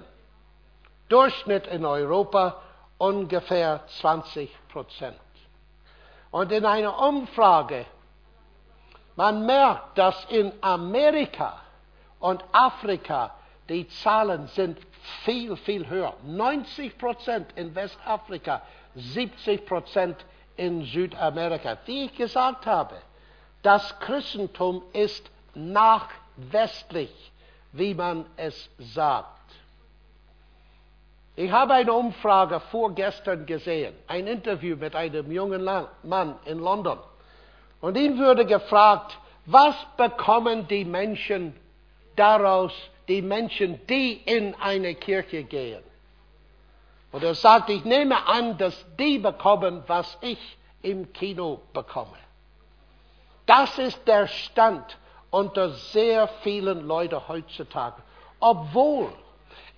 Durchschnitt 1.07 1.67
in 1.67 1.85
Europa 1.85 2.61
ungefähr 2.97 3.79
20 4.01 4.53
Prozent. 4.67 5.15
Und 6.29 6.51
in 6.51 6.65
einer 6.65 6.99
Umfrage, 6.99 7.85
man 9.15 9.45
merkt, 9.45 9.97
dass 9.97 10.25
in 10.25 10.51
Amerika 10.59 11.61
und 12.19 12.43
Afrika 12.51 13.31
die 13.69 13.87
Zahlen 13.87 14.47
sind 14.47 14.77
viel, 15.23 15.55
viel 15.55 15.87
höher. 15.89 16.13
90 16.25 16.97
Prozent 16.97 17.47
in 17.55 17.73
Westafrika, 17.75 18.61
70 18.95 19.65
Prozent 19.65 20.25
in 20.55 20.83
Südamerika. 20.83 21.77
Wie 21.85 22.05
ich 22.05 22.15
gesagt 22.15 22.65
habe, 22.65 22.95
das 23.61 23.97
Christentum 23.99 24.83
ist 24.93 25.29
nachwestlich, 25.55 27.31
wie 27.71 27.93
man 27.93 28.25
es 28.35 28.69
sagt. 28.77 29.29
Ich 31.35 31.51
habe 31.51 31.73
eine 31.73 31.91
Umfrage 31.91 32.59
vorgestern 32.59 33.45
gesehen, 33.45 33.95
ein 34.07 34.27
Interview 34.27 34.75
mit 34.75 34.95
einem 34.95 35.31
jungen 35.31 35.67
Mann 36.03 36.35
in 36.45 36.59
London. 36.59 36.99
Und 37.81 37.97
ihn 37.97 38.19
wurde 38.19 38.45
gefragt, 38.45 39.17
was 39.45 39.75
bekommen 39.97 40.67
die 40.67 40.85
Menschen 40.85 41.55
daraus, 42.15 42.71
die 43.07 43.21
Menschen, 43.21 43.79
die 43.87 44.13
in 44.25 44.55
eine 44.55 44.95
Kirche 44.95 45.43
gehen? 45.43 45.83
Und 47.11 47.23
er 47.23 47.35
sagt, 47.35 47.69
ich 47.69 47.85
nehme 47.85 48.27
an, 48.27 48.57
dass 48.57 48.85
die 48.97 49.19
bekommen, 49.19 49.83
was 49.87 50.17
ich 50.21 50.39
im 50.81 51.13
Kino 51.13 51.61
bekomme. 51.73 52.17
Das 53.45 53.77
ist 53.77 54.07
der 54.07 54.27
Stand 54.27 54.97
unter 55.29 55.69
sehr 55.69 56.27
vielen 56.41 56.87
Leuten 56.87 57.27
heutzutage. 57.27 58.01
Obwohl 58.39 59.13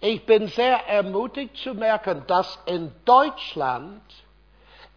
ich 0.02 0.26
bin 0.26 0.48
sehr 0.48 0.88
ermutigt 0.88 1.58
zu 1.58 1.74
merken, 1.74 2.24
dass 2.28 2.60
in 2.66 2.92
Deutschland 3.06 4.02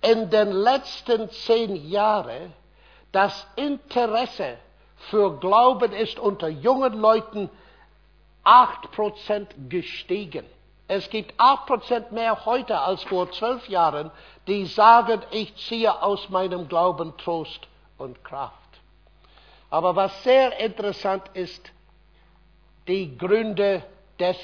in 0.01 0.31
den 0.31 0.53
letzten 0.53 1.31
zehn 1.31 1.89
Jahren 1.89 2.53
das 3.13 3.47
Interesse 3.57 4.59
für 5.11 5.39
Glauben 5.39 5.93
ist 5.93 6.19
unter 6.19 6.49
jungen 6.49 7.01
Leuten 7.01 7.51
acht 8.49 8.91
Prozent 8.93 9.55
gestiegen. 9.69 10.47
Es 10.89 11.11
gibt 11.11 11.35
acht 11.37 11.67
Prozent 11.67 12.13
mehr 12.13 12.47
heute 12.47 12.81
als 12.81 13.03
vor 13.03 13.31
zwölf 13.31 13.69
Jahren, 13.69 14.11
die 14.47 14.65
sagen, 14.65 15.21
ich 15.31 15.55
ziehe 15.57 16.03
aus 16.03 16.31
meinem 16.31 16.67
Glauben 16.67 17.15
Trost 17.19 17.69
und 17.99 18.25
Kraft. 18.25 18.55
Aber 19.69 19.95
was 19.95 20.25
sehr 20.25 20.59
interessant 20.61 21.25
ist, 21.35 21.71
die 22.87 23.19
Gründe 23.19 23.83
des 24.19 24.39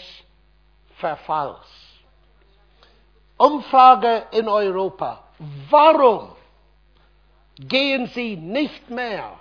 Verfalls. 0.99 1.67
Umfrage 3.39 4.27
in 4.33 4.49
Europa. 4.49 5.25
Warum 5.71 6.37
gehen 7.59 8.07
Sie 8.09 8.37
nicht 8.37 8.91
mehr 8.91 9.33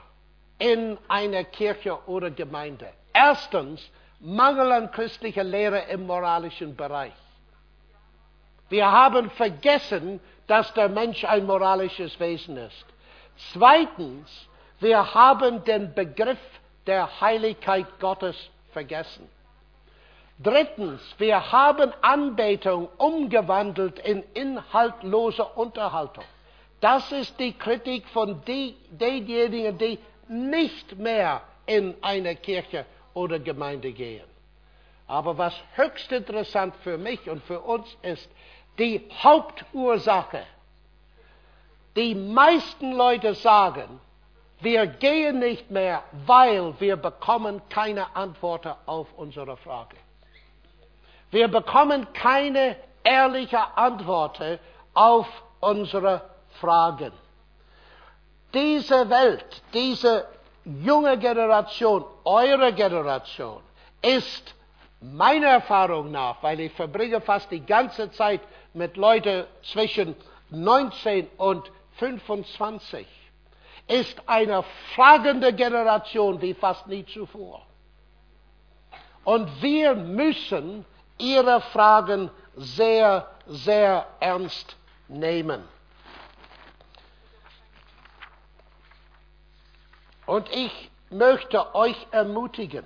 in 0.57 0.97
eine 1.09 1.43
Kirche 1.43 1.99
oder 2.07 2.31
Gemeinde? 2.31 2.93
Erstens, 3.11 3.81
Mangel 4.23 4.71
an 4.71 4.89
christlicher 4.89 5.43
Lehre 5.43 5.79
im 5.89 6.07
moralischen 6.07 6.77
Bereich. 6.77 7.11
Wir 8.69 8.89
haben 8.89 9.29
vergessen, 9.31 10.21
dass 10.47 10.73
der 10.73 10.87
Mensch 10.87 11.25
ein 11.25 11.45
moralisches 11.45 12.17
Wesen 12.21 12.55
ist. 12.55 12.85
Zweitens, 13.51 14.47
wir 14.79 15.13
haben 15.13 15.61
den 15.65 15.93
Begriff 15.93 16.39
der 16.87 17.19
Heiligkeit 17.19 17.85
Gottes 17.99 18.37
vergessen. 18.71 19.27
Drittens, 20.39 21.01
wir 21.17 21.51
haben 21.51 21.91
Anbetung 22.01 22.87
umgewandelt 22.97 23.99
in 23.99 24.23
inhaltlose 24.33 25.43
Unterhaltung. 25.43 26.23
Das 26.79 27.11
ist 27.11 27.37
die 27.41 27.51
Kritik 27.57 28.07
von 28.07 28.41
die, 28.45 28.77
denjenigen, 28.89 29.77
die 29.77 29.99
nicht 30.29 30.97
mehr 30.97 31.41
in 31.65 31.95
eine 32.01 32.37
Kirche 32.37 32.85
oder 33.13 33.39
Gemeinde 33.39 33.91
gehen. 33.91 34.27
Aber 35.07 35.37
was 35.37 35.53
höchst 35.75 36.11
interessant 36.11 36.75
für 36.83 36.97
mich 36.97 37.29
und 37.29 37.43
für 37.43 37.59
uns 37.59 37.85
ist, 38.01 38.29
die 38.79 39.07
Hauptursache. 39.21 40.43
Die 41.95 42.15
meisten 42.15 42.93
Leute 42.93 43.35
sagen, 43.35 43.99
wir 44.59 44.87
gehen 44.87 45.39
nicht 45.39 45.69
mehr, 45.69 46.03
weil 46.25 46.73
wir 46.79 46.95
bekommen 46.95 47.61
keine 47.69 48.15
Antwort 48.15 48.65
auf 48.85 49.07
unsere 49.15 49.57
Frage. 49.57 49.97
Wir 51.29 51.47
bekommen 51.47 52.07
keine 52.13 52.77
ehrliche 53.03 53.77
Antwort 53.77 54.39
auf 54.93 55.27
unsere 55.59 56.21
Fragen. 56.59 57.11
Diese 58.53 59.09
Welt, 59.09 59.61
diese 59.73 60.27
junge 60.65 61.17
Generation, 61.17 62.05
eure 62.23 62.73
Generation, 62.73 63.61
ist 64.01 64.55
meiner 65.01 65.47
Erfahrung 65.47 66.11
nach, 66.11 66.41
weil 66.41 66.59
ich 66.59 66.71
verbringe 66.73 67.21
fast 67.21 67.51
die 67.51 67.65
ganze 67.65 68.11
Zeit 68.11 68.41
mit 68.73 68.97
Leuten 68.97 69.45
zwischen 69.63 70.15
19 70.49 71.27
und 71.37 71.71
25, 71.97 73.05
ist 73.87 74.21
eine 74.27 74.63
fragende 74.95 75.53
Generation 75.53 76.41
wie 76.41 76.53
fast 76.53 76.87
nie 76.87 77.05
zuvor. 77.05 77.65
Und 79.23 79.61
wir 79.61 79.95
müssen 79.95 80.85
ihre 81.17 81.61
Fragen 81.61 82.29
sehr, 82.55 83.27
sehr 83.47 84.05
ernst 84.19 84.75
nehmen. 85.07 85.63
Und 90.25 90.49
ich 90.51 90.89
möchte 91.09 91.75
euch 91.75 92.07
ermutigen, 92.11 92.85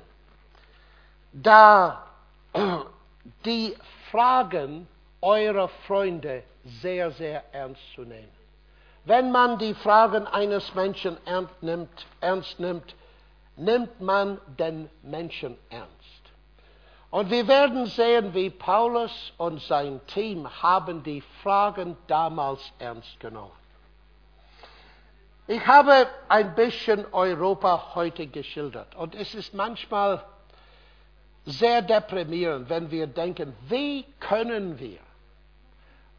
da 1.32 2.08
die 3.46 3.76
Fragen 4.12 4.88
eurer 5.22 5.68
Freunde 5.88 6.44
sehr, 6.82 7.12
sehr 7.12 7.44
ernst 7.54 7.82
zu 7.96 8.02
nehmen. 8.02 8.32
Wenn 9.06 9.32
man 9.32 9.58
die 9.58 9.74
Fragen 9.74 10.28
eines 10.28 10.76
Menschen 10.76 11.18
ernst 11.26 11.64
nimmt, 11.64 12.06
ernst 12.20 12.60
nimmt, 12.60 12.96
nimmt 13.56 14.02
man 14.02 14.40
den 14.60 14.90
Menschen 15.02 15.58
ernst. 15.70 15.94
Und 17.10 17.30
wir 17.32 17.48
werden 17.48 17.86
sehen, 17.86 18.34
wie 18.34 18.50
Paulus 18.50 19.32
und 19.38 19.62
sein 19.62 20.02
Team 20.08 20.48
haben 20.62 21.04
die 21.04 21.22
Fragen 21.42 21.96
damals 22.08 22.60
ernst 22.80 23.20
genommen. 23.20 23.52
Ich 25.50 25.66
habe 25.66 26.08
ein 26.28 26.56
bisschen 26.56 27.06
Europa 27.14 27.96
heute 27.96 28.28
geschildert 28.28 28.96
und 28.96 29.16
es 29.16 29.34
ist 29.34 29.54
manchmal 29.54 30.26
sehr 31.46 31.82
deprimierend, 31.82 32.70
wenn 32.70 32.92
wir 32.92 33.08
denken, 33.08 33.56
wie 33.70 34.04
können 34.20 34.78
wir, 34.78 35.00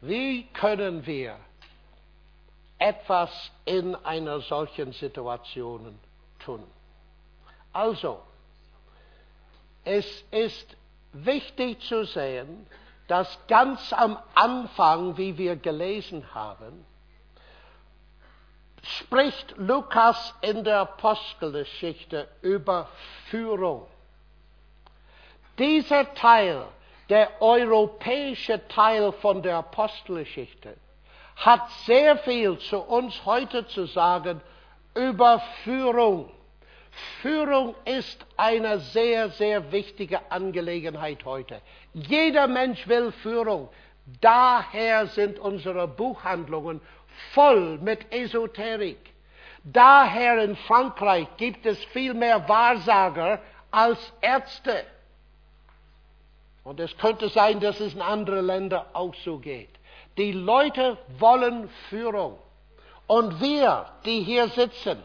wie 0.01 0.47
können 0.53 1.05
wir 1.05 1.37
etwas 2.79 3.51
in 3.65 3.93
einer 3.93 4.39
solchen 4.41 4.93
Situation 4.93 5.99
tun. 6.39 6.63
Also, 7.71 8.21
es 9.83 10.23
ist 10.31 10.75
wichtig 11.13 11.81
zu 11.81 12.03
sehen, 12.05 12.65
dass 13.07 13.37
ganz 13.47 13.93
am 13.93 14.17
Anfang, 14.33 15.17
wie 15.17 15.37
wir 15.37 15.55
gelesen 15.55 16.33
haben, 16.33 16.85
spricht 18.83 19.55
Lukas 19.57 20.33
in 20.41 20.63
der 20.63 20.79
Apostelgeschichte 20.79 22.27
über 22.41 22.87
Führung. 23.29 23.87
Dieser 25.57 26.13
Teil, 26.13 26.65
der 27.09 27.41
europäische 27.41 28.65
Teil 28.67 29.11
von 29.13 29.41
der 29.41 29.57
Apostelgeschichte, 29.57 30.77
hat 31.35 31.69
sehr 31.85 32.17
viel 32.17 32.57
zu 32.59 32.79
uns 32.79 33.25
heute 33.25 33.65
zu 33.67 33.85
sagen 33.85 34.41
über 34.95 35.39
Führung. 35.63 36.31
Führung 37.21 37.75
ist 37.85 38.25
eine 38.35 38.79
sehr, 38.79 39.29
sehr 39.29 39.71
wichtige 39.71 40.31
Angelegenheit 40.31 41.23
heute. 41.25 41.61
Jeder 41.93 42.47
Mensch 42.47 42.87
will 42.87 43.11
Führung. 43.11 43.69
Daher 44.21 45.07
sind 45.07 45.39
unsere 45.39 45.87
Buchhandlungen 45.87 46.81
voll 47.33 47.77
mit 47.79 48.11
Esoterik. 48.11 49.13
Daher 49.63 50.43
in 50.43 50.55
Frankreich 50.55 51.27
gibt 51.37 51.65
es 51.65 51.83
viel 51.85 52.13
mehr 52.13 52.47
Wahrsager 52.47 53.41
als 53.71 53.99
Ärzte. 54.21 54.85
Und 56.63 56.79
es 56.79 56.95
könnte 56.97 57.29
sein, 57.29 57.59
dass 57.59 57.79
es 57.79 57.93
in 57.93 58.01
anderen 58.01 58.45
Ländern 58.45 58.85
auch 58.93 59.15
so 59.15 59.37
geht. 59.37 59.69
Die 60.17 60.31
Leute 60.31 60.97
wollen 61.17 61.69
Führung. 61.89 62.37
Und 63.07 63.41
wir, 63.41 63.85
die 64.05 64.21
hier 64.21 64.49
sitzen, 64.49 65.01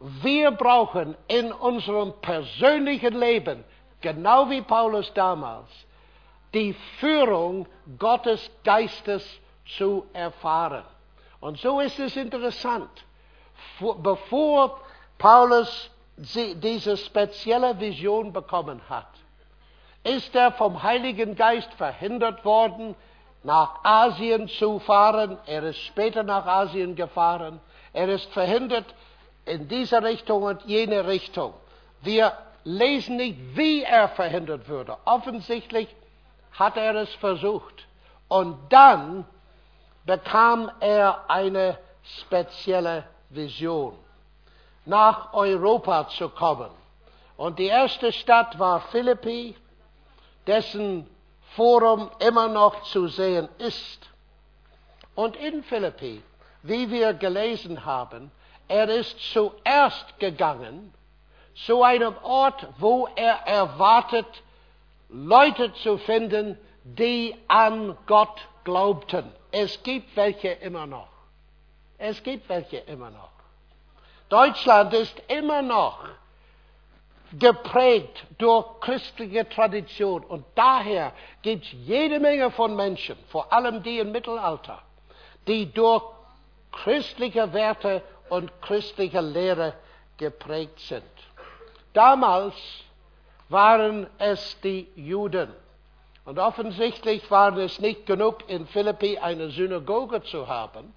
wir 0.00 0.52
brauchen 0.52 1.16
in 1.26 1.52
unserem 1.52 2.12
persönlichen 2.20 3.18
Leben, 3.18 3.64
genau 4.00 4.48
wie 4.48 4.62
Paulus 4.62 5.12
damals, 5.14 5.68
die 6.54 6.74
Führung 7.00 7.66
Gottes 7.98 8.50
Geistes 8.62 9.40
zu 9.66 10.06
erfahren. 10.12 10.84
Und 11.40 11.58
so 11.58 11.80
ist 11.80 11.98
es 11.98 12.16
interessant. 12.16 12.90
Bevor 14.02 14.80
Paulus 15.18 15.90
diese 16.16 16.96
spezielle 16.96 17.78
Vision 17.78 18.32
bekommen 18.32 18.80
hat, 18.88 19.08
ist 20.02 20.34
er 20.34 20.52
vom 20.52 20.82
Heiligen 20.82 21.36
Geist 21.36 21.72
verhindert 21.74 22.44
worden, 22.44 22.94
nach 23.42 23.84
Asien 23.84 24.48
zu 24.48 24.78
fahren. 24.80 25.38
Er 25.46 25.62
ist 25.62 25.78
später 25.78 26.22
nach 26.22 26.46
Asien 26.46 26.96
gefahren. 26.96 27.60
Er 27.92 28.08
ist 28.08 28.30
verhindert 28.32 28.86
in 29.44 29.68
diese 29.68 30.02
Richtung 30.02 30.42
und 30.42 30.62
jene 30.64 31.06
Richtung. 31.06 31.54
Wir 32.02 32.32
lesen 32.64 33.16
nicht, 33.16 33.38
wie 33.56 33.82
er 33.82 34.08
verhindert 34.08 34.68
würde. 34.68 34.96
Offensichtlich 35.04 35.88
hat 36.52 36.76
er 36.76 36.94
es 36.96 37.12
versucht. 37.14 37.86
Und 38.28 38.58
dann 38.70 39.24
bekam 40.08 40.70
er 40.80 41.28
eine 41.28 41.78
spezielle 42.20 43.04
Vision, 43.28 43.94
nach 44.86 45.34
Europa 45.34 46.08
zu 46.08 46.30
kommen. 46.30 46.70
Und 47.36 47.58
die 47.58 47.66
erste 47.66 48.10
Stadt 48.12 48.58
war 48.58 48.80
Philippi 48.90 49.54
dessen 50.46 51.06
Forum 51.56 52.10
immer 52.20 52.48
noch 52.48 52.84
zu 52.84 53.08
sehen 53.08 53.50
ist. 53.58 54.08
Und 55.14 55.36
in 55.36 55.62
Philippi, 55.62 56.22
wie 56.62 56.90
wir 56.90 57.12
gelesen 57.12 57.84
haben, 57.84 58.30
er 58.66 58.88
ist 58.88 59.14
zuerst 59.34 60.18
gegangen 60.18 60.94
zu 61.66 61.82
einem 61.82 62.14
Ort, 62.22 62.66
wo 62.78 63.08
er 63.14 63.46
erwartet, 63.46 64.42
Leute 65.10 65.74
zu 65.74 65.98
finden, 65.98 66.58
die 66.82 67.34
an 67.46 67.94
Gott 68.06 68.48
glaubten. 68.64 69.37
Es 69.50 69.82
gibt 69.82 70.14
welche 70.16 70.48
immer 70.48 70.86
noch. 70.86 71.08
Es 71.96 72.22
gibt 72.22 72.48
welche 72.48 72.78
immer 72.78 73.10
noch. 73.10 73.30
Deutschland 74.28 74.92
ist 74.92 75.20
immer 75.28 75.62
noch 75.62 76.04
geprägt 77.32 78.24
durch 78.38 78.80
christliche 78.80 79.48
Tradition. 79.48 80.24
Und 80.24 80.44
daher 80.54 81.12
gibt 81.42 81.64
es 81.64 81.72
jede 81.72 82.20
Menge 82.20 82.50
von 82.50 82.74
Menschen, 82.74 83.16
vor 83.28 83.52
allem 83.52 83.82
die 83.82 83.98
im 83.98 84.12
Mittelalter, 84.12 84.82
die 85.46 85.72
durch 85.72 86.02
christliche 86.72 87.52
Werte 87.52 88.02
und 88.28 88.50
christlicher 88.62 89.22
Lehre 89.22 89.74
geprägt 90.16 90.78
sind. 90.80 91.04
Damals 91.92 92.54
waren 93.48 94.08
es 94.18 94.60
die 94.60 94.88
Juden. 94.94 95.52
Und 96.28 96.38
offensichtlich 96.38 97.30
war 97.30 97.56
es 97.56 97.78
nicht 97.80 98.04
genug, 98.04 98.46
in 98.50 98.66
Philippi 98.66 99.16
eine 99.16 99.48
Synagoge 99.48 100.22
zu 100.24 100.46
haben. 100.46 100.92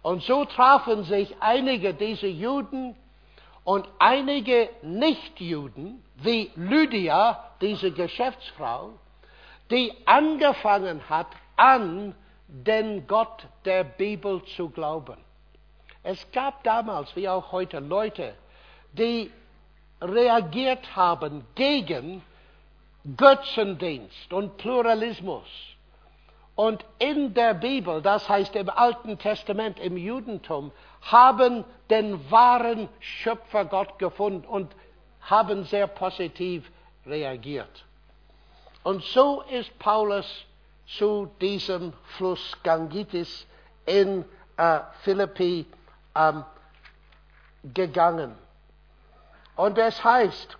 Und 0.00 0.22
so 0.22 0.46
trafen 0.46 1.04
sich 1.04 1.36
einige 1.38 1.92
dieser 1.92 2.28
Juden 2.28 2.96
und 3.64 3.86
einige 3.98 4.70
Nichtjuden, 4.80 6.02
wie 6.16 6.50
Lydia, 6.56 7.44
diese 7.60 7.90
Geschäftsfrau, 7.90 8.94
die 9.70 9.92
angefangen 10.06 11.06
hat, 11.10 11.28
an 11.56 12.14
den 12.48 13.06
Gott 13.06 13.46
der 13.66 13.84
Bibel 13.84 14.42
zu 14.56 14.70
glauben. 14.70 15.18
Es 16.02 16.26
gab 16.32 16.64
damals, 16.64 17.14
wie 17.16 17.28
auch 17.28 17.52
heute, 17.52 17.80
Leute, 17.80 18.32
die 18.94 19.30
reagiert 20.00 20.96
haben 20.96 21.44
gegen 21.54 22.22
Götzendienst 23.16 24.32
und 24.32 24.56
Pluralismus. 24.56 25.46
Und 26.54 26.84
in 26.98 27.32
der 27.32 27.54
Bibel, 27.54 28.02
das 28.02 28.28
heißt 28.28 28.54
im 28.56 28.68
Alten 28.68 29.18
Testament, 29.18 29.80
im 29.80 29.96
Judentum, 29.96 30.72
haben 31.00 31.64
den 31.88 32.30
wahren 32.30 32.88
Schöpfer 32.98 33.64
Gott 33.64 33.98
gefunden 33.98 34.46
und 34.46 34.70
haben 35.22 35.64
sehr 35.64 35.86
positiv 35.86 36.70
reagiert. 37.06 37.84
Und 38.82 39.02
so 39.02 39.42
ist 39.42 39.78
Paulus 39.78 40.44
zu 40.86 41.30
diesem 41.40 41.92
Fluss 42.16 42.56
Gangitis 42.62 43.46
in 43.86 44.24
äh, 44.56 44.80
Philippi 45.02 45.66
ähm, 46.14 46.44
gegangen. 47.64 48.36
Und 49.56 49.78
es 49.78 50.02
heißt, 50.02 50.58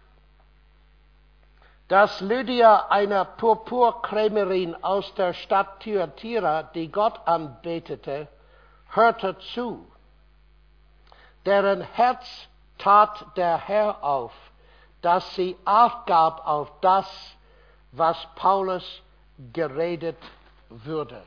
dass 1.91 2.21
Lydia, 2.21 2.87
eine 2.89 3.25
Purpurkrämerin 3.25 4.77
aus 4.81 5.13
der 5.15 5.33
Stadt 5.33 5.81
Thyatira, 5.81 6.63
die 6.63 6.87
Gott 6.87 7.21
anbetete, 7.27 8.29
hörte 8.91 9.37
zu. 9.53 9.85
Deren 11.45 11.81
Herz 11.81 12.49
tat 12.79 13.27
der 13.37 13.59
Herr 13.59 14.05
auf, 14.05 14.33
dass 15.03 15.35
sie 15.35 15.57
aufgab 15.65 16.47
auf 16.47 16.71
das, 16.81 17.37
was 17.91 18.17
Paulus 18.37 19.03
geredet 19.53 20.19
würde. 20.69 21.21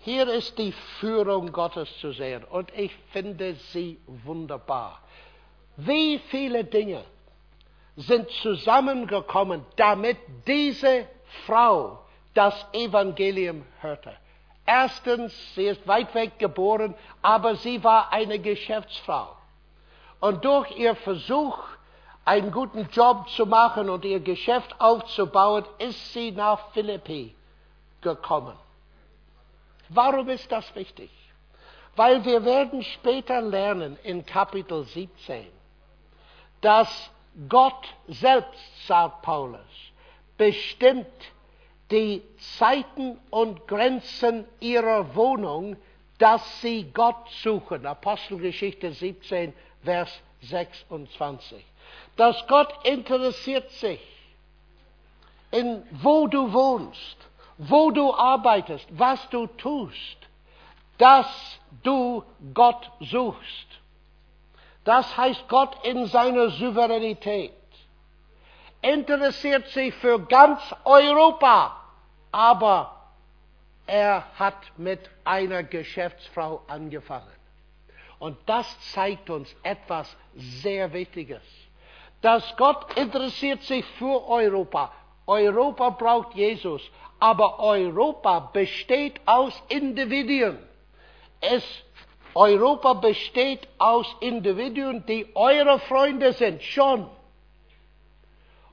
Hier 0.00 0.26
ist 0.26 0.58
die 0.58 0.72
Führung 0.98 1.52
Gottes 1.52 1.88
zu 2.00 2.10
sehen 2.10 2.42
und 2.42 2.76
ich 2.76 2.92
finde 3.12 3.54
sie 3.54 4.00
wunderbar. 4.06 4.98
Wie 5.76 6.18
viele 6.18 6.64
Dinge 6.64 7.04
sind 7.96 8.30
zusammengekommen, 8.42 9.64
damit 9.76 10.16
diese 10.46 11.06
Frau 11.46 12.00
das 12.34 12.66
Evangelium 12.72 13.64
hörte. 13.80 14.12
Erstens, 14.66 15.32
sie 15.54 15.66
ist 15.66 15.86
weit 15.86 16.14
weg 16.14 16.38
geboren, 16.38 16.94
aber 17.22 17.56
sie 17.56 17.84
war 17.84 18.12
eine 18.12 18.38
Geschäftsfrau. 18.38 19.36
Und 20.20 20.44
durch 20.44 20.70
ihr 20.76 20.96
Versuch, 20.96 21.58
einen 22.24 22.50
guten 22.50 22.88
Job 22.90 23.28
zu 23.30 23.44
machen 23.44 23.90
und 23.90 24.04
ihr 24.04 24.20
Geschäft 24.20 24.80
aufzubauen, 24.80 25.64
ist 25.78 26.12
sie 26.14 26.32
nach 26.32 26.70
Philippi 26.72 27.34
gekommen. 28.00 28.56
Warum 29.90 30.30
ist 30.30 30.50
das 30.50 30.74
wichtig? 30.74 31.10
Weil 31.94 32.24
wir 32.24 32.44
werden 32.44 32.82
später 32.82 33.40
lernen 33.42 33.98
in 34.02 34.24
Kapitel 34.24 34.84
17, 34.84 35.46
dass 36.62 37.10
Gott 37.48 37.94
selbst, 38.08 38.86
sagt 38.86 39.22
Paulus, 39.22 39.60
bestimmt 40.36 41.06
die 41.90 42.22
Zeiten 42.58 43.18
und 43.30 43.66
Grenzen 43.66 44.44
ihrer 44.60 45.14
Wohnung, 45.14 45.76
dass 46.18 46.60
sie 46.60 46.90
Gott 46.92 47.28
suchen. 47.42 47.86
Apostelgeschichte 47.86 48.92
17, 48.92 49.52
Vers 49.82 50.10
26. 50.42 51.64
Dass 52.16 52.46
Gott 52.46 52.72
interessiert 52.86 53.70
sich 53.72 54.00
in 55.50 55.82
wo 56.02 56.26
du 56.26 56.52
wohnst, 56.52 57.16
wo 57.58 57.90
du 57.90 58.12
arbeitest, 58.12 58.86
was 58.90 59.28
du 59.30 59.46
tust, 59.46 60.18
dass 60.98 61.60
du 61.82 62.24
Gott 62.52 62.90
suchst. 63.00 63.66
Das 64.84 65.16
heißt, 65.16 65.48
Gott 65.48 65.76
in 65.84 66.06
seiner 66.06 66.50
Souveränität 66.50 67.52
interessiert 68.82 69.66
sich 69.68 69.94
für 69.94 70.20
ganz 70.26 70.60
Europa, 70.84 71.80
aber 72.30 72.94
er 73.86 74.24
hat 74.38 74.56
mit 74.76 75.00
einer 75.24 75.62
Geschäftsfrau 75.62 76.62
angefangen. 76.68 77.32
Und 78.18 78.38
das 78.46 78.66
zeigt 78.92 79.30
uns 79.30 79.54
etwas 79.62 80.14
sehr 80.34 80.92
Wichtiges. 80.92 81.42
Dass 82.20 82.56
Gott 82.56 82.96
interessiert 82.96 83.62
sich 83.62 83.84
für 83.98 84.26
Europa. 84.28 84.92
Europa 85.26 85.90
braucht 85.90 86.34
Jesus, 86.34 86.82
aber 87.20 87.58
Europa 87.60 88.50
besteht 88.52 89.20
aus 89.26 89.62
Individuen. 89.68 90.58
Es 91.40 91.64
Europa 92.34 92.94
besteht 92.94 93.68
aus 93.78 94.06
Individuen, 94.20 95.04
die 95.06 95.26
eure 95.34 95.78
Freunde 95.78 96.32
sind, 96.32 96.62
schon. 96.62 97.08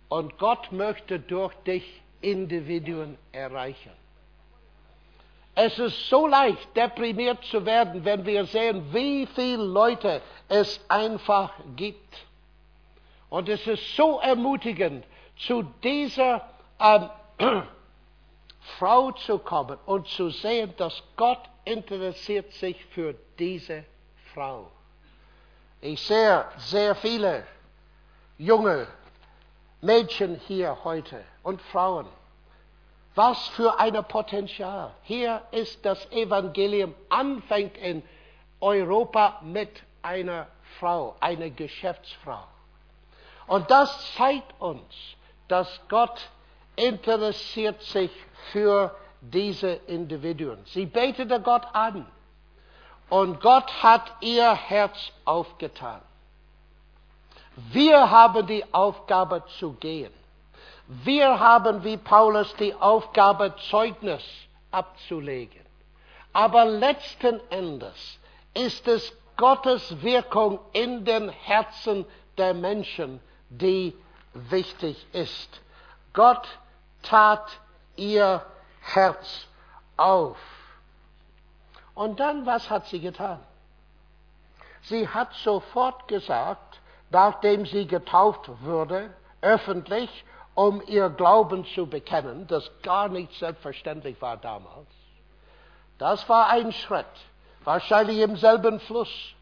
Und 0.09 0.37
Gott 0.37 0.71
möchte 0.71 1.19
durch 1.19 1.53
dich 1.65 2.01
Individuen 2.21 3.17
erreichen. 3.31 3.91
Es 5.53 5.77
ist 5.79 6.09
so 6.09 6.27
leicht, 6.27 6.75
deprimiert 6.75 7.43
zu 7.45 7.65
werden, 7.65 8.05
wenn 8.05 8.25
wir 8.25 8.45
sehen, 8.45 8.93
wie 8.93 9.27
viele 9.27 9.63
Leute 9.63 10.21
es 10.47 10.79
einfach 10.87 11.53
gibt. 11.75 12.25
Und 13.29 13.49
es 13.49 13.65
ist 13.67 13.95
so 13.95 14.19
ermutigend, 14.19 15.05
zu 15.37 15.63
dieser 15.83 16.47
ähm, 16.79 17.09
Frau 18.79 19.11
zu 19.11 19.39
kommen 19.39 19.77
und 19.85 20.07
zu 20.07 20.29
sehen, 20.29 20.73
dass 20.77 21.01
Gott 21.17 21.41
interessiert 21.65 22.51
sich 22.53 22.83
für 22.85 23.15
diese 23.37 23.83
Frau. 24.33 24.71
Ich 25.81 26.01
sehe 26.01 26.45
sehr 26.57 26.95
viele 26.95 27.43
junge 28.37 28.87
Mädchen 29.81 30.39
hier 30.47 30.77
heute 30.83 31.23
und 31.43 31.61
Frauen. 31.61 32.05
Was 33.15 33.47
für 33.49 33.77
ein 33.79 33.93
Potenzial. 34.05 34.93
Hier 35.03 35.41
ist 35.51 35.83
das 35.85 36.09
Evangelium, 36.11 36.93
anfängt 37.09 37.77
in 37.77 38.03
Europa 38.61 39.41
mit 39.43 39.83
einer 40.01 40.47
Frau, 40.79 41.15
einer 41.19 41.49
Geschäftsfrau. 41.49 42.43
Und 43.47 43.69
das 43.69 44.13
zeigt 44.15 44.53
uns, 44.61 44.81
dass 45.47 45.81
Gott 45.89 46.29
interessiert 46.81 47.81
sich 47.81 48.11
für 48.51 48.95
diese 49.21 49.69
Individuen. 49.87 50.59
Sie 50.65 50.85
betete 50.85 51.39
Gott 51.39 51.63
an 51.73 52.05
und 53.09 53.39
Gott 53.41 53.71
hat 53.83 54.11
ihr 54.21 54.53
Herz 54.53 55.11
aufgetan. 55.25 56.01
Wir 57.71 58.09
haben 58.09 58.47
die 58.47 58.63
Aufgabe 58.73 59.43
zu 59.59 59.73
gehen. 59.73 60.11
Wir 60.87 61.39
haben 61.39 61.83
wie 61.83 61.97
Paulus 61.97 62.53
die 62.55 62.73
Aufgabe, 62.73 63.53
Zeugnis 63.69 64.23
abzulegen. 64.71 65.61
Aber 66.33 66.65
letzten 66.65 67.39
Endes 67.49 68.19
ist 68.53 68.87
es 68.87 69.13
Gottes 69.37 70.01
Wirkung 70.01 70.59
in 70.73 71.05
den 71.05 71.29
Herzen 71.29 72.05
der 72.37 72.53
Menschen, 72.53 73.19
die 73.49 73.93
wichtig 74.33 75.05
ist. 75.13 75.61
Gott 76.13 76.47
tat 77.03 77.59
ihr 77.95 78.45
Herz 78.81 79.47
auf. 79.97 80.37
Und 81.93 82.19
dann, 82.19 82.45
was 82.45 82.69
hat 82.69 82.87
sie 82.87 82.99
getan? 82.99 83.39
Sie 84.83 85.07
hat 85.07 85.33
sofort 85.33 86.07
gesagt, 86.07 86.79
nachdem 87.11 87.65
sie 87.65 87.85
getauft 87.85 88.49
wurde, 88.61 89.13
öffentlich, 89.41 90.25
um 90.55 90.81
ihr 90.87 91.09
Glauben 91.09 91.65
zu 91.65 91.87
bekennen, 91.87 92.47
das 92.47 92.69
gar 92.81 93.07
nicht 93.07 93.33
selbstverständlich 93.37 94.21
war 94.21 94.37
damals. 94.37 94.89
Das 95.97 96.27
war 96.29 96.49
ein 96.49 96.71
Schritt, 96.71 97.05
wahrscheinlich 97.63 98.19
im 98.19 98.35
selben 98.35 98.79
Fluss, 98.79 99.35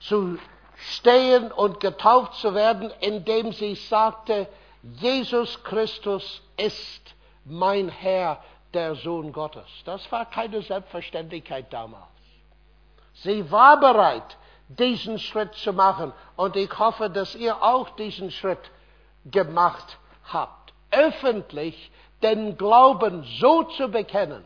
zu 0.00 0.38
stehen 0.76 1.52
und 1.52 1.80
getauft 1.80 2.34
zu 2.34 2.54
werden, 2.54 2.90
indem 3.00 3.52
sie 3.52 3.74
sagte, 3.74 4.46
Jesus 4.82 5.62
Christus 5.64 6.42
ist 6.56 7.14
mein 7.44 7.88
Herr, 7.88 8.42
der 8.74 8.94
Sohn 8.96 9.32
Gottes. 9.32 9.66
Das 9.84 10.10
war 10.12 10.26
keine 10.26 10.62
Selbstverständlichkeit 10.62 11.72
damals. 11.72 12.04
Sie 13.14 13.50
war 13.50 13.80
bereit, 13.80 14.36
diesen 14.68 15.18
Schritt 15.18 15.54
zu 15.54 15.72
machen. 15.72 16.12
Und 16.36 16.56
ich 16.56 16.78
hoffe, 16.78 17.10
dass 17.10 17.34
ihr 17.34 17.62
auch 17.62 17.90
diesen 17.90 18.30
Schritt 18.30 18.70
gemacht 19.24 19.98
habt. 20.24 20.72
Öffentlich 20.90 21.90
den 22.22 22.56
Glauben 22.56 23.24
so 23.40 23.64
zu 23.64 23.88
bekennen 23.88 24.44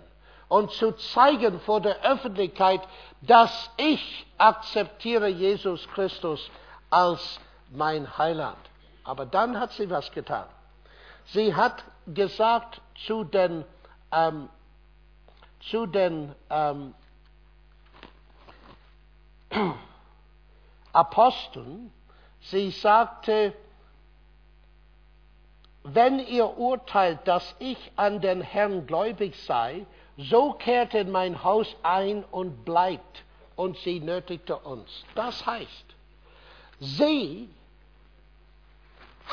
und 0.48 0.70
zu 0.72 0.92
zeigen 0.92 1.60
vor 1.60 1.80
der 1.80 2.02
Öffentlichkeit, 2.02 2.80
dass 3.22 3.70
ich 3.76 4.26
akzeptiere 4.38 5.28
Jesus 5.28 5.88
Christus 5.88 6.50
als 6.90 7.40
mein 7.70 8.18
Heiland. 8.18 8.58
Aber 9.04 9.26
dann 9.26 9.58
hat 9.58 9.72
sie 9.72 9.90
was 9.90 10.12
getan. 10.12 10.46
Sie 11.26 11.54
hat 11.54 11.84
gesagt 12.06 12.80
zu 13.06 13.24
den, 13.24 13.64
ähm, 14.10 14.48
zu 15.60 15.86
den 15.86 16.34
ähm, 16.50 16.94
Aposteln, 20.92 21.92
sie 22.40 22.70
sagte, 22.70 23.54
wenn 25.84 26.20
ihr 26.20 26.58
urteilt, 26.58 27.20
dass 27.26 27.56
ich 27.58 27.92
an 27.96 28.20
den 28.20 28.40
Herrn 28.40 28.86
gläubig 28.86 29.36
sei, 29.44 29.86
so 30.16 30.52
kehrt 30.52 30.94
in 30.94 31.10
mein 31.10 31.42
Haus 31.42 31.74
ein 31.82 32.24
und 32.24 32.64
bleibt. 32.64 33.24
Und 33.56 33.76
sie 33.78 34.00
nötigte 34.00 34.56
uns. 34.56 35.04
Das 35.14 35.44
heißt, 35.44 35.84
sie 36.80 37.50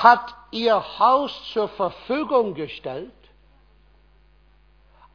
hat 0.04 0.34
ihr 0.52 1.00
Haus 1.00 1.32
zur 1.52 1.68
Verfügung 1.70 2.54
gestellt 2.54 3.12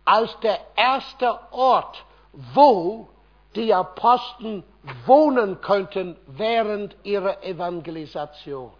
als 0.05 0.39
der 0.41 0.61
erste 0.77 1.39
Ort, 1.53 2.05
wo 2.33 3.09
die 3.55 3.73
Apostel 3.73 4.63
wohnen 5.07 5.61
könnten 5.63 6.17
während 6.27 6.95
ihrer 7.05 7.43
Evangelisation. 7.43 8.73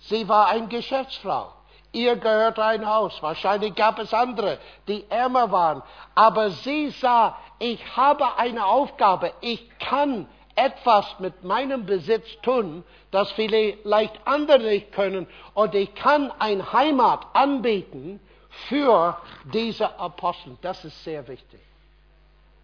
Sie 0.00 0.28
war 0.28 0.48
eine 0.48 0.68
Geschäftsfrau. 0.68 1.52
Ihr 1.92 2.16
gehört 2.16 2.58
ein 2.58 2.86
Haus. 2.86 3.20
Wahrscheinlich 3.22 3.74
gab 3.74 3.98
es 3.98 4.12
andere, 4.12 4.58
die 4.86 5.04
ärmer 5.10 5.50
waren. 5.50 5.82
Aber 6.14 6.50
sie 6.50 6.90
sah, 6.90 7.36
ich 7.58 7.96
habe 7.96 8.36
eine 8.36 8.64
Aufgabe. 8.66 9.32
Ich 9.40 9.66
kann 9.78 10.28
etwas 10.60 11.18
mit 11.20 11.42
meinem 11.42 11.86
Besitz 11.86 12.26
tun, 12.42 12.84
das 13.10 13.30
vielleicht 13.32 14.26
andere 14.26 14.62
nicht 14.62 14.92
können. 14.92 15.26
Und 15.54 15.74
ich 15.74 15.94
kann 15.94 16.30
eine 16.38 16.70
Heimat 16.72 17.26
anbieten 17.32 18.20
für 18.68 19.16
diese 19.52 19.98
Apostel. 19.98 20.58
Das 20.60 20.84
ist 20.84 21.02
sehr 21.02 21.26
wichtig. 21.28 21.60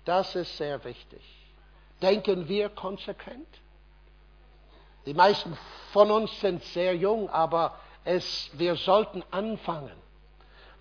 Das 0.04 0.36
ist 0.36 0.56
sehr 0.56 0.84
wichtig. 0.84 1.22
Denken 2.02 2.48
wir 2.48 2.68
konsequent? 2.68 3.48
Die 5.06 5.14
meisten 5.14 5.56
von 5.92 6.10
uns 6.10 6.40
sind 6.40 6.62
sehr 6.64 6.94
jung, 6.94 7.30
aber 7.30 7.78
es, 8.04 8.50
wir 8.52 8.76
sollten 8.76 9.24
anfangen. 9.30 9.96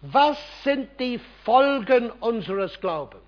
Was 0.01 0.37
sind 0.63 0.99
die 0.99 1.19
Folgen 1.43 2.11
unseres 2.11 2.79
Glaubens? 2.81 3.23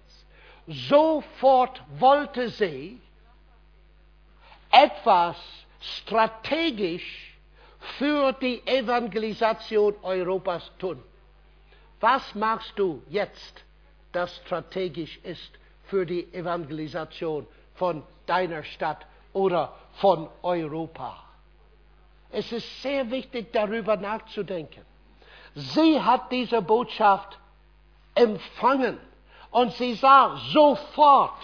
Sofort 0.68 1.82
wollte 2.00 2.50
sie 2.50 3.00
etwas 4.72 5.36
strategisch 5.80 7.38
für 7.98 8.34
die 8.34 8.66
Evangelisation 8.66 9.96
Europas 10.02 10.72
tun. 10.80 11.02
Was 12.00 12.36
machst 12.36 12.74
du 12.76 13.02
jetzt, 13.10 13.64
das 14.12 14.36
strategisch 14.46 15.20
ist 15.24 15.52
für 15.86 16.06
die 16.06 16.32
Evangelisation 16.34 17.48
von 17.76 18.04
deiner 18.26 18.64
Stadt 18.64 19.06
oder 19.34 19.74
von 19.94 20.30
Europa? 20.42 21.24
Es 22.32 22.52
ist 22.52 22.82
sehr 22.82 23.10
wichtig, 23.10 23.54
darüber 23.54 23.96
nachzudenken. 23.96 24.86
Sie 25.56 26.00
hat 26.00 26.32
diese 26.32 26.62
Botschaft 26.62 27.40
empfangen 28.14 29.00
und 29.52 29.74
sie 29.74 29.94
sah 29.94 30.36
sofort, 30.52 31.40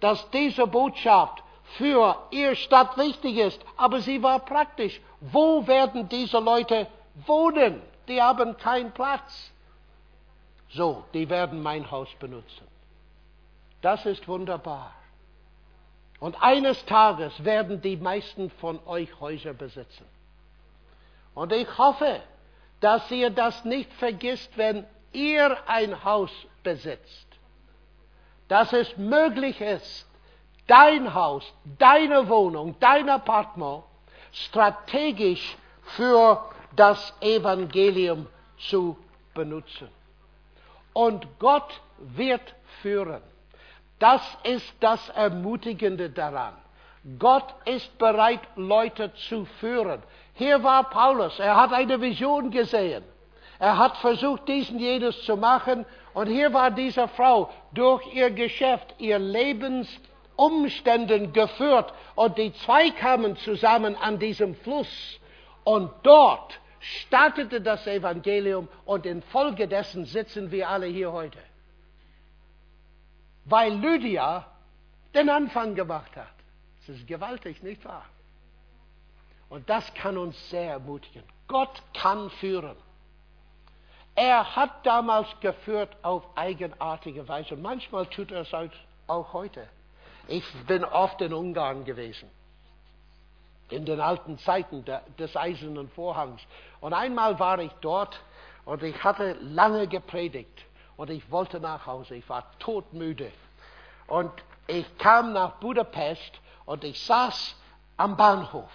dass 0.00 0.28
diese 0.30 0.66
Botschaft 0.66 1.43
für 1.76 2.16
ihr 2.30 2.54
Stadt 2.54 2.96
wichtig 2.96 3.36
ist, 3.38 3.60
aber 3.76 4.00
sie 4.00 4.22
war 4.22 4.40
praktisch. 4.40 5.00
Wo 5.20 5.66
werden 5.66 6.08
diese 6.08 6.38
Leute 6.38 6.86
wohnen? 7.26 7.82
Die 8.08 8.20
haben 8.20 8.56
keinen 8.56 8.92
Platz. 8.92 9.52
So, 10.70 11.04
die 11.14 11.28
werden 11.28 11.62
mein 11.62 11.90
Haus 11.90 12.08
benutzen. 12.18 12.66
Das 13.80 14.06
ist 14.06 14.26
wunderbar. 14.28 14.92
Und 16.20 16.42
eines 16.42 16.84
Tages 16.86 17.44
werden 17.44 17.80
die 17.80 17.96
meisten 17.96 18.50
von 18.50 18.80
euch 18.86 19.20
Häuser 19.20 19.52
besitzen. 19.52 20.06
Und 21.34 21.52
ich 21.52 21.68
hoffe, 21.76 22.20
dass 22.80 23.10
ihr 23.10 23.30
das 23.30 23.64
nicht 23.64 23.92
vergisst, 23.94 24.56
wenn 24.56 24.86
ihr 25.12 25.56
ein 25.68 26.04
Haus 26.04 26.30
besitzt. 26.62 27.26
Dass 28.48 28.72
es 28.72 28.96
möglich 28.96 29.60
ist, 29.60 30.06
dein 30.66 31.14
Haus, 31.14 31.44
deine 31.78 32.28
Wohnung, 32.28 32.76
dein 32.80 33.08
Apartment 33.08 33.84
strategisch 34.32 35.56
für 35.96 36.44
das 36.74 37.12
Evangelium 37.20 38.26
zu 38.68 38.96
benutzen. 39.34 39.88
Und 40.92 41.26
Gott 41.38 41.80
wird 41.98 42.54
führen. 42.82 43.22
Das 43.98 44.22
ist 44.42 44.74
das 44.80 45.08
Ermutigende 45.10 46.10
daran. 46.10 46.54
Gott 47.18 47.54
ist 47.66 47.96
bereit, 47.98 48.40
Leute 48.56 49.12
zu 49.14 49.44
führen. 49.60 50.02
Hier 50.34 50.62
war 50.62 50.84
Paulus, 50.84 51.38
er 51.38 51.56
hat 51.56 51.72
eine 51.72 52.00
Vision 52.00 52.50
gesehen. 52.50 53.04
Er 53.58 53.78
hat 53.78 53.96
versucht, 53.98 54.48
diesen 54.48 54.78
jenes 54.78 55.22
zu 55.22 55.36
machen. 55.36 55.86
Und 56.12 56.26
hier 56.26 56.52
war 56.52 56.70
diese 56.70 57.08
Frau 57.08 57.50
durch 57.72 58.06
ihr 58.12 58.30
Geschäft, 58.30 58.94
ihr 58.98 59.18
Lebensumständen 60.38 61.32
geführt. 61.32 61.92
Und 62.14 62.38
die 62.38 62.52
zwei 62.52 62.90
kamen 62.90 63.36
zusammen 63.36 63.96
an 63.96 64.18
diesem 64.18 64.54
Fluss. 64.56 65.20
Und 65.64 65.90
dort 66.02 66.60
startete 66.80 67.60
das 67.60 67.86
Evangelium 67.86 68.68
und 68.84 69.06
infolgedessen 69.06 70.04
sitzen 70.04 70.50
wir 70.50 70.68
alle 70.68 70.86
hier 70.86 71.12
heute. 71.12 71.38
Weil 73.46 73.74
Lydia 73.74 74.46
den 75.14 75.30
Anfang 75.30 75.74
gemacht 75.74 76.14
hat. 76.16 76.26
Das 76.86 76.96
ist 76.96 77.06
gewaltig, 77.06 77.62
nicht 77.62 77.84
wahr? 77.84 78.04
Und 79.48 79.68
das 79.70 79.92
kann 79.94 80.18
uns 80.18 80.50
sehr 80.50 80.72
ermutigen. 80.72 81.22
Gott 81.46 81.82
kann 81.94 82.28
führen. 82.30 82.76
Er 84.14 84.56
hat 84.56 84.84
damals 84.86 85.28
geführt 85.40 85.96
auf 86.02 86.24
eigenartige 86.36 87.26
Weise 87.26 87.54
und 87.54 87.62
manchmal 87.62 88.06
tut 88.06 88.30
er 88.30 88.42
es 88.42 88.52
auch 89.06 89.32
heute. 89.32 89.68
Ich 90.26 90.44
bin 90.66 90.84
oft 90.84 91.20
in 91.20 91.34
Ungarn 91.34 91.84
gewesen, 91.84 92.30
in 93.68 93.84
den 93.84 94.00
alten 94.00 94.38
Zeiten 94.38 94.84
des 95.18 95.36
eisernen 95.36 95.88
Vorhangs. 95.90 96.40
Und 96.80 96.94
einmal 96.94 97.38
war 97.38 97.58
ich 97.58 97.72
dort 97.80 98.20
und 98.64 98.82
ich 98.82 99.04
hatte 99.04 99.34
lange 99.40 99.86
gepredigt 99.86 100.64
und 100.96 101.10
ich 101.10 101.30
wollte 101.30 101.60
nach 101.60 101.86
Hause. 101.86 102.16
Ich 102.16 102.28
war 102.28 102.50
todmüde. 102.58 103.30
Und 104.06 104.32
ich 104.66 104.98
kam 104.98 105.32
nach 105.32 105.56
Budapest 105.60 106.40
und 106.64 106.84
ich 106.84 107.02
saß 107.04 107.54
am 107.96 108.16
Bahnhof. 108.16 108.70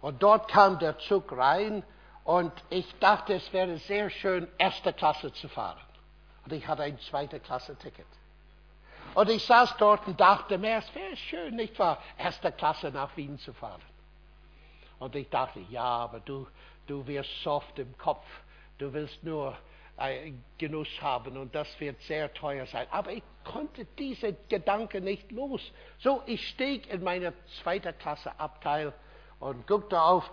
Und 0.00 0.22
dort 0.22 0.48
kam 0.48 0.78
der 0.78 0.98
Zug 0.98 1.30
rein 1.36 1.84
und 2.24 2.52
ich 2.70 2.98
dachte, 2.98 3.34
es 3.34 3.52
wäre 3.52 3.76
sehr 3.78 4.10
schön, 4.10 4.48
erste 4.58 4.92
Klasse 4.92 5.32
zu 5.32 5.48
fahren. 5.48 5.80
Und 6.44 6.52
ich 6.52 6.66
hatte 6.66 6.82
ein 6.82 6.98
zweite 7.00 7.38
Klasse 7.38 7.76
Ticket. 7.76 8.06
Und 9.14 9.28
ich 9.28 9.44
saß 9.44 9.76
dort 9.78 10.06
und 10.06 10.20
dachte 10.20 10.58
mir, 10.58 10.78
es 10.78 10.94
wäre 10.94 11.16
schön, 11.16 11.56
nicht 11.56 11.78
wahr, 11.78 11.98
erste 12.16 12.52
Klasse 12.52 12.90
nach 12.90 13.16
Wien 13.16 13.38
zu 13.38 13.52
fahren. 13.52 13.82
Und 14.98 15.16
ich 15.16 15.28
dachte, 15.28 15.60
ja, 15.70 15.82
aber 15.82 16.20
du, 16.20 16.46
du 16.86 17.06
wirst 17.06 17.42
soft 17.42 17.78
im 17.78 17.96
Kopf. 17.98 18.24
Du 18.78 18.92
willst 18.92 19.22
nur 19.24 19.56
Genuss 20.56 20.88
haben 21.02 21.36
und 21.36 21.54
das 21.54 21.68
wird 21.78 22.00
sehr 22.02 22.32
teuer 22.32 22.64
sein. 22.66 22.86
Aber 22.90 23.12
ich 23.12 23.22
konnte 23.44 23.84
diese 23.98 24.32
Gedanken 24.48 25.04
nicht 25.04 25.30
los. 25.30 25.60
So, 25.98 26.22
ich 26.24 26.48
stieg 26.48 26.90
in 26.90 27.02
meine 27.02 27.34
zweite 27.62 27.92
Klasse 27.92 28.38
Abteil 28.38 28.94
und 29.40 29.66
guckte 29.66 30.00
auf, 30.00 30.30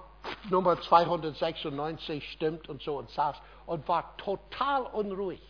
Nummer 0.50 0.80
296 0.80 2.32
stimmt 2.32 2.70
und 2.70 2.82
so 2.82 2.98
und 2.98 3.10
saß 3.10 3.36
und 3.66 3.88
war 3.88 4.16
total 4.18 4.84
unruhig. 4.84 5.42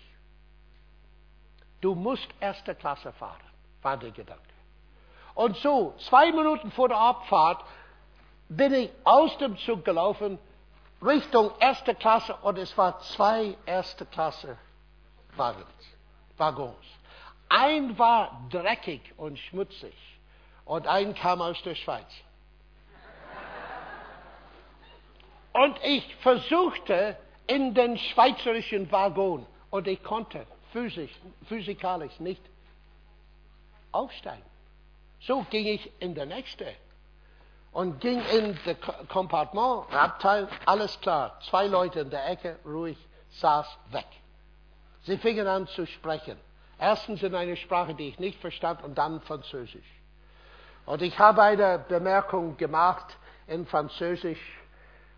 Du 1.82 1.96
musst 1.96 2.28
erste 2.40 2.76
Klasse 2.76 3.12
fahren, 3.14 3.42
war 3.82 3.98
der 3.98 4.12
Gedanke. 4.12 4.42
Und 5.36 5.56
so, 5.58 5.94
zwei 6.00 6.32
Minuten 6.32 6.72
vor 6.72 6.90
der 6.90 6.98
Abfahrt 6.98 7.64
bin 8.50 8.74
ich 8.74 8.90
aus 9.04 9.38
dem 9.38 9.58
Zug 9.58 9.86
gelaufen 9.86 10.40
Richtung 11.02 11.52
erste 11.60 11.94
Klasse 11.94 12.36
und 12.42 12.58
es 12.58 12.76
war 12.76 13.00
zwei 13.02 13.56
erste 13.66 14.06
Klasse. 14.06 14.58
Waggons. 16.38 16.76
Ein 17.50 17.98
war 18.00 18.42
dreckig 18.50 19.14
und 19.18 19.38
schmutzig 19.38 19.94
und 20.66 20.88
ein 20.88 21.14
kam 21.14 21.42
aus 21.42 21.62
der 21.62 21.76
Schweiz. 21.76 22.12
Und 25.54 25.80
ich 25.84 26.16
versuchte 26.18 27.18
in 27.46 27.74
den 27.74 27.98
schweizerischen 27.98 28.92
Waggon 28.92 29.46
und 29.70 29.88
ich 29.88 30.04
konnte 30.04 30.46
physisch, 30.72 31.12
physikalisch 31.48 32.20
nicht 32.20 32.42
aufsteigen. 33.92 34.46
So 35.22 35.46
ging 35.50 35.66
ich 35.66 35.92
in 36.00 36.14
der 36.14 36.26
nächste 36.26 36.66
und 37.72 38.00
ging 38.00 38.22
in 38.34 38.58
das 38.66 38.78
Kompartement, 39.08 39.92
Abteil, 39.94 40.48
alles 40.66 41.00
klar. 41.02 41.40
Zwei 41.50 41.68
Leute 41.68 42.02
in 42.02 42.10
der 42.10 42.30
Ecke, 42.30 42.60
ruhig, 42.66 42.98
saß 43.30 43.68
weg. 43.92 44.08
Sie 45.04 45.18
fingen 45.18 45.48
an 45.48 45.68
zu 45.68 45.86
sprechen. 45.86 46.38
Erstens 46.80 47.24
in 47.24 47.34
einer 47.34 47.56
Sprache, 47.56 47.96
die 47.96 48.10
ich 48.10 48.20
nicht 48.20 48.40
verstand, 48.40 48.84
und 48.84 48.98
dann 48.98 49.22
Französisch. 49.22 49.88
Und 50.86 51.02
ich 51.02 51.18
habe 51.18 51.42
eine 51.42 51.80
Bemerkung 51.80 52.56
gemacht 52.58 53.18
in 53.48 53.66
Französisch. 53.66 54.42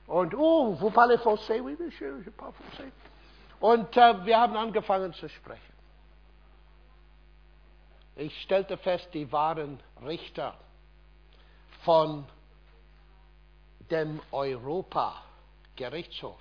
Und, 0.07 0.33
oh, 0.35 0.75
vous 0.79 0.91
parlez 0.91 1.19
français? 1.21 1.61
Oui, 1.61 1.75
monsieur, 1.79 2.21
je 2.23 2.31
parle 2.31 2.53
français. 2.53 2.91
Und 3.59 3.97
äh, 3.97 4.25
wir 4.25 4.39
haben 4.39 4.55
angefangen 4.55 5.13
zu 5.13 5.27
sprechen. 5.29 5.61
Ich 8.15 8.41
stellte 8.41 8.77
fest, 8.77 9.09
die 9.13 9.31
waren 9.31 9.79
Richter 10.05 10.55
von 11.83 12.25
dem 13.89 14.21
Europa-Gerichtshof. 14.31 16.39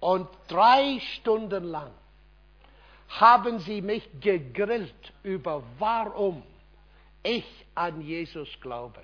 Und 0.00 0.28
drei 0.48 0.98
Stunden 1.00 1.64
lang 1.64 1.90
haben 3.08 3.58
sie 3.60 3.80
mich 3.80 4.06
gegrillt 4.20 5.12
über 5.22 5.62
warum 5.78 6.42
ich 7.22 7.46
an 7.74 8.02
Jesus 8.02 8.48
glaube. 8.60 9.02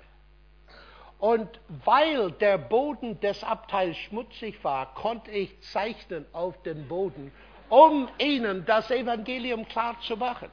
Und 1.19 1.59
weil 1.85 2.31
der 2.31 2.57
Boden 2.57 3.19
des 3.21 3.43
Abteils 3.43 3.95
schmutzig 3.97 4.61
war, 4.63 4.93
konnte 4.93 5.31
ich 5.31 5.59
zeichnen 5.61 6.25
auf 6.33 6.61
den 6.63 6.87
Boden, 6.87 7.31
um 7.69 8.09
ihnen 8.17 8.65
das 8.65 8.91
Evangelium 8.91 9.67
klar 9.67 9.99
zu 10.01 10.17
machen. 10.17 10.49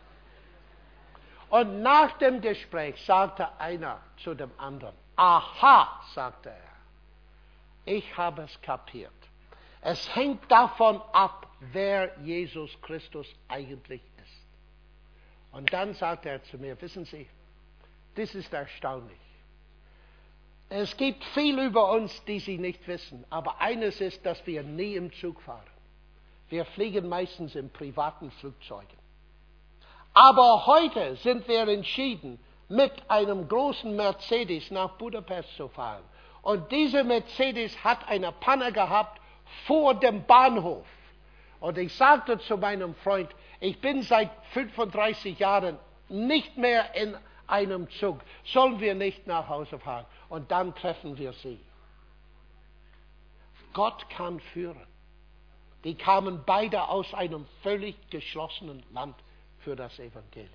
Und 1.48 1.82
nach 1.82 2.16
dem 2.18 2.40
Gespräch 2.40 3.04
sagte 3.04 3.48
einer 3.58 4.00
zu 4.22 4.34
dem 4.34 4.52
anderen, 4.56 4.94
aha, 5.16 6.00
sagte 6.14 6.50
er, 6.50 6.70
ich 7.84 8.16
habe 8.16 8.42
es 8.42 8.60
kapiert. 8.62 9.12
Es 9.80 10.14
hängt 10.14 10.50
davon 10.50 11.02
ab, 11.12 11.48
wer 11.72 12.16
Jesus 12.20 12.70
Christus 12.82 13.26
eigentlich 13.48 14.02
ist. 14.22 14.46
Und 15.52 15.72
dann 15.72 15.94
sagte 15.94 16.28
er 16.28 16.42
zu 16.44 16.58
mir, 16.58 16.80
wissen 16.80 17.04
Sie, 17.04 17.28
das 18.14 18.34
ist 18.34 18.52
erstaunlich. 18.52 19.18
Es 20.72 20.96
gibt 20.96 21.24
viel 21.24 21.58
über 21.58 21.90
uns, 21.90 22.24
die 22.26 22.38
Sie 22.38 22.56
nicht 22.56 22.86
wissen, 22.86 23.24
aber 23.28 23.60
eines 23.60 24.00
ist, 24.00 24.24
dass 24.24 24.46
wir 24.46 24.62
nie 24.62 24.94
im 24.94 25.12
Zug 25.12 25.40
fahren. 25.42 25.66
Wir 26.48 26.64
fliegen 26.64 27.08
meistens 27.08 27.56
in 27.56 27.70
privaten 27.70 28.30
Flugzeugen. 28.30 28.98
Aber 30.14 30.66
heute 30.66 31.16
sind 31.16 31.46
wir 31.48 31.66
entschieden, 31.66 32.38
mit 32.68 32.92
einem 33.08 33.48
großen 33.48 33.96
Mercedes 33.96 34.70
nach 34.70 34.90
Budapest 34.90 35.56
zu 35.56 35.68
fahren. 35.68 36.04
Und 36.42 36.70
dieser 36.70 37.02
Mercedes 37.02 37.82
hat 37.82 38.08
eine 38.08 38.30
Panne 38.30 38.70
gehabt 38.70 39.20
vor 39.66 39.94
dem 39.94 40.24
Bahnhof. 40.24 40.86
Und 41.58 41.78
ich 41.78 41.92
sagte 41.96 42.38
zu 42.38 42.56
meinem 42.56 42.94
Freund, 42.94 43.28
ich 43.58 43.80
bin 43.80 44.02
seit 44.02 44.30
35 44.52 45.36
Jahren 45.40 45.78
nicht 46.08 46.56
mehr 46.56 46.94
in 46.94 47.16
einem 47.48 47.90
Zug. 47.90 48.20
Sollen 48.44 48.78
wir 48.78 48.94
nicht 48.94 49.26
nach 49.26 49.48
Hause 49.48 49.78
fahren? 49.80 50.06
Und 50.30 50.50
dann 50.50 50.74
treffen 50.74 51.18
wir 51.18 51.34
sie. 51.34 51.60
Gott 53.74 54.08
kann 54.08 54.40
führen. 54.40 54.86
Die 55.84 55.96
kamen 55.96 56.42
beide 56.46 56.88
aus 56.88 57.12
einem 57.12 57.46
völlig 57.62 57.96
geschlossenen 58.10 58.82
Land 58.92 59.16
für 59.58 59.76
das 59.76 59.98
Evangelium. 59.98 60.50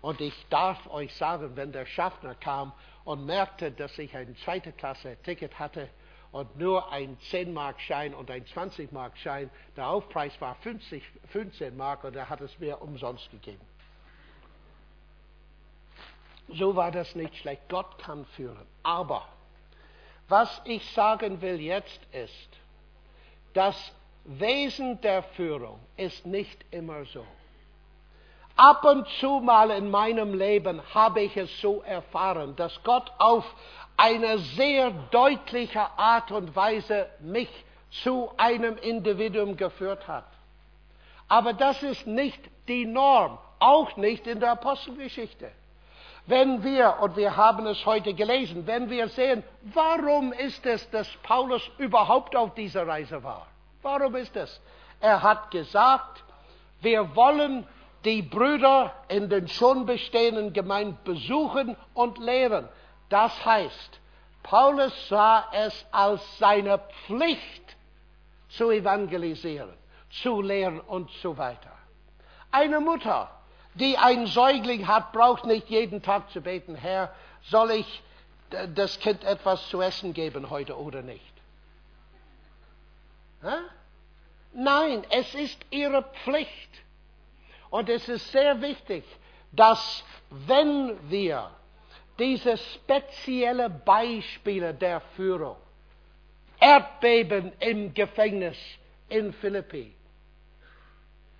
Und 0.00 0.20
ich 0.20 0.34
darf 0.50 0.86
euch 0.90 1.14
sagen, 1.14 1.56
wenn 1.56 1.72
der 1.72 1.86
Schaffner 1.86 2.34
kam 2.34 2.72
und 3.04 3.24
merkte, 3.26 3.70
dass 3.70 3.96
ich 3.98 4.14
ein 4.16 4.36
zweite 4.36 4.72
Klasse 4.72 5.16
Ticket 5.22 5.58
hatte 5.58 5.88
und 6.32 6.56
nur 6.56 6.92
ein 6.92 7.16
10-Mark-Schein 7.30 8.14
und 8.14 8.30
ein 8.30 8.44
20-Mark-Schein, 8.44 9.50
der 9.76 9.88
Aufpreis 9.88 10.40
war 10.40 10.56
50, 10.56 11.02
15 11.28 11.76
Mark 11.76 12.04
und 12.04 12.16
er 12.16 12.28
hat 12.28 12.40
es 12.40 12.58
mir 12.58 12.80
umsonst 12.82 13.30
gegeben. 13.30 13.64
So 16.48 16.76
war 16.76 16.90
das 16.90 17.14
nicht 17.14 17.36
schlecht. 17.36 17.62
Gott 17.68 17.98
kann 17.98 18.24
führen. 18.36 18.66
Aber 18.82 19.26
was 20.28 20.60
ich 20.64 20.88
sagen 20.92 21.40
will 21.40 21.60
jetzt 21.60 22.00
ist, 22.12 22.48
das 23.54 23.92
Wesen 24.24 25.00
der 25.00 25.22
Führung 25.22 25.80
ist 25.96 26.26
nicht 26.26 26.64
immer 26.70 27.04
so. 27.06 27.24
Ab 28.56 28.84
und 28.84 29.08
zu 29.20 29.40
mal 29.40 29.70
in 29.70 29.90
meinem 29.90 30.34
Leben 30.34 30.82
habe 30.92 31.22
ich 31.22 31.36
es 31.36 31.60
so 31.60 31.80
erfahren, 31.82 32.56
dass 32.56 32.82
Gott 32.82 33.10
auf 33.18 33.44
eine 33.96 34.38
sehr 34.38 34.90
deutliche 34.90 35.80
Art 35.96 36.30
und 36.30 36.54
Weise 36.54 37.08
mich 37.20 37.48
zu 38.02 38.30
einem 38.36 38.76
Individuum 38.76 39.56
geführt 39.56 40.06
hat. 40.08 40.26
Aber 41.28 41.52
das 41.52 41.82
ist 41.82 42.06
nicht 42.06 42.40
die 42.66 42.84
Norm, 42.84 43.38
auch 43.60 43.96
nicht 43.96 44.26
in 44.26 44.40
der 44.40 44.52
Apostelgeschichte. 44.52 45.50
Wenn 46.28 46.62
wir, 46.62 46.98
und 47.00 47.16
wir 47.16 47.38
haben 47.38 47.66
es 47.66 47.86
heute 47.86 48.12
gelesen, 48.12 48.66
wenn 48.66 48.90
wir 48.90 49.08
sehen, 49.08 49.42
warum 49.62 50.34
ist 50.34 50.66
es, 50.66 50.90
dass 50.90 51.08
Paulus 51.22 51.62
überhaupt 51.78 52.36
auf 52.36 52.52
dieser 52.52 52.86
Reise 52.86 53.24
war? 53.24 53.46
Warum 53.80 54.14
ist 54.14 54.36
es? 54.36 54.60
Er 55.00 55.22
hat 55.22 55.50
gesagt, 55.50 56.22
wir 56.82 57.16
wollen 57.16 57.66
die 58.04 58.20
Brüder 58.20 58.92
in 59.08 59.30
den 59.30 59.48
schon 59.48 59.86
bestehenden 59.86 60.52
Gemeinden 60.52 60.98
besuchen 61.02 61.78
und 61.94 62.18
lehren. 62.18 62.68
Das 63.08 63.32
heißt, 63.46 63.98
Paulus 64.42 65.08
sah 65.08 65.46
es 65.52 65.86
als 65.92 66.20
seine 66.38 66.78
Pflicht 67.06 67.76
zu 68.50 68.70
evangelisieren, 68.70 69.72
zu 70.10 70.42
lehren 70.42 70.80
und 70.80 71.10
so 71.22 71.38
weiter. 71.38 71.72
Eine 72.50 72.80
Mutter, 72.80 73.30
die 73.74 73.96
ein 73.96 74.26
Säugling 74.26 74.86
hat, 74.86 75.12
braucht 75.12 75.44
nicht 75.44 75.68
jeden 75.68 76.02
Tag 76.02 76.30
zu 76.30 76.40
beten, 76.40 76.74
Herr, 76.74 77.12
soll 77.42 77.70
ich 77.72 78.02
das 78.74 78.98
Kind 78.98 79.24
etwas 79.24 79.68
zu 79.68 79.80
essen 79.80 80.14
geben 80.14 80.50
heute 80.50 80.78
oder 80.78 81.02
nicht? 81.02 81.32
Nein, 84.52 85.04
es 85.10 85.34
ist 85.34 85.58
ihre 85.70 86.02
Pflicht. 86.02 86.70
Und 87.70 87.88
es 87.88 88.08
ist 88.08 88.32
sehr 88.32 88.60
wichtig, 88.62 89.04
dass 89.52 90.02
wenn 90.30 91.10
wir 91.10 91.50
diese 92.18 92.56
spezielle 92.56 93.70
Beispiele 93.70 94.74
der 94.74 95.00
Führung, 95.16 95.56
Erdbeben 96.60 97.52
im 97.60 97.94
Gefängnis 97.94 98.56
in 99.08 99.32
Philippi, 99.32 99.94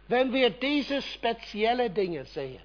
wenn 0.08 0.32
wir 0.32 0.50
diese 0.50 1.02
spezielle 1.02 1.90
Dinge 1.90 2.24
sehen, 2.24 2.62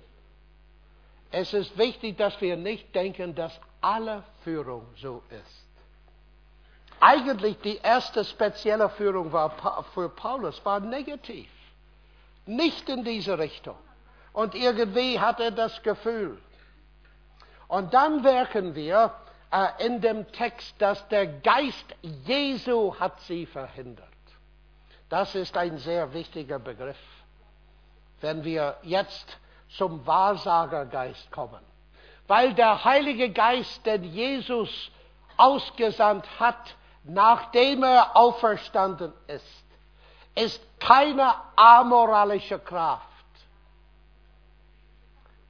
es 1.32 1.54
ist 1.54 1.78
wichtig, 1.78 2.18
dass 2.18 2.40
wir 2.42 2.56
nicht 2.56 2.94
denken, 2.96 3.36
dass 3.36 3.60
alle 3.82 4.24
Führung 4.44 4.86
so 4.96 5.24
ist. 5.30 5.68
Eigentlich 7.00 7.60
die 7.62 7.78
erste 7.78 8.24
spezielle 8.24 8.88
Führung 8.90 9.32
war 9.34 9.84
für 9.94 10.10
Paulus 10.10 10.64
war 10.64 10.80
negativ. 10.80 11.50
Nicht 12.46 12.88
in 12.88 13.04
diese 13.04 13.38
Richtung. 13.38 13.78
Und 14.32 14.56
irgendwie 14.56 15.20
hat 15.20 15.40
er 15.40 15.52
das 15.52 15.82
Gefühl. 15.84 16.38
Und 17.68 17.94
dann 17.94 18.22
merken 18.22 18.76
wir 18.76 19.14
äh, 19.52 19.86
in 19.86 20.00
dem 20.02 20.32
Text, 20.32 20.76
dass 20.80 21.08
der 21.10 21.28
Geist 21.28 21.96
Jesu 22.02 22.96
hat 23.00 23.20
sie 23.22 23.46
verhindert. 23.46 24.08
Das 25.10 25.36
ist 25.36 25.58
ein 25.58 25.78
sehr 25.78 26.14
wichtiger 26.14 26.60
Begriff. 26.60 26.98
Wenn 28.24 28.46
wir 28.46 28.78
jetzt 28.84 29.38
zum 29.78 30.08
Wahrsagergeist 30.08 31.30
kommen. 31.30 31.60
Weil 32.26 32.54
der 32.54 32.86
Heilige 32.86 33.30
Geist, 33.32 33.86
den 33.86 34.06
Jesus 34.06 34.90
ausgesandt 35.36 36.26
hat, 36.40 36.78
nachdem 37.04 37.84
er 37.84 38.16
auferstanden 38.16 39.12
ist, 39.28 39.66
ist 40.36 40.62
keine 40.80 41.34
amoralische 41.58 42.60
Kraft. 42.60 43.04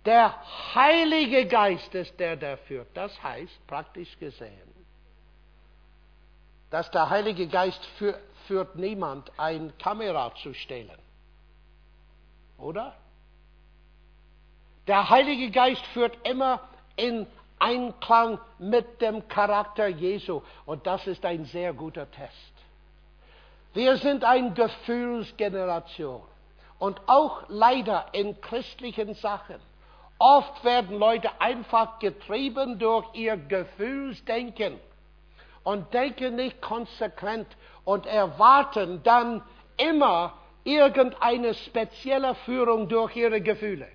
Der 0.03 0.33
Heilige 0.73 1.45
Geist 1.45 1.93
ist 1.93 2.19
der, 2.19 2.35
der 2.35 2.57
führt. 2.57 2.87
Das 2.95 3.21
heißt, 3.21 3.67
praktisch 3.67 4.17
gesehen, 4.17 4.73
dass 6.71 6.89
der 6.89 7.07
Heilige 7.07 7.47
Geist 7.47 7.85
für, 7.99 8.19
führt 8.47 8.75
niemand, 8.77 9.31
ein 9.37 9.77
Kamera 9.77 10.33
zu 10.33 10.55
stehlen. 10.55 11.02
Oder? 12.63 12.93
Der 14.87 15.09
Heilige 15.09 15.51
Geist 15.51 15.85
führt 15.87 16.17
immer 16.27 16.61
in 16.95 17.27
Einklang 17.59 18.39
mit 18.57 19.01
dem 19.01 19.27
Charakter 19.27 19.87
Jesu. 19.87 20.41
Und 20.65 20.87
das 20.87 21.05
ist 21.07 21.25
ein 21.25 21.45
sehr 21.45 21.73
guter 21.73 22.09
Test. 22.09 22.53
Wir 23.73 23.97
sind 23.97 24.23
eine 24.23 24.51
Gefühlsgeneration. 24.51 26.21
Und 26.79 27.01
auch 27.07 27.43
leider 27.47 28.07
in 28.13 28.39
christlichen 28.41 29.13
Sachen. 29.15 29.55
Oft 30.19 30.63
werden 30.63 30.97
Leute 30.99 31.29
einfach 31.39 31.99
getrieben 31.99 32.79
durch 32.79 33.05
ihr 33.13 33.35
Gefühlsdenken 33.35 34.79
und 35.63 35.93
denken 35.93 36.35
nicht 36.35 36.61
konsequent 36.61 37.47
und 37.83 38.05
erwarten 38.05 39.01
dann 39.03 39.41
immer 39.77 40.33
irgendeine 40.63 41.53
spezielle 41.53 42.35
Führung 42.35 42.87
durch 42.87 43.15
ihre 43.15 43.41
Gefühle. 43.41 43.87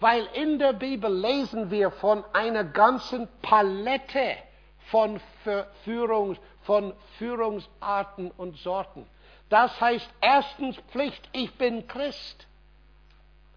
Weil 0.00 0.26
in 0.34 0.58
der 0.58 0.74
Bibel 0.74 1.12
lesen 1.12 1.70
wir 1.70 1.90
von 1.90 2.24
einer 2.32 2.64
ganzen 2.64 3.28
Palette 3.42 4.36
von, 4.90 5.20
Führungs, 5.84 6.38
von 6.62 6.92
Führungsarten 7.18 8.30
und 8.32 8.56
Sorten. 8.58 9.06
Das 9.48 9.80
heißt 9.80 10.08
erstens 10.20 10.76
Pflicht, 10.92 11.28
ich 11.32 11.52
bin 11.54 11.86
Christ. 11.88 12.46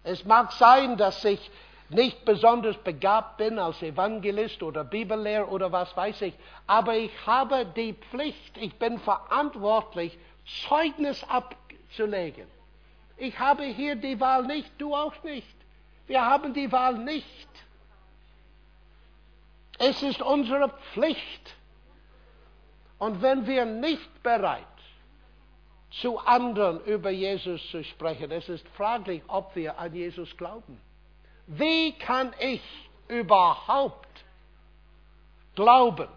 Es 0.02 0.24
mag 0.24 0.52
sein, 0.52 0.96
dass 0.96 1.24
ich 1.24 1.50
nicht 1.90 2.24
besonders 2.24 2.76
begabt 2.78 3.36
bin 3.36 3.58
als 3.58 3.82
Evangelist 3.82 4.62
oder 4.62 4.82
Bibellehrer 4.82 5.52
oder 5.52 5.70
was 5.70 5.94
weiß 5.96 6.22
ich, 6.22 6.34
aber 6.66 6.96
ich 6.96 7.12
habe 7.26 7.66
die 7.76 7.92
Pflicht, 7.92 8.56
ich 8.56 8.74
bin 8.78 8.98
verantwortlich, 8.98 10.18
Zeugnis 10.66 11.22
abzulegen. 11.92 12.46
Ich 13.16 13.38
habe 13.38 13.64
hier 13.64 13.96
die 13.96 14.18
Wahl 14.18 14.44
nicht, 14.46 14.70
du 14.78 14.94
auch 14.94 15.22
nicht. 15.22 15.56
Wir 16.06 16.24
haben 16.24 16.54
die 16.54 16.70
Wahl 16.72 16.98
nicht. 16.98 17.48
Es 19.78 20.02
ist 20.02 20.22
unsere 20.22 20.70
Pflicht. 20.92 21.56
Und 22.98 23.20
wenn 23.20 23.46
wir 23.46 23.64
nicht 23.64 24.22
bereit 24.22 24.66
zu 25.90 26.18
anderen 26.18 26.80
über 26.84 27.10
Jesus 27.10 27.60
zu 27.70 27.84
sprechen, 27.84 28.30
es 28.30 28.48
ist 28.48 28.66
fraglich, 28.70 29.22
ob 29.28 29.54
wir 29.54 29.78
an 29.78 29.94
Jesus 29.94 30.34
glauben. 30.36 30.80
Wie 31.46 31.92
kann 31.92 32.32
ich 32.38 32.62
überhaupt 33.08 34.24
glauben, 35.54 36.08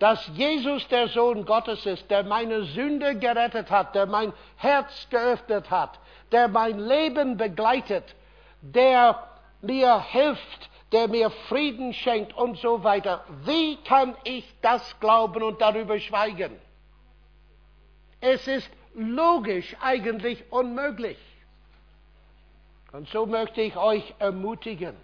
dass 0.00 0.26
Jesus 0.28 0.88
der 0.88 1.08
Sohn 1.08 1.44
Gottes 1.44 1.84
ist, 1.84 2.10
der 2.10 2.24
meine 2.24 2.64
Sünde 2.64 3.16
gerettet 3.16 3.70
hat, 3.70 3.94
der 3.94 4.06
mein 4.06 4.32
Herz 4.56 5.06
geöffnet 5.10 5.70
hat, 5.70 6.00
der 6.32 6.48
mein 6.48 6.78
Leben 6.78 7.36
begleitet, 7.36 8.16
der 8.62 9.22
mir 9.60 10.00
hilft, 10.00 10.70
der 10.90 11.06
mir 11.06 11.30
Frieden 11.30 11.92
schenkt 11.92 12.32
und 12.32 12.56
so 12.56 12.82
weiter. 12.82 13.22
Wie 13.44 13.76
kann 13.84 14.16
ich 14.24 14.50
das 14.62 14.98
glauben 15.00 15.42
und 15.42 15.60
darüber 15.60 16.00
schweigen? 16.00 16.58
Es 18.22 18.48
ist 18.48 18.70
logisch 18.94 19.76
eigentlich 19.82 20.42
unmöglich. 20.50 21.18
Und 22.92 23.06
so 23.08 23.26
möchte 23.26 23.60
ich 23.60 23.76
euch 23.76 24.14
ermutigen. 24.18 24.96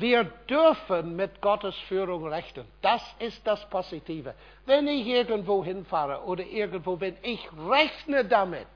Wir 0.00 0.24
dürfen 0.24 1.14
mit 1.14 1.42
Gottes 1.42 1.76
Führung 1.86 2.26
rechnen. 2.26 2.66
Das 2.80 3.02
ist 3.18 3.46
das 3.46 3.68
Positive. 3.68 4.34
Wenn 4.64 4.88
ich 4.88 5.06
irgendwo 5.06 5.62
hinfahre 5.62 6.22
oder 6.22 6.42
irgendwo 6.42 6.96
bin, 6.96 7.18
ich 7.20 7.46
rechne 7.68 8.24
damit, 8.24 8.66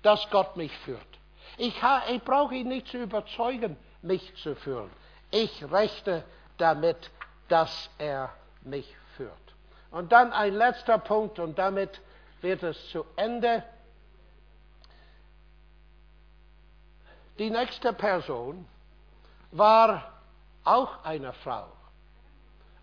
dass 0.00 0.26
Gott 0.30 0.56
mich 0.56 0.74
führt. 0.78 1.06
Ich, 1.58 1.78
ich 2.08 2.22
brauche 2.22 2.54
ihn 2.54 2.68
nicht 2.68 2.88
zu 2.88 2.96
überzeugen, 2.96 3.76
mich 4.00 4.34
zu 4.36 4.54
führen. 4.54 4.90
Ich 5.30 5.70
rechne 5.70 6.24
damit, 6.56 7.10
dass 7.48 7.90
er 7.98 8.32
mich 8.62 8.90
führt. 9.18 9.32
Und 9.90 10.12
dann 10.12 10.32
ein 10.32 10.54
letzter 10.54 10.96
Punkt 10.96 11.38
und 11.38 11.58
damit 11.58 12.00
wird 12.40 12.62
es 12.62 12.88
zu 12.88 13.04
Ende. 13.16 13.62
Die 17.38 17.50
nächste 17.50 17.92
Person 17.92 18.66
war 19.56 20.12
auch 20.64 21.04
eine 21.04 21.32
Frau. 21.32 21.66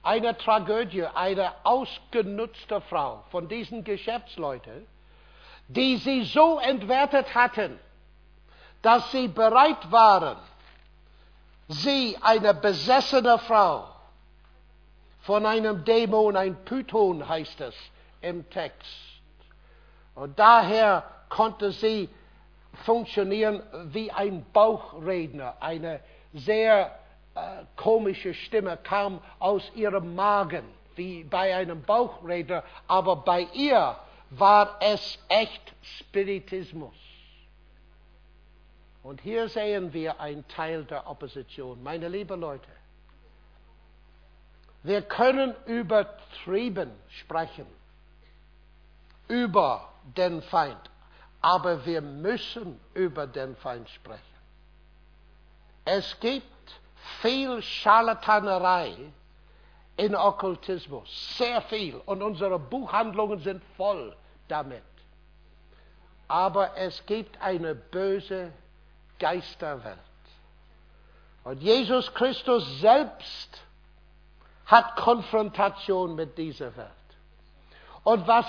Eine 0.01 0.37
Tragödie, 0.37 1.05
eine 1.05 1.53
ausgenutzte 1.63 2.81
Frau 2.81 3.23
von 3.31 3.47
diesen 3.47 3.83
Geschäftsleuten, 3.83 4.85
die 5.67 5.97
sie 5.97 6.23
so 6.23 6.59
entwertet 6.59 7.33
hatten, 7.33 7.79
dass 8.81 9.11
sie 9.11 9.29
bereit 9.29 9.91
waren, 9.91 10.37
sie, 11.69 12.17
eine 12.21 12.53
besessene 12.53 13.39
Frau, 13.39 13.87
von 15.21 15.45
einem 15.45 15.85
Dämon, 15.85 16.35
ein 16.35 16.65
Python 16.65 17.27
heißt 17.27 17.61
es 17.61 17.75
im 18.21 18.49
Text. 18.49 18.91
Und 20.15 20.37
daher 20.37 21.03
konnte 21.29 21.71
sie 21.71 22.09
funktionieren 22.83 23.63
wie 23.93 24.11
ein 24.11 24.45
Bauchredner. 24.51 25.55
Eine 25.61 26.01
sehr 26.34 26.99
äh, 27.35 27.64
komische 27.76 28.34
Stimme 28.34 28.77
kam 28.77 29.22
aus 29.39 29.72
ihrem 29.76 30.15
Magen, 30.15 30.64
wie 30.95 31.23
bei 31.23 31.55
einem 31.55 31.81
Bauchredner, 31.81 32.64
aber 32.88 33.18
bei 33.18 33.47
ihr 33.53 33.97
war 34.30 34.77
es 34.81 35.19
echt 35.30 35.73
Spiritismus. 35.81 36.95
Und 39.03 39.19
hier 39.22 39.49
sehen 39.49 39.91
wir 39.93 40.19
einen 40.19 40.47
Teil 40.47 40.85
der 40.85 41.07
Opposition. 41.10 41.84
Meine 41.84 42.07
lieben 42.07 42.39
Leute, 42.39 42.69
wir 44.81 45.01
können 45.01 45.55
übertrieben 45.65 46.91
sprechen 47.10 47.65
über 49.27 49.89
den 50.18 50.41
Feind, 50.41 50.89
aber 51.41 51.85
wir 51.85 52.01
müssen 52.01 52.80
über 52.93 53.27
den 53.27 53.55
Feind 53.57 53.89
sprechen. 53.89 54.32
Es 55.85 56.19
gibt 56.19 56.47
viel 57.22 57.61
Scharlatanerei 57.61 58.95
in 59.97 60.15
Okkultismus, 60.15 61.38
sehr 61.38 61.61
viel, 61.64 61.95
und 62.05 62.22
unsere 62.22 62.57
Buchhandlungen 62.57 63.39
sind 63.39 63.61
voll 63.77 64.15
damit. 64.47 64.84
Aber 66.27 66.76
es 66.77 67.05
gibt 67.05 67.39
eine 67.41 67.76
böse 67.76 68.51
Geisterwelt. 69.19 69.99
Und 71.43 71.61
Jesus 71.61 72.14
Christus 72.14 72.80
selbst 72.80 73.61
hat 74.65 74.95
Konfrontation 74.95 76.15
mit 76.15 76.38
dieser 76.38 76.76
Welt. 76.77 77.02
Und 78.03 78.27
was 78.27 78.45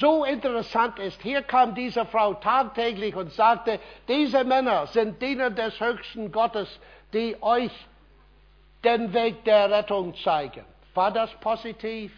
so 0.00 0.24
interessant 0.24 0.98
ist, 0.98 1.20
hier 1.20 1.42
kam 1.42 1.74
diese 1.74 2.06
Frau 2.06 2.34
tagtäglich 2.34 3.14
und 3.14 3.32
sagte, 3.32 3.78
diese 4.08 4.44
Männer 4.44 4.86
sind 4.86 5.20
Diener 5.20 5.50
des 5.50 5.78
höchsten 5.78 6.32
Gottes, 6.32 6.80
die 7.12 7.36
euch 7.42 7.72
den 8.82 9.12
Weg 9.12 9.44
der 9.44 9.70
Rettung 9.70 10.14
zeigen. 10.16 10.64
War 10.94 11.10
das 11.10 11.30
positiv? 11.40 12.12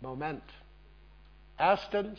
Moment. 0.00 0.42
Erstens, 1.56 2.18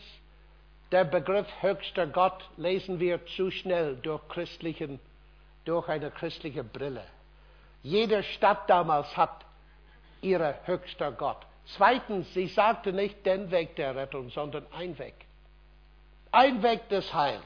der 0.91 1.03
Begriff 1.03 1.47
höchster 1.61 2.07
Gott 2.07 2.49
lesen 2.57 2.99
wir 2.99 3.25
zu 3.25 3.51
schnell 3.51 3.95
durch, 3.97 4.21
durch 5.65 5.89
eine 5.89 6.11
christliche 6.11 6.63
Brille. 6.63 7.03
Jede 7.83 8.23
Stadt 8.23 8.69
damals 8.69 9.15
hat 9.17 9.45
ihre 10.21 10.55
höchster 10.65 11.11
Gott. 11.11 11.37
Zweitens, 11.65 12.33
sie 12.33 12.47
sagte 12.47 12.93
nicht 12.93 13.25
den 13.25 13.51
Weg 13.51 13.75
der 13.75 13.95
Rettung, 13.95 14.29
sondern 14.29 14.65
ein 14.73 14.97
Weg. 14.97 15.15
Ein 16.31 16.63
Weg 16.63 16.89
des 16.89 17.13
Heils. 17.13 17.41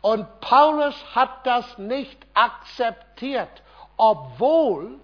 Und 0.00 0.40
Paulus 0.40 0.94
hat 1.14 1.46
das 1.46 1.78
nicht 1.78 2.18
akzeptiert, 2.34 3.62
obwohl 3.96 5.00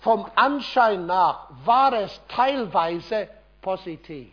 vom 0.00 0.26
Anschein 0.34 1.06
nach 1.06 1.48
war 1.64 1.92
es 1.92 2.20
teilweise 2.28 3.28
positiv 3.60 4.32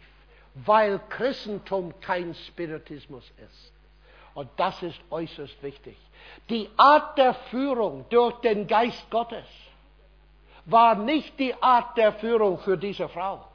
weil 0.54 1.00
Christentum 1.10 1.94
kein 2.02 2.34
Spiritismus 2.34 3.24
ist. 3.46 3.72
Und 4.34 4.50
das 4.58 4.82
ist 4.82 5.00
äußerst 5.10 5.62
wichtig. 5.62 5.98
Die 6.50 6.70
Art 6.78 7.18
der 7.18 7.34
Führung 7.34 8.06
durch 8.10 8.36
den 8.42 8.68
Geist 8.68 9.10
Gottes 9.10 9.46
war 10.66 10.96
nicht 10.96 11.40
die 11.40 11.54
Art 11.62 11.98
der 11.98 12.14
Führung 12.14 12.60
für 12.60 12.78
diese 12.78 13.08
Frau. 13.10 13.46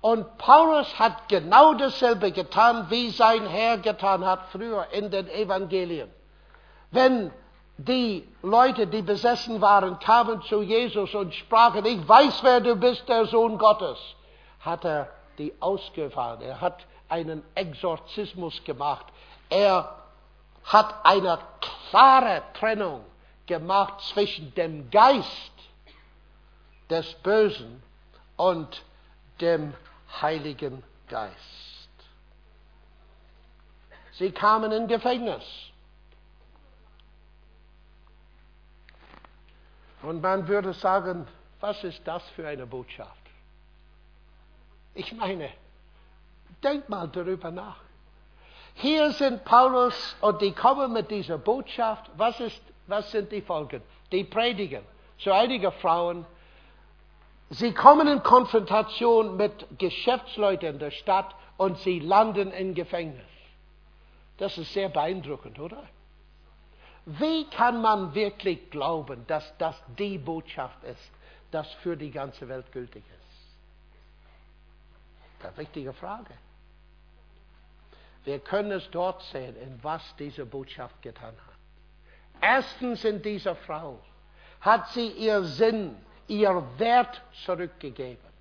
Und 0.00 0.36
Paulus 0.38 0.98
hat 0.98 1.28
genau 1.28 1.74
dasselbe 1.74 2.32
getan, 2.32 2.86
wie 2.90 3.10
sein 3.10 3.46
Herr 3.46 3.78
getan 3.78 4.24
hat 4.26 4.48
früher 4.50 4.86
in 4.92 5.10
den 5.10 5.28
Evangelien. 5.28 6.10
Wenn 6.90 7.30
die 7.78 8.28
Leute, 8.42 8.86
die 8.86 9.02
besessen 9.02 9.60
waren, 9.60 9.98
kamen 10.00 10.42
zu 10.42 10.60
Jesus 10.62 11.14
und 11.14 11.34
sprachen, 11.34 11.84
ich 11.86 12.06
weiß, 12.06 12.42
wer 12.42 12.60
du 12.60 12.76
bist, 12.76 13.08
der 13.08 13.26
Sohn 13.26 13.58
Gottes, 13.58 13.98
hat 14.60 14.84
er 14.84 15.08
die 15.38 15.54
ausgefahren. 15.60 16.40
Er 16.42 16.60
hat 16.60 16.84
einen 17.08 17.42
Exorzismus 17.54 18.62
gemacht. 18.64 19.06
Er 19.48 19.96
hat 20.64 20.94
eine 21.04 21.38
klare 21.90 22.42
Trennung 22.54 23.04
gemacht 23.46 24.00
zwischen 24.12 24.54
dem 24.54 24.90
Geist 24.90 25.51
des 26.92 27.14
Bösen 27.14 27.82
und 28.36 28.84
dem 29.40 29.72
Heiligen 30.20 30.84
Geist. 31.08 31.90
Sie 34.12 34.30
kamen 34.30 34.70
in 34.72 34.86
Gefängnis. 34.86 35.42
Und 40.02 40.20
man 40.20 40.46
würde 40.46 40.74
sagen, 40.74 41.26
was 41.60 41.82
ist 41.82 42.02
das 42.04 42.22
für 42.30 42.46
eine 42.46 42.66
Botschaft? 42.66 43.22
Ich 44.94 45.12
meine, 45.14 45.48
denk 46.62 46.90
mal 46.90 47.08
darüber 47.08 47.50
nach. 47.50 47.80
Hier 48.74 49.12
sind 49.12 49.44
Paulus 49.44 50.16
und 50.20 50.42
die 50.42 50.52
kommen 50.52 50.92
mit 50.92 51.10
dieser 51.10 51.38
Botschaft. 51.38 52.10
Was, 52.16 52.38
ist, 52.40 52.60
was 52.86 53.10
sind 53.10 53.32
die 53.32 53.40
Folgen? 53.40 53.82
Die 54.10 54.24
predigen 54.24 54.84
zu 55.18 55.32
einigen 55.32 55.72
Frauen. 55.72 56.26
Sie 57.54 57.74
kommen 57.74 58.08
in 58.08 58.22
Konfrontation 58.22 59.36
mit 59.36 59.78
Geschäftsleuten 59.78 60.78
der 60.78 60.90
Stadt 60.90 61.34
und 61.58 61.76
sie 61.78 61.98
landen 61.98 62.50
im 62.50 62.74
Gefängnis. 62.74 63.26
Das 64.38 64.56
ist 64.56 64.72
sehr 64.72 64.88
beeindruckend, 64.88 65.58
oder? 65.58 65.82
Wie 67.04 67.44
kann 67.50 67.82
man 67.82 68.14
wirklich 68.14 68.70
glauben, 68.70 69.26
dass 69.26 69.54
das 69.58 69.76
die 69.98 70.16
Botschaft 70.16 70.82
ist, 70.84 71.10
das 71.50 71.70
für 71.82 71.94
die 71.94 72.10
ganze 72.10 72.48
Welt 72.48 72.72
gültig 72.72 73.04
ist? 73.04 73.22
Eine 75.44 75.56
wichtige 75.58 75.92
Frage. 75.92 76.32
Wir 78.24 78.38
können 78.38 78.72
es 78.72 78.88
dort 78.92 79.20
sehen, 79.24 79.56
in 79.56 79.78
was 79.84 80.02
diese 80.16 80.46
Botschaft 80.46 81.02
getan 81.02 81.34
hat. 81.34 81.54
Erstens 82.40 83.04
in 83.04 83.20
dieser 83.20 83.56
Frau 83.56 83.98
hat 84.62 84.88
sie 84.92 85.08
ihr 85.08 85.44
Sinn, 85.44 85.96
ihr 86.32 86.62
Wert 86.78 87.22
zurückgegeben. 87.44 88.32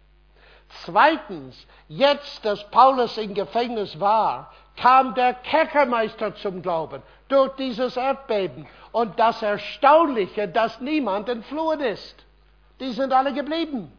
Zweitens, 0.85 1.68
jetzt, 1.89 2.45
dass 2.45 2.63
Paulus 2.72 3.18
im 3.18 3.34
Gefängnis 3.34 3.99
war, 3.99 4.53
kam 4.77 5.13
der 5.13 5.34
Kerkermeister 5.34 6.34
zum 6.35 6.61
Glauben 6.61 7.03
durch 7.27 7.53
dieses 7.57 7.97
Erdbeben. 7.97 8.65
Und 8.93 9.19
das 9.19 9.41
Erstaunliche, 9.41 10.47
dass 10.47 10.80
niemand 10.80 11.27
entflohen 11.27 11.81
ist. 11.81 12.26
Die 12.80 12.91
sind 12.93 13.11
alle 13.11 13.34
geblieben. 13.34 13.91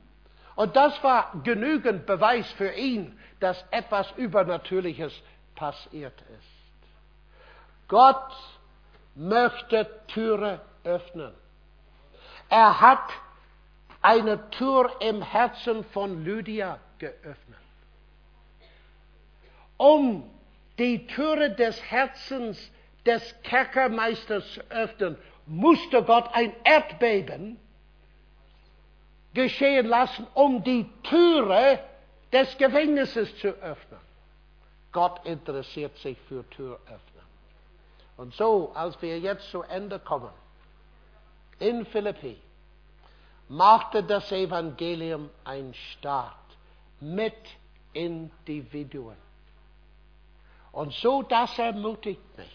Und 0.56 0.74
das 0.74 1.02
war 1.02 1.30
genügend 1.44 2.06
Beweis 2.06 2.50
für 2.52 2.72
ihn, 2.72 3.18
dass 3.40 3.62
etwas 3.70 4.10
Übernatürliches 4.16 5.12
passiert 5.54 6.18
ist. 6.38 7.88
Gott 7.88 8.32
möchte 9.14 9.86
Türe 10.08 10.60
öffnen. 10.84 11.34
Er 12.48 12.80
hat 12.80 13.10
eine 14.02 14.50
Tür 14.50 14.90
im 15.00 15.22
Herzen 15.22 15.84
von 15.84 16.24
Lydia 16.24 16.78
geöffnet. 16.98 17.58
Um 19.76 20.28
die 20.78 21.06
Türe 21.06 21.50
des 21.50 21.80
Herzens 21.82 22.70
des 23.06 23.34
Kerkermeisters 23.42 24.44
zu 24.52 24.60
öffnen, 24.70 25.16
musste 25.46 26.02
Gott 26.02 26.28
ein 26.32 26.52
Erdbeben 26.64 27.58
geschehen 29.34 29.86
lassen, 29.86 30.26
um 30.34 30.62
die 30.62 30.88
Türe 31.02 31.80
des 32.32 32.56
Gefängnisses 32.58 33.36
zu 33.38 33.48
öffnen. 33.48 34.00
Gott 34.92 35.24
interessiert 35.24 35.96
sich 35.98 36.18
für 36.28 36.48
Türöffnen. 36.50 37.00
Und 38.16 38.34
so, 38.34 38.72
als 38.74 39.00
wir 39.00 39.18
jetzt 39.18 39.50
zu 39.50 39.62
Ende 39.62 39.98
kommen, 39.98 40.30
in 41.58 41.86
Philippi, 41.86 42.36
machte 43.52 44.02
das 44.02 44.32
Evangelium 44.32 45.28
einen 45.44 45.74
Start 45.74 46.34
mit 47.00 47.34
Individuen. 47.92 49.16
Und 50.72 50.94
so, 50.94 51.22
das 51.22 51.58
ermutigt 51.58 52.22
mich, 52.38 52.48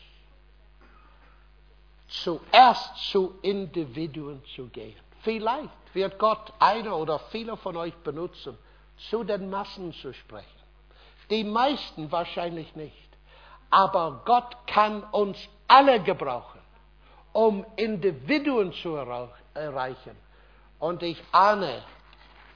zuerst 2.07 3.11
zu 3.11 3.35
Individuen 3.43 4.43
zu 4.55 4.69
gehen. 4.69 4.95
Vielleicht 5.21 5.93
wird 5.93 6.17
Gott 6.17 6.51
einer 6.57 6.97
oder 6.97 7.19
viele 7.19 7.57
von 7.57 7.77
euch 7.77 7.95
benutzen, 7.97 8.57
zu 9.09 9.23
den 9.23 9.51
Massen 9.51 9.93
zu 9.93 10.13
sprechen. 10.13 10.47
Die 11.29 11.43
meisten 11.43 12.11
wahrscheinlich 12.11 12.75
nicht. 12.75 13.09
Aber 13.69 14.23
Gott 14.25 14.55
kann 14.65 15.03
uns 15.03 15.37
alle 15.67 16.01
gebrauchen, 16.01 16.61
um 17.33 17.63
Individuen 17.75 18.73
zu 18.73 18.95
erreichen. 18.95 20.26
Und 20.79 21.03
ich 21.03 21.23
ahne, 21.31 21.83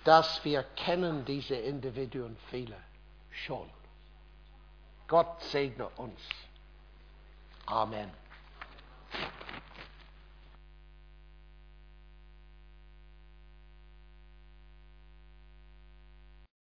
dass 0.04 0.44
wir 0.44 0.64
kennen 0.64 1.26
diese 1.26 1.56
Individuen 1.56 2.38
viele 2.50 2.78
schon. 3.30 3.70
Gott 5.08 5.42
segne 5.44 5.88
uns. 5.98 6.20
Amen. 7.66 8.21